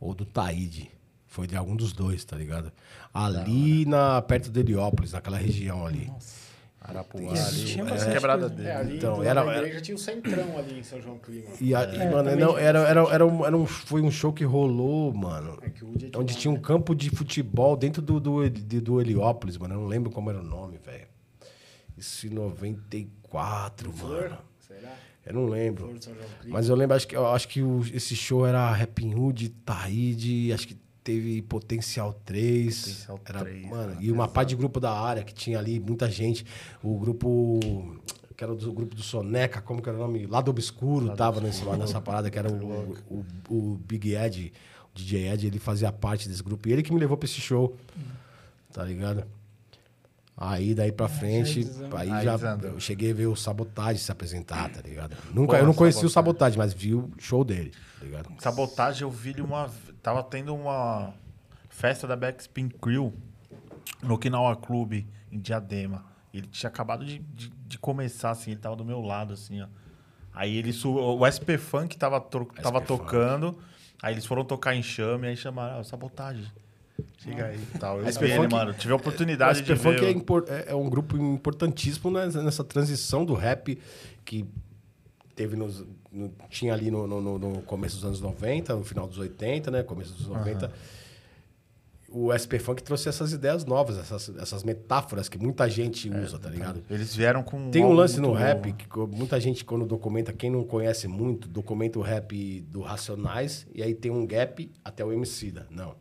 [0.00, 0.90] ou do Taíde.
[1.26, 2.70] Foi de algum dos dois, tá ligado?
[3.12, 6.10] Ali na, perto de Heliópolis, naquela região ali.
[6.80, 7.64] Arapuá Isso, ali.
[7.64, 8.54] tinha bastante quebrada coisa.
[8.54, 8.68] dele.
[8.68, 11.48] É, ali Então, era- era- igreja tinha um centrão ali em São João Clima.
[11.60, 14.32] E, a- É, e, mano, não, era, era, era, um, era um, foi um show
[14.34, 15.58] que rolou, mano.
[15.62, 16.60] É que é de Onde lá, tinha um né?
[16.62, 19.74] campo de futebol dentro do, do, de- do Heliópolis, mano.
[19.74, 21.06] Eu não lembro como era o nome, velho.
[21.96, 23.98] Isso em 94, mano.
[23.98, 24.38] Flor?
[24.66, 24.96] Será?
[25.26, 25.84] Eu não lembro.
[25.84, 26.56] Flor de São João Clima.
[26.58, 30.68] Mas eu lembro, acho que, acho que o- esse show era Rap Hood, Taíde, acho
[30.68, 32.80] que teve Potencial 3.
[32.80, 36.10] Potencial era, 3, mano, e uma parte de grupo da área que tinha ali, muita
[36.10, 36.44] gente.
[36.82, 37.60] O grupo.
[38.36, 40.26] Que era do grupo do Soneca, como que era o nome?
[40.26, 44.52] Lado Obscuro tava nesse, lá nessa parada, que era o, o, o Big Ed,
[44.92, 46.68] o DJ Ed, ele fazia parte desse grupo.
[46.68, 47.76] E ele que me levou pra esse show.
[48.72, 49.24] Tá ligado?
[50.36, 51.98] Aí daí pra frente, desandou.
[51.98, 52.70] aí Aí já desandou.
[52.72, 55.16] eu cheguei a ver o Sabotagem se apresentar, tá ligado?
[55.32, 56.54] Nunca, eu não conheci o Sabotagem.
[56.54, 58.30] Sabotagem, mas vi o show dele, tá ligado?
[58.40, 59.70] Sabotagem, eu vi ele uma.
[60.02, 61.14] Tava tendo uma
[61.68, 63.14] festa da Backspin Crew
[64.02, 66.04] no Okinawa Club, em Diadema.
[66.32, 69.66] Ele tinha acabado de, de, de começar, assim, ele tava do meu lado, assim, ó.
[70.34, 70.72] Aí ele.
[70.84, 72.88] O SP Funk tava, to- tava Funk.
[72.88, 73.56] tocando.
[74.02, 76.44] Aí eles foram tocar em chame, aí chamaram, ah, sabotagem.
[77.18, 78.00] Chega aí tal.
[78.00, 78.74] Eu SP vi ele, Funk- mano.
[78.74, 80.06] Tive a oportunidade o de SP Funk ver.
[80.06, 83.78] é, impor- é- é um grupo importantíssimo nessa, nessa transição do rap
[84.24, 84.44] que
[85.34, 89.18] teve nos, no- tinha ali no, no- no- começo dos anos 90, no final dos
[89.18, 89.82] 80, né?
[89.82, 90.70] Começo dos 90.
[92.16, 96.48] O SP Funk trouxe essas ideias novas, essas, essas metáforas que muita gente usa, tá
[96.48, 96.80] ligado?
[96.88, 97.70] Eles vieram com.
[97.70, 98.76] Tem um lance no rap novo.
[99.10, 103.82] que muita gente, quando documenta, quem não conhece muito, documenta o rap do Racionais e
[103.82, 105.66] aí tem um gap até o Emicida.
[105.70, 105.96] Não.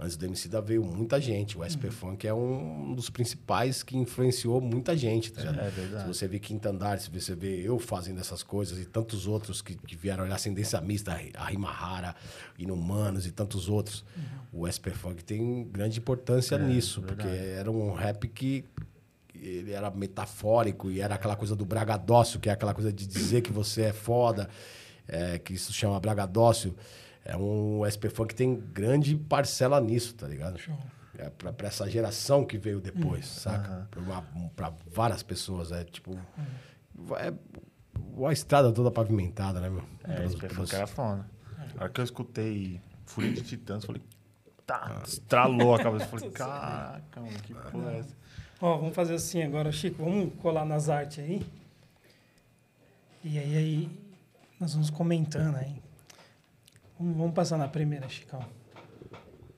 [0.00, 1.58] Antes do Emicida veio muita gente.
[1.58, 5.32] O SP Funk é um dos principais que influenciou muita gente.
[5.32, 5.58] Tá ligado?
[5.58, 6.02] É verdade.
[6.02, 9.60] Se você vê Quinta Andar, se você vê eu fazendo essas coisas e tantos outros
[9.60, 12.14] que, que vieram olhar Ascendência Mista, a Rimahara,
[12.56, 14.04] Inumanos e tantos outros.
[14.52, 18.64] O SP Funk tem grande importância nisso, porque era um rap que
[19.34, 23.42] ele era metafórico e era aquela coisa do bragadócio, que é aquela coisa de dizer
[23.42, 24.48] que você é foda,
[25.08, 26.74] é, que isso chama bragadócio.
[27.28, 30.58] É um SP Funk tem grande parcela nisso, tá ligado?
[31.18, 33.86] É pra, pra essa geração que veio depois, saca?
[33.90, 34.22] Pra, uma-
[34.56, 36.18] pra várias pessoas, é tipo...
[37.18, 37.32] É
[38.16, 39.84] uma estrada toda pavimentada, né, meu?
[40.04, 41.28] É, Pelos- esse pelos- funk era foda.
[41.74, 44.02] Na hora que eu escutei Fúria de Titãs, eu falei,
[44.66, 46.04] tá, estralou a cabeça.
[46.06, 48.16] Eu falei, caraca, mano, que porra é essa?
[48.60, 50.02] Ó, vamos fazer assim agora, Chico.
[50.02, 51.46] Vamos colar nas artes aí.
[53.24, 54.00] E aí, aí
[54.58, 55.80] nós vamos comentando aí.
[56.98, 58.40] Vamos, vamos passar na primeira, Chicão.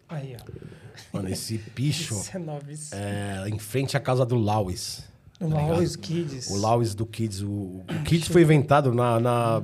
[0.08, 0.44] Aí, ó.
[1.12, 3.00] Mano, esse bicho Isso é novíssimo.
[3.00, 5.08] é em frente à casa do Lauis.
[5.40, 6.50] O Laos Kids.
[6.50, 7.40] O Lauis do Kids.
[7.42, 9.62] O, o Kids foi inventado na, na-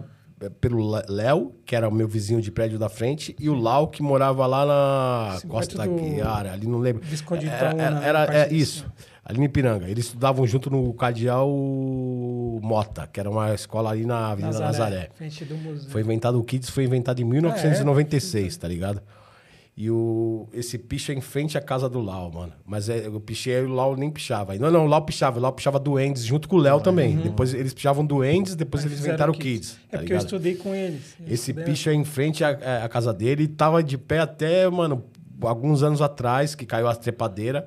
[0.61, 3.89] pelo Le- Léo, que era o meu vizinho de prédio da frente, e o Lau,
[3.89, 7.03] que morava lá na Sim, Costa Guiara, ali não lembro.
[7.05, 8.90] Visconde Era, Itaúna, era, na era- parte é, de isso,
[9.23, 9.86] ali em Ipiranga.
[9.89, 10.94] Eles estudavam junto no
[12.61, 15.11] Cardeal Mota, que era uma escola ali na Avenida Nazaré.
[15.57, 15.91] Museu.
[15.91, 19.01] Foi inventado o Kids, foi inventado em Ah, 1996, tá ligado?
[19.78, 22.53] E o, esse picho é em frente à casa do Lau, mano.
[22.65, 24.55] Mas é, eu pichei e o Lau nem pichava.
[24.57, 25.39] Não, não, o Lau pichava.
[25.39, 27.15] O Lau pichava Duendes junto com o Léo também.
[27.19, 29.78] Depois eles pichavam Duendes, depois Aí eles inventaram o Kids.
[29.89, 31.15] É tá porque eu estudei com eles.
[31.28, 34.66] Esse picho é em frente à, à- à casa dele e tava de pé até,
[34.70, 35.05] mano,
[35.43, 37.66] alguns anos atrás, que caiu a trepadeira.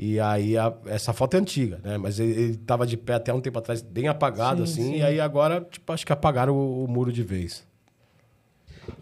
[0.00, 1.98] E aí, a- essa foto é antiga, né?
[1.98, 4.92] Mas ele, ele tava de pé até um tempo atrás, bem apagado, Sim, assim.
[4.92, 4.98] sim.
[4.98, 7.66] E aí agora, tipo, acho que apagaram o, o muro de vez.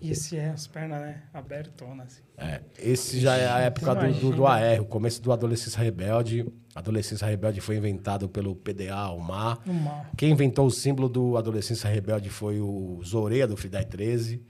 [0.01, 1.23] E esse é as pernas, né?
[1.35, 2.07] Abertonas.
[2.07, 2.23] Assim.
[2.39, 6.47] É, esse já é a época do, do, do AR, o começo do Adolescência Rebelde.
[6.75, 9.61] Adolescência Rebelde foi inventado pelo PDA, o MAR.
[9.67, 10.11] O mar.
[10.17, 14.43] Quem inventou o símbolo do Adolescência Rebelde foi o Zoreia, do Fidai 13.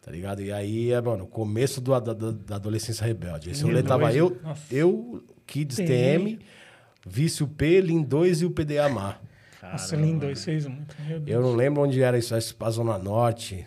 [0.00, 0.40] Tá ligado?
[0.40, 3.50] E aí, é, mano, o começo do, da, da, Adolescência Rebelde.
[3.50, 4.62] Esse rolê tava eu, nossa.
[4.72, 6.36] eu, Kids TM.
[6.36, 6.38] TM,
[7.06, 9.20] Vício P, Lin 2 e o PDA MAR.
[9.62, 10.94] Nossa, o Lin 2 fez muito.
[11.26, 13.66] Eu não lembro onde era isso, esse pá Zona Norte,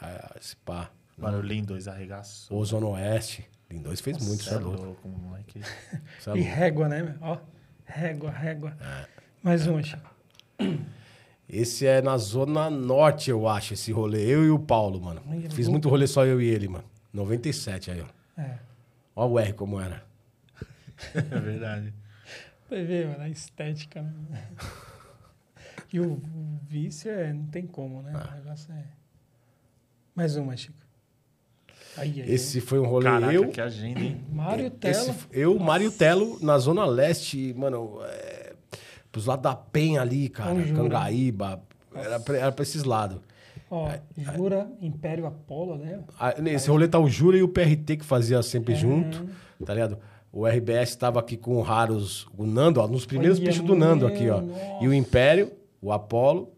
[0.00, 2.56] ah, esse pá, Mano, o Lin 2 arregaçou.
[2.58, 3.44] ou Zona Oeste.
[3.70, 4.82] Lin 2 fez muito, Cê isso é louco.
[4.82, 5.60] louco, moleque.
[6.18, 7.14] Isso é E régua, né?
[7.20, 7.38] Ó,
[7.84, 8.76] régua, régua.
[9.42, 10.10] Mais um, Chico.
[11.48, 14.24] Esse é na Zona Norte, eu acho, esse rolê.
[14.26, 15.22] Eu e o Paulo, mano.
[15.50, 16.84] Fiz muito rolê só eu e ele, mano.
[17.12, 18.40] 97 aí, ó.
[18.40, 18.58] É.
[19.14, 20.02] Ó o R como era.
[21.14, 21.92] É verdade.
[22.68, 24.48] Vai ver, mano, a estética, né?
[25.92, 26.20] E o,
[26.66, 28.12] vício é, não tem como, né?
[28.14, 28.30] Ah.
[28.32, 28.84] O negócio é.
[30.14, 30.74] Mais uma, Chico.
[31.98, 32.32] Aí, aí.
[32.32, 33.48] Esse foi um rolê Caraca, eu.
[33.50, 34.24] que agenda, hein?
[34.32, 35.16] Mário Esse, Tela.
[35.30, 38.54] eu, Mário Telo, na Zona Leste, mano, é,
[39.10, 40.82] pros lados da Penha ali, cara, Onde, Jura?
[40.82, 41.62] Cangaíba,
[41.94, 43.20] era pra, era pra esses lados.
[43.70, 46.00] Ó, Jura, Império Apolo, né?
[46.18, 49.26] Ah, Nesse rolê tá o Jura e o PRT que fazia sempre junto,
[49.64, 49.98] tá ligado?
[50.32, 53.74] O RBS tava aqui com o Raros, o Nando, ó, nos primeiros Olha, bichos do
[53.74, 54.40] Nando aqui, ó.
[54.40, 54.78] nossa.
[54.80, 56.50] E o Império, o Apolo,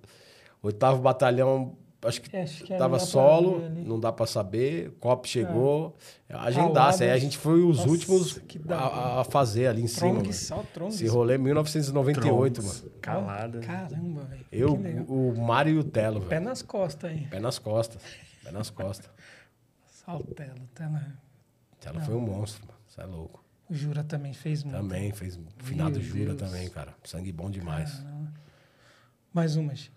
[0.63, 4.27] oitavo batalhão, acho que É, acho que tava não dá pra solo, não dá pra
[4.27, 4.93] saber.
[5.01, 5.97] Cop chegou,
[6.31, 7.03] agendasse.
[7.03, 7.23] Aí a Aladas.
[7.23, 10.07] gente foi os Nossa, últimos a, a fazer ali em cima.
[10.09, 10.33] Trong, mano.
[10.33, 10.65] só.
[10.89, 12.95] Esse rolê é 1998, Trunks, mano.
[13.01, 13.59] Calada.
[13.59, 14.45] Caramba, velho.
[14.53, 14.75] Eu,
[15.09, 16.45] o Mário e o Telo, Pé velho.
[16.45, 17.27] nas costas aí.
[17.27, 18.01] Pé nas costas.
[18.45, 19.11] Pé nas costas.
[19.89, 21.03] Saltelo, Tela.
[21.81, 22.79] Telo foi um monstro, mano.
[22.87, 23.43] Você é louco.
[23.69, 24.77] O Jura também fez muito.
[24.77, 26.51] Também, fez finado Meu Jura Deus.
[26.51, 26.95] também, cara.
[27.05, 28.05] Sangue bom demais.
[29.33, 29.95] Mais uma, Chico.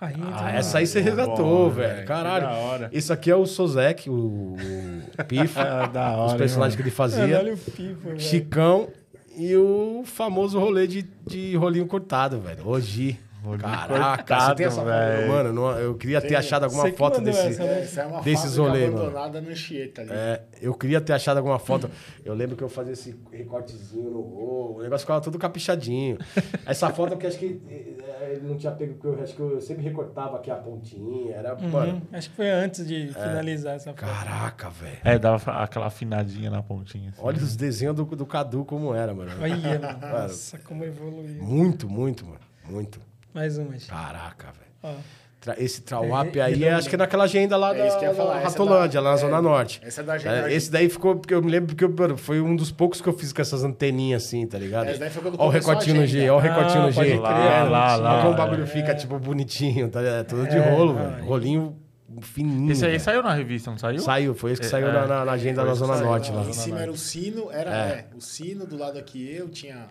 [0.00, 2.46] Aí Ah, essa aí você resgatou, velho, Caralho.
[2.46, 2.90] da hora.
[2.92, 5.60] Isso aqui é o Sozek, o, o Pifo.
[5.60, 6.76] É da hora, os personagens mano?
[6.76, 7.38] que ele fazia.
[7.38, 8.20] olha o Pipo, velho.
[8.20, 8.88] Chicão
[9.36, 12.66] e o famoso rolê de, de rolinho cortado, velho.
[12.66, 13.18] Hoje.
[13.58, 15.20] Caraca, cortado, você tem essa velho.
[15.22, 15.28] foto?
[15.32, 17.38] Mano, não- eu queria ter achado alguma foto desse.
[17.48, 17.80] essa, né?
[17.82, 18.98] Essa é uma rolê, mano.
[19.02, 20.10] abandonada no Anchieta ali.
[20.12, 21.90] É, eu queria ter achado alguma foto.
[22.24, 26.18] Eu lembro que eu fazia esse recortezinho no gol, o negócio ficava tudo caprichadinho.
[26.66, 29.60] Essa foto que acho que eh, ele não tinha pego, porque eu acho que eu
[29.60, 31.34] sempre recortava aqui a pontinha.
[31.34, 31.94] Era, mano.
[31.94, 33.12] Uhum, Acho que foi antes de É.
[33.12, 33.96] finalizar essa foto.
[34.00, 34.98] Caraca, velho.
[35.04, 37.10] É, dava aquela afinadinha na pontinha.
[37.10, 37.20] assim.
[37.22, 39.30] Olha os desenhos do, do Cadu como era, mano.
[39.40, 40.22] Olha, mano.
[40.22, 41.42] Nossa, como evoluiu.
[41.42, 42.40] Muito, muito, mano.
[42.68, 43.00] Muito.
[43.34, 43.72] Mais uma.
[43.88, 44.48] Caraca,
[44.82, 44.96] velho.
[45.40, 47.98] Tra- Esse Trawap É, aí, é, acho que é naquela agenda lá É da, isso
[47.98, 49.80] que ia falar, da essa Ratolândia, da- lá na é, Zona Norte.
[49.82, 52.40] essa é da agenda- É, Esse daí ficou, porque eu me lembro que eu, foi
[52.40, 54.88] um dos poucos que eu fiz com essas anteninhas assim, tá ligado?
[54.88, 56.54] Esse daí foi quando Ó o recortinho no G, ó o agenda.
[56.54, 57.16] recortinho no Ah, G.
[57.16, 58.36] lá, Ó lá, como o é.
[58.36, 60.26] bagulho fica, tipo, bonitinho, tá ligado?
[60.28, 61.24] Tudo de É, rolo, ah, velho.
[61.24, 61.76] Rolinho
[62.20, 62.70] fininho.
[62.70, 63.02] Esse aí velho.
[63.02, 63.98] saiu na revista, não saiu?
[63.98, 64.92] Saiu, foi esse que É, saiu é.
[64.92, 66.42] na, na- agenda da Zona Norte lá.
[66.44, 67.90] Em cima era o sino, era É.
[67.90, 69.86] é, o sino, do lado aqui eu tinha,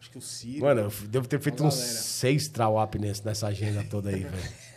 [0.00, 0.64] acho que o Ciro.
[0.64, 4.70] Mano, eu devo ter feito uns seis Trawap nessa agenda toda aí, velho.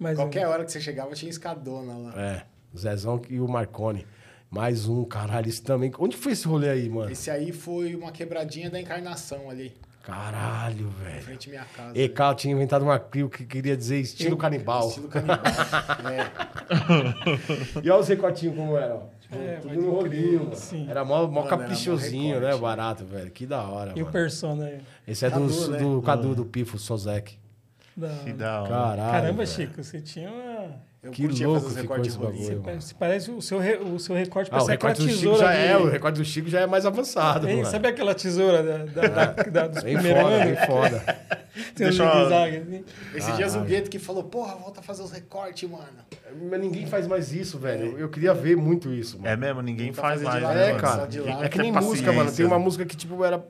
[0.16, 0.54] Qualquer uma.
[0.54, 2.20] hora que você chegava tinha escadona lá.
[2.20, 4.06] É, o Zezão e o Marconi.
[4.50, 5.92] Mais um, caralho, isso também.
[5.98, 7.10] Onde foi esse rolê aí, mano?
[7.10, 9.74] Esse aí foi uma quebradinha da encarnação ali,
[10.04, 11.22] Caralho, em velho.
[11.22, 11.98] frente à minha casa.
[11.98, 14.88] E Cal tinha inventado uma crio que queria dizer estilo canibal.
[14.88, 15.38] Estilo canibal.
[16.12, 17.80] é.
[17.82, 19.13] E olha os recortinhos como era, ó.
[19.38, 20.56] Tipo, É, tudo no rolinho, mano.
[20.56, 20.86] sim.
[20.88, 22.56] Era mó, mó Mano, era mó caprichosinho, né?
[22.56, 23.30] Barato, velho.
[23.30, 24.12] Que da hora, E o mano.
[24.12, 24.80] Persona aí?
[25.06, 25.78] Esse é Cadu, dos- né?
[25.78, 27.36] do Cadu, do Pifo, Sozek.
[27.96, 28.08] Da...
[28.24, 28.68] Que da hora.
[28.70, 29.12] Caralho.
[29.12, 29.46] Caramba, velho.
[29.48, 30.93] Chico, você tinha uma...
[31.04, 32.80] Eu Que curtia louco fazer os ficou recortes bagulho.
[32.80, 35.76] Você parece o seu, re- o seu recorte Ah, o parece aquela tesoura já é,
[35.76, 37.68] o recorte do Chico já é mais avançado, Ei, mano.
[37.68, 40.46] Sabe aquela tesoura da, da, da, da- dos Bem primeiros foda, anos?
[40.56, 41.18] bem foda.
[41.76, 42.04] Tem um eu-
[42.34, 42.84] assim.
[43.14, 45.84] Esse dia o Gueto que falou, porra, volta a fazer os recortes, mano.
[46.50, 47.98] Mas ninguém faz mais isso, velho.
[47.98, 49.28] Eu queria ver muito isso, mano.
[49.28, 50.80] É mesmo, ninguém faz mais, né, É, mano?
[50.80, 51.08] cara.
[51.44, 52.32] É que nem música, mano.
[52.32, 53.44] Tem uma música que, tipo, era.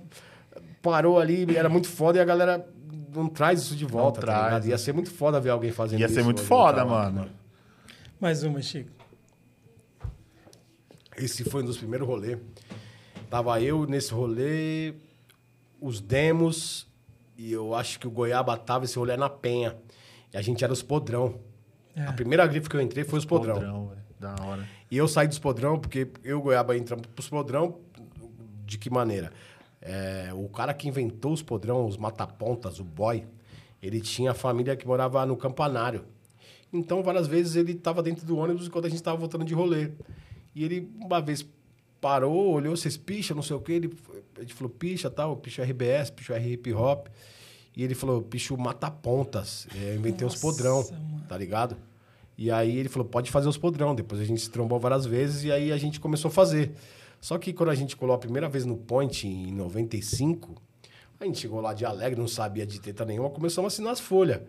[0.83, 2.67] Parou ali, era muito foda e a galera
[3.15, 4.65] não traz isso de volta, tá traz, ligado?
[4.65, 4.71] né?
[4.71, 6.15] Ia ser muito foda ver alguém fazendo Ia isso.
[6.15, 7.27] ser muito foda, tá, mano.
[8.25, 8.91] Mais uma, Chico.
[11.15, 12.39] Esse foi um dos primeiros rolês.
[13.29, 14.95] Tava eu nesse rolê,
[15.79, 16.87] os demos,
[17.37, 19.77] e eu acho que o Goiaba tava esse rolê na Penha.
[20.33, 21.39] E a gente era os podrão.
[21.95, 22.07] É.
[22.07, 23.57] A primeira grife que eu entrei foi os podrão.
[23.57, 24.01] Podrão, velho.
[24.19, 24.67] Da hora.
[24.91, 27.79] E eu saí dos podrão, porque eu e o Goiaba entramos pros podrão.
[28.65, 29.35] De que maneira?
[29.83, 33.27] É, o cara que inventou os podrão, os matapontas, o boy,
[33.83, 36.07] ele tinha família que morava no campanário.
[36.75, 39.91] Então, várias vezes ele estava dentro do ônibus enquanto a gente estava voltando de rolê.
[40.55, 41.47] E ele, uma vez,
[42.01, 43.73] parou, olhou, vocês picha, não sei o quê.
[43.73, 43.93] Ele,
[44.37, 47.07] a gente falou, picha, tal, picho RBS, picho R hip hop.
[47.77, 49.67] E ele falou, picho mata pontas.
[49.75, 51.25] É, eu inventei os Nossa, podrão, mano.
[51.29, 51.77] tá ligado?
[52.37, 53.95] E aí ele falou, pode fazer os podrão.
[53.95, 56.73] Depois a gente se trombou várias vezes e aí a gente começou a fazer.
[57.21, 60.55] Só que quando a gente colou a primeira vez no Point, em 95,
[61.19, 64.01] a gente chegou lá de alegre, não sabia de teta nenhuma, começamos a assinar as
[64.01, 64.43] folhas.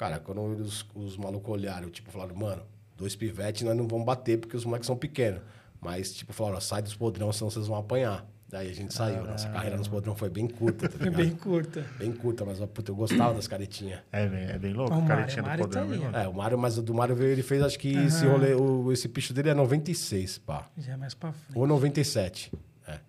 [0.00, 2.62] Cara, quando os, os malucos olharam, tipo, falaram, mano,
[2.96, 5.42] dois pivetes nós não vamos bater porque os moleques são pequenos.
[5.78, 8.26] Mas, tipo, falaram, ó, sai dos podrão, senão vocês vão apanhar.
[8.48, 9.22] Daí a gente saiu.
[9.26, 11.16] Nossa carreira nos podrão foi bem curta, tá ligado?
[11.22, 11.84] bem curta.
[11.98, 14.00] Bem curta, mas puta, eu gostava das caretinhas.
[14.10, 15.82] É bem, é bem louco, o Mário, caretinha o do Mário podrão.
[15.82, 16.18] tá bem aí, louco.
[16.18, 18.90] É, o Mário, mas o do Mário veio, ele fez, acho que esse rolê, o,
[18.90, 20.66] esse picho dele é 96, pá.
[20.78, 21.58] Já é mais pra frente.
[21.58, 22.50] Ou 97.
[22.88, 23.00] É.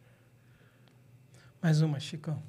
[1.63, 2.43] Mais uma, Chicão.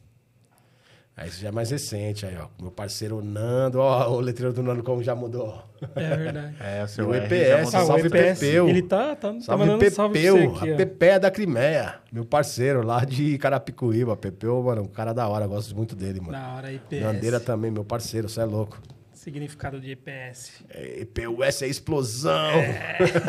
[1.14, 2.48] Aí isso já é mais recente, aí, ó.
[2.60, 5.62] Meu parceiro Nando, ó, o letreiro do Nando como já mudou.
[5.94, 6.56] É verdade.
[6.58, 7.74] É, o seu o EPS.
[7.74, 8.68] Ah, salve, Pepeu.
[8.68, 10.76] Ele tá, tá, tá Salve salve pra Pepeu, você aqui, a ó.
[10.76, 11.96] Pepé da Crimeia.
[12.10, 14.16] Meu parceiro lá de Carapicuíba.
[14.16, 16.32] Pepeu, mano, um cara da hora, gosto muito dele, mano.
[16.32, 17.00] Da hora, IPS.
[17.02, 18.80] Nandeira também, meu parceiro, você é louco.
[19.22, 20.64] Significado de IPS.
[20.68, 22.50] É, EPUS é explosão.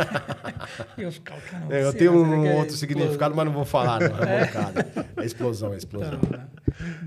[0.97, 3.99] Eu, os caras, cara, É, eu tenho um é outro significado, mas não vou falar,
[3.99, 4.17] não.
[4.17, 4.87] É molecada.
[5.15, 6.19] É explosão, é explosão?
[6.19, 6.49] Da hora.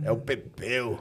[0.04, 1.00] É o Pepeu.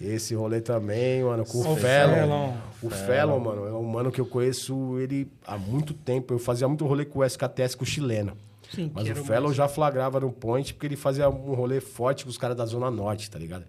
[0.00, 2.14] Esse rolê também, mano, com o o Felon.
[2.14, 2.54] Felon.
[2.82, 6.32] O Felon, mano, é um mano que eu conheço ele há muito tempo.
[6.32, 8.36] Eu fazia muito rolê com o SKTS com o chileno.
[8.72, 12.30] Sim, Mas o Felon já flagrava no point porque ele fazia um rolê forte com
[12.30, 13.64] os caras da Zona Norte, tá ligado?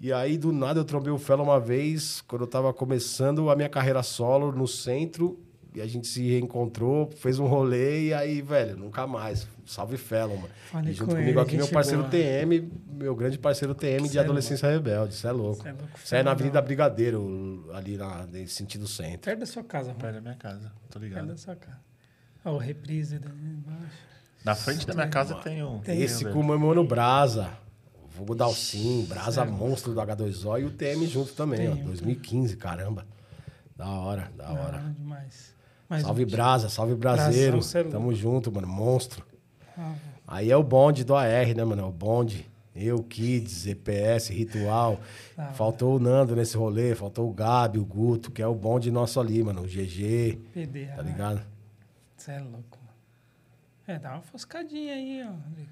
[0.00, 3.56] E aí, do nada, eu trombei o Felon uma vez, quando eu tava começando a
[3.56, 5.38] minha carreira solo no centro.
[5.74, 9.46] E a gente se reencontrou, fez um rolê e aí, velho, nunca mais.
[9.66, 10.48] Salve Felon, mano.
[10.70, 12.10] Falei e junto com comigo ele, aqui, meu parceiro boa.
[12.10, 15.14] TM, meu grande parceiro TM de Cê é Adolescência Rebelde.
[15.14, 15.62] Isso é louco.
[15.62, 16.62] Cê é louco, Isso é na Avenida.
[16.62, 19.20] Brigadeiro, ali na, nesse sentido centro.
[19.20, 20.00] Perto da sua casa, mano.
[20.00, 21.26] Perto da minha casa, tô Perto ligado.
[21.28, 21.80] da sua casa.
[22.44, 23.98] Ó, o reprise da embaixo.
[24.44, 25.80] Na frente da minha casa tem um...
[25.80, 26.00] Tem.
[26.00, 27.50] Esse com o meu mano Brasa.
[28.18, 31.74] Vulgo Dalcin, Brasa Monstro do H2O e o TM junto também, ó.
[31.74, 33.06] Tem, 2015, caramba.
[33.76, 34.78] Da hora, da Da hora.
[34.98, 35.54] demais.
[35.88, 36.28] Mais Salve um.
[36.28, 37.60] Brasa, salve Braseiro.
[37.74, 38.66] É Tamo junto, mano.
[38.66, 39.24] Monstro.
[39.76, 39.94] Ah,
[40.26, 41.82] Aí é o bonde do AR, né, mano?
[41.82, 42.44] É o bonde.
[42.74, 45.00] Eu, Kids, EPS, Ritual.
[45.36, 45.52] Hora.
[45.52, 49.18] Faltou o Nando nesse rolê, faltou o Gabi, o Guto, que é o bonde nosso
[49.20, 49.62] ali, mano.
[49.62, 50.94] O GG, PDA.
[50.96, 51.40] tá ligado?
[52.16, 52.87] Você é louco, mano.
[53.88, 55.30] É, dá uma foscadinha aí, ó.
[55.48, 55.70] Rodrigo.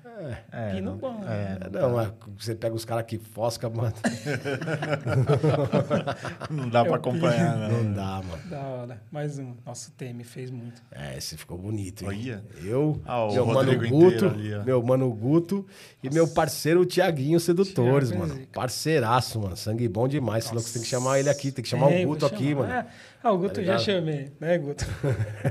[0.51, 1.23] É, Pino não- bom.
[1.29, 3.93] é, É, não, é, você pega os caras que fosca, mano.
[6.51, 7.83] não dá pra Eu acompanhar, não.
[7.85, 8.43] Não dá, mano.
[8.49, 9.03] Da hora.
[9.13, 9.55] Mais um.
[9.67, 10.81] Nossa, o TM fez muito.
[10.91, 12.09] É, esse ficou bonito, hein?
[12.09, 12.43] Olha.
[12.65, 15.67] Eu, Ah, o meu mano Guto, ali, meu mano Guto
[16.03, 18.47] e meu parceiro Tiaguinho Sedutores, Thiago é mano.
[18.47, 19.57] Parceiraço, mano.
[19.59, 20.47] Sangue bom demais.
[20.51, 22.67] Louco, você tem que chamar ele aqui, tem que chamar É, o Guto aqui, chamar.
[22.69, 22.87] mano.
[23.27, 24.85] Ah, Ah, o Guto Tá já chamei, né, Guto?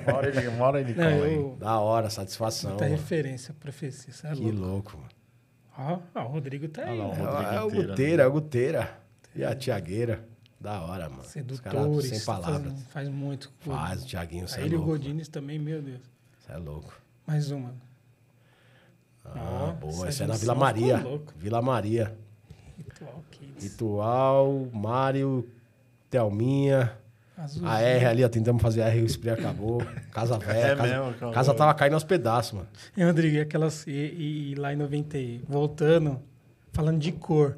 [0.08, 1.56] Uma hora ele, uma hora ele Não, eu...
[1.60, 2.72] Da hora, satisfação.
[2.72, 2.96] Muita mano.
[2.96, 4.14] referência, profecia.
[4.14, 4.58] Você é Que louco.
[4.60, 5.10] louco, mano.
[5.78, 6.98] Ó, ó, o Rodrigo tá aí.
[6.98, 7.16] lá, o né?
[7.22, 9.00] Rodrigo É, o inteiro, Guteira, é o Guteira.
[9.36, 10.26] E a Tiagueira.
[10.60, 11.24] Da hora, mano.
[11.26, 12.08] Sedutores.
[12.10, 12.64] sem tá palavras.
[12.72, 13.52] fazendo- faz muito.
[13.60, 14.84] Faz, o Tiaguinho, você é Aí ele e o.
[14.84, 16.00] Godines também, meu Deus.
[16.40, 16.94] Você é louco.
[17.28, 17.74] Mais uma.
[19.26, 20.08] Ah, Ó, boa.
[20.08, 20.98] essa é na Vila Maria.
[20.98, 21.34] louco.
[21.36, 22.18] Vila Maria.
[22.78, 23.64] Ritual Kids.
[23.64, 25.50] Ritual, Mário,
[26.10, 26.98] Thelminha.
[27.38, 27.68] Azul.
[27.68, 29.82] A R ali, ó, tentamos fazer R e o spray acabou.
[30.12, 30.58] Casa velha.
[30.58, 31.34] É casa, mesmo, acabou.
[31.34, 32.68] casa tava caindo aos pedaços, mano.
[32.96, 33.86] E, Rodrigo, e aquelas.
[33.88, 36.20] E, e- e lá em 90, e- voltando,
[36.72, 37.58] falando de cor.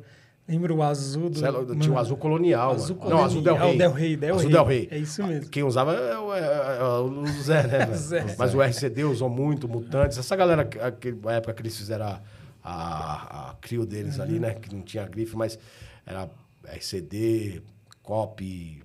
[0.49, 1.45] Lembra o azul do.
[1.45, 3.10] É tinha o azul colonial, azul mano.
[3.10, 3.78] Não, azul Del colonial, Rey.
[3.78, 4.49] Del Rey, Del azul.
[4.52, 4.88] Del Rey.
[4.90, 5.49] É isso mesmo.
[5.49, 7.95] Quem usava é, o- é- é o Zé, né, velho?
[7.95, 8.36] Zé.
[8.38, 10.18] Mas o RCD usou muito, Mutantes.
[10.18, 12.22] Essa galera, aquele- na época que eles fizeram a,
[12.64, 14.24] a, a crio deles Uhum.
[14.24, 14.54] ali, né?
[14.54, 15.60] Que não tinha grife, mas
[16.06, 16.30] era
[16.66, 17.62] RCD,
[18.02, 18.82] COP,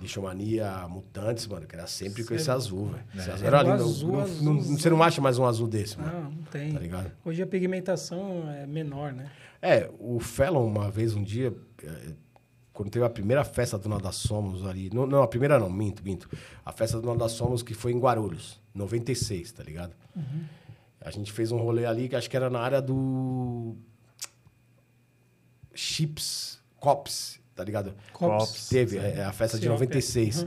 [0.00, 3.04] Lixomania, Mutantes, mano, que era sempre com esse azul, velho.
[3.14, 3.84] Esse azul Era era lindo.
[3.84, 4.78] azul, Não- não- azulzão.
[4.78, 6.12] você não acha mais um azul desse, mano.
[6.12, 6.72] Não, não tem.
[6.72, 7.12] Tá ligado?
[7.24, 9.30] Hoje a pigmentação é menor, né?
[9.60, 11.54] É, o Felon, uma vez, um dia,
[11.84, 12.12] eh,
[12.72, 14.88] quando teve a primeira festa do Nada Somos ali.
[14.90, 16.30] Não, não, a primeira não, minto, minto.
[16.64, 19.92] A festa do Nada Somos que foi em Guarulhos, 96, tá ligado?
[21.02, 23.76] A gente fez um rolê ali que acho que era na área do.
[25.74, 27.92] Chips, Cops, tá ligado?
[28.14, 28.68] Cops.
[28.70, 30.46] Teve, é, a festa de Sim, 96.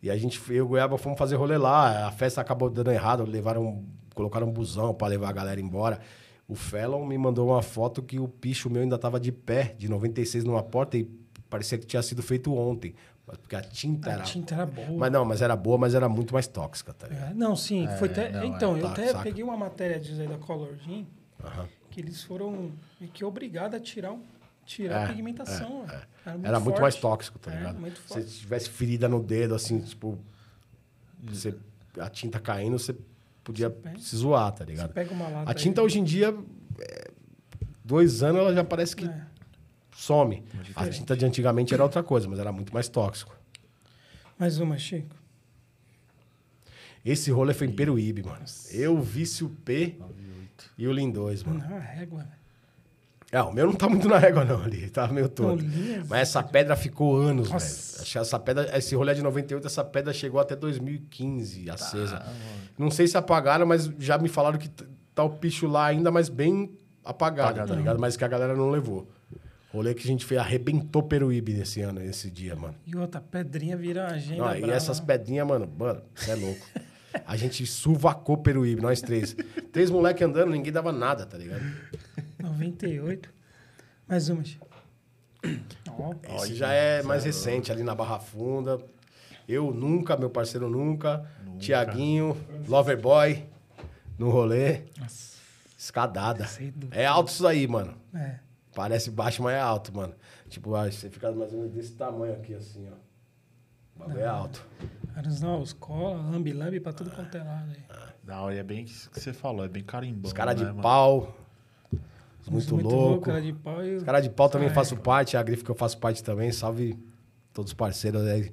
[0.00, 2.06] E a gente, eu e o Goiaba fomos fazer rolê lá.
[2.06, 3.84] A festa acabou dando errado, levaram,
[4.14, 6.00] colocaram um busão pra levar a galera embora.
[6.46, 9.88] O Felon me mandou uma foto que o picho meu ainda tava de pé, de
[9.88, 11.04] 96, numa porta, e
[11.50, 12.94] parecia que tinha sido feito ontem.
[13.26, 14.22] Mas Porque a tinta A era.
[14.22, 14.98] tinta era boa.
[14.98, 17.30] Mas não, mas era boa, mas era muito mais tóxica, tá ligado?
[17.30, 18.30] É, não, sim, foi até.
[18.30, 19.22] não, é, então, eu tá, até saca.
[19.24, 21.06] peguei uma matéria de Zé da Color Gin,
[21.42, 21.66] Aham.
[21.90, 22.70] que eles foram
[23.14, 24.22] que obrigados a tirar, um-
[24.64, 25.84] tirar É, a pigmentação.
[25.84, 26.46] é, velho.
[26.46, 26.80] Era muito forte.
[26.82, 27.78] mais tóxico, tá É, ligado?
[27.80, 28.28] muito Se forte.
[28.28, 30.18] você tivesse ferida no dedo, assim, tipo.
[31.24, 31.54] Você,
[31.98, 32.94] a tinta caindo, você
[33.44, 34.92] podia pega- se zoar, tá ligado?
[34.92, 35.84] Pega uma lata A tinta aí.
[35.86, 36.36] hoje em dia,
[36.80, 37.10] é,
[37.84, 39.26] dois anos, ela já parece que É.
[39.94, 40.42] some.
[40.74, 43.36] A tinta de antigamente era outra coisa, mas era muito mais tóxico.
[44.38, 45.14] Mais uma, Chico.
[47.04, 48.44] Esse rolê foi em Peruíbe, mano.
[48.70, 49.96] Eu, Vício P
[50.78, 51.58] e o Lindóis, mano.
[51.60, 52.41] Não, régua, velho.
[53.32, 54.90] É, o meu não tá muito na régua, não, ali.
[54.90, 55.58] Tá meio todo.
[55.62, 56.06] linhas.
[56.06, 57.54] Mas essa pedra ficou anos, velho.
[57.54, 58.18] Nossa.
[58.18, 62.22] Essa pedra, esse rolê é de 98, essa pedra chegou até 2015, Tá, acesa.
[62.78, 64.68] Não sei se apagaram, mas já me falaram que
[65.14, 67.76] tá o picho lá ainda, mas bem apagado, tá Apagadão.
[67.78, 67.98] ligado?
[67.98, 69.08] Mas que a galera não levou.
[69.72, 72.74] Rolê que a gente fez, arrebentou Peruíbe nesse ano, esse dia, mano.
[72.86, 74.44] E outra, pedrinha vira agenda.
[74.44, 76.66] Não, e essas pedrinhas, mano, mano, você é louco.
[77.26, 79.34] A gente suvacou Peruíbe, nós três.
[79.72, 81.62] Três moleques andando, ninguém dava nada, tá ligado?
[82.62, 83.32] 98.
[84.08, 84.42] Mais uma.
[85.90, 88.78] Ó, Esse já é mais recente, ali na Barra Funda.
[89.48, 91.28] Eu nunca, meu parceiro nunca.
[91.58, 92.36] Tiaguinho,
[92.68, 93.44] Loverboy,
[94.18, 94.82] no rolê.
[95.76, 96.46] Escadada.
[96.46, 96.88] Cedo.
[96.92, 97.96] É alto isso aí, mano.
[98.14, 98.38] é.
[98.74, 100.14] Parece baixo, mas é alto, mano.
[100.48, 102.94] Tipo, você fica mais ou menos desse tamanho aqui, assim, ó.
[103.96, 104.66] O bagulho é alto.
[105.42, 108.54] Não, escola, lambi-lambi pra tudo quanto é lado aí.
[108.54, 110.22] E é bem isso que você falou, é bem carimbão.
[110.24, 110.82] Os caras de né, mano?
[110.82, 111.36] pau.
[112.42, 113.24] Os muito, louco, louco.
[113.26, 113.96] cara de pau e...
[113.96, 114.98] Os caras de pau também Ah, faço é.
[114.98, 116.50] parte, a grife que eu faço parte também.
[116.52, 116.98] Salve
[117.52, 118.52] todos os parceiros aí.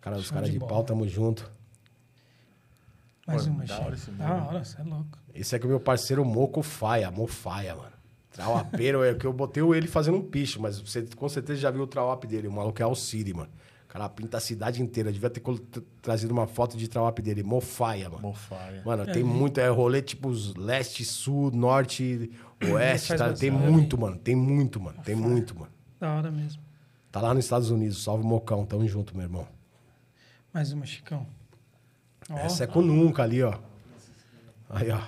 [0.00, 0.72] Cara, os caras de de, bola.
[0.72, 1.50] pau, tamo junto.
[3.26, 3.86] Mais uma, da Chico.
[3.86, 5.18] hora Da hora, você é louco.
[5.34, 7.92] Esse é que o meu parceiro Moco Faia, Mofaia, mano.
[8.30, 11.82] Trauapeiro é que eu botei ele fazendo um picho, mas você com certeza já viu
[11.82, 12.48] o trauap dele.
[12.48, 13.48] O maluco é Alciri, mano.
[13.84, 15.12] O cara pinta a cidade inteira.
[15.12, 15.40] Devia ter
[16.02, 17.44] trazido uma foto de trauap dele.
[17.44, 18.22] Mofaia, mano.
[18.22, 18.82] Mofaia.
[18.84, 22.28] Mano, tem muito, é rolê tipo os leste, sul, norte,
[22.72, 23.32] oeste, tá?
[23.32, 24.16] Tem muito, mano.
[24.16, 24.98] Tem muito, mano.
[25.04, 25.70] Tem muito, mano.
[26.00, 26.62] Da hora mesmo.
[27.10, 28.02] Tá lá nos Estados Unidos.
[28.02, 29.46] Salve Mocão, tamo junto, meu irmão.
[30.52, 31.26] Mais uma, Chicão.
[32.28, 33.54] Ó, Essa é com nunca ali, ó.
[34.70, 35.00] Aí, ó.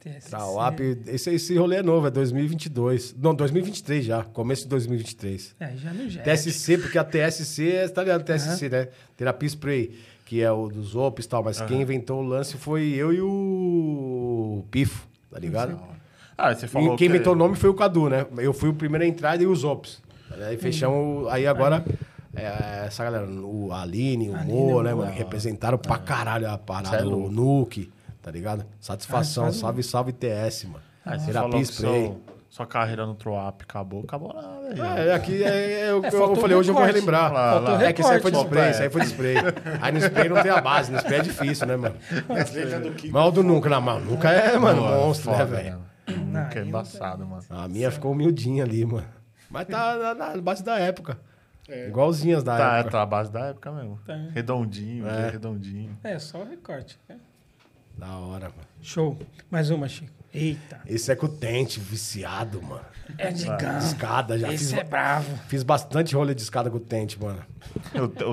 [0.00, 0.30] TSC.
[0.30, 3.14] Trauap, esse, esse rolê é novo, é 2022.
[3.16, 5.54] Não, 2023 já, começo de 2023.
[5.60, 6.24] É, já no jet.
[6.24, 8.24] TSC, porque a TSC, é- tá ligado?
[8.24, 8.88] TSC, né?
[9.16, 9.96] Terapia Spray,
[10.26, 13.20] que é o dos OPs e tal, mas quem inventou o lance foi eu e
[13.20, 15.78] o Pifo, tá ligado?
[16.36, 17.14] Ah, você falou E quem que...
[17.14, 18.26] inventou o nome foi o Cadu, né?
[18.38, 20.00] Eu fui o primeiro a entrar e os OPs.
[20.48, 21.84] Aí fechamos, aí agora,
[22.34, 25.10] é, essa galera, o Aline, o Aline, Mo, né, mano?
[25.12, 27.30] Representaram pra caralho a Cê é parada, o.
[27.30, 27.92] Nuke,
[28.22, 28.64] tá ligado?
[28.80, 30.80] Satisfação, Ah, um- salve, salve TS, mano.
[31.04, 31.90] Ah, você Terapia falou que Spray.
[32.06, 34.94] seu, sua carreira no Troap acabou, acabou nada.
[34.94, 37.30] aí, É, aqui é, é, o É, que eu faltou falei, hoje eu vou relembrar.
[37.32, 37.84] Lá, lá.
[37.84, 39.34] É que isso aí foi de spray, isso aí foi de spray.
[39.82, 41.94] Aí no spray não tem a base, no spray é difícil, né, mano?
[42.30, 42.80] Letra
[43.30, 45.91] do Nunca, não, mas nunca é, mano, Pô, monstro, né, velho?
[46.32, 47.42] Nunca é embaçado, mano.
[47.50, 49.06] A minha ficou humildinha ali, mano.
[49.50, 51.18] Mas tá na, na base da época.
[51.68, 51.88] É.
[51.88, 52.90] Igualzinhas da Tá, é, época.
[52.92, 53.98] tá a base da época mesmo.
[54.04, 54.14] Tá.
[54.34, 55.30] Redondinho, É.
[55.30, 55.96] redondinho.
[56.02, 56.98] É, só o recorte.
[57.08, 57.16] né?
[57.96, 58.68] Da hora, mano.
[58.80, 59.18] Show.
[59.50, 60.10] Mais uma, Chico.
[60.34, 60.80] Eita.
[60.86, 62.84] Esse é com o tente, viciado, mano.
[63.18, 63.78] É de gama.
[63.78, 65.36] Escada, já Esse fiz, é bravo.
[65.46, 67.44] fiz bastante rolê de escada com o tente, mano.
[67.92, 68.08] Eu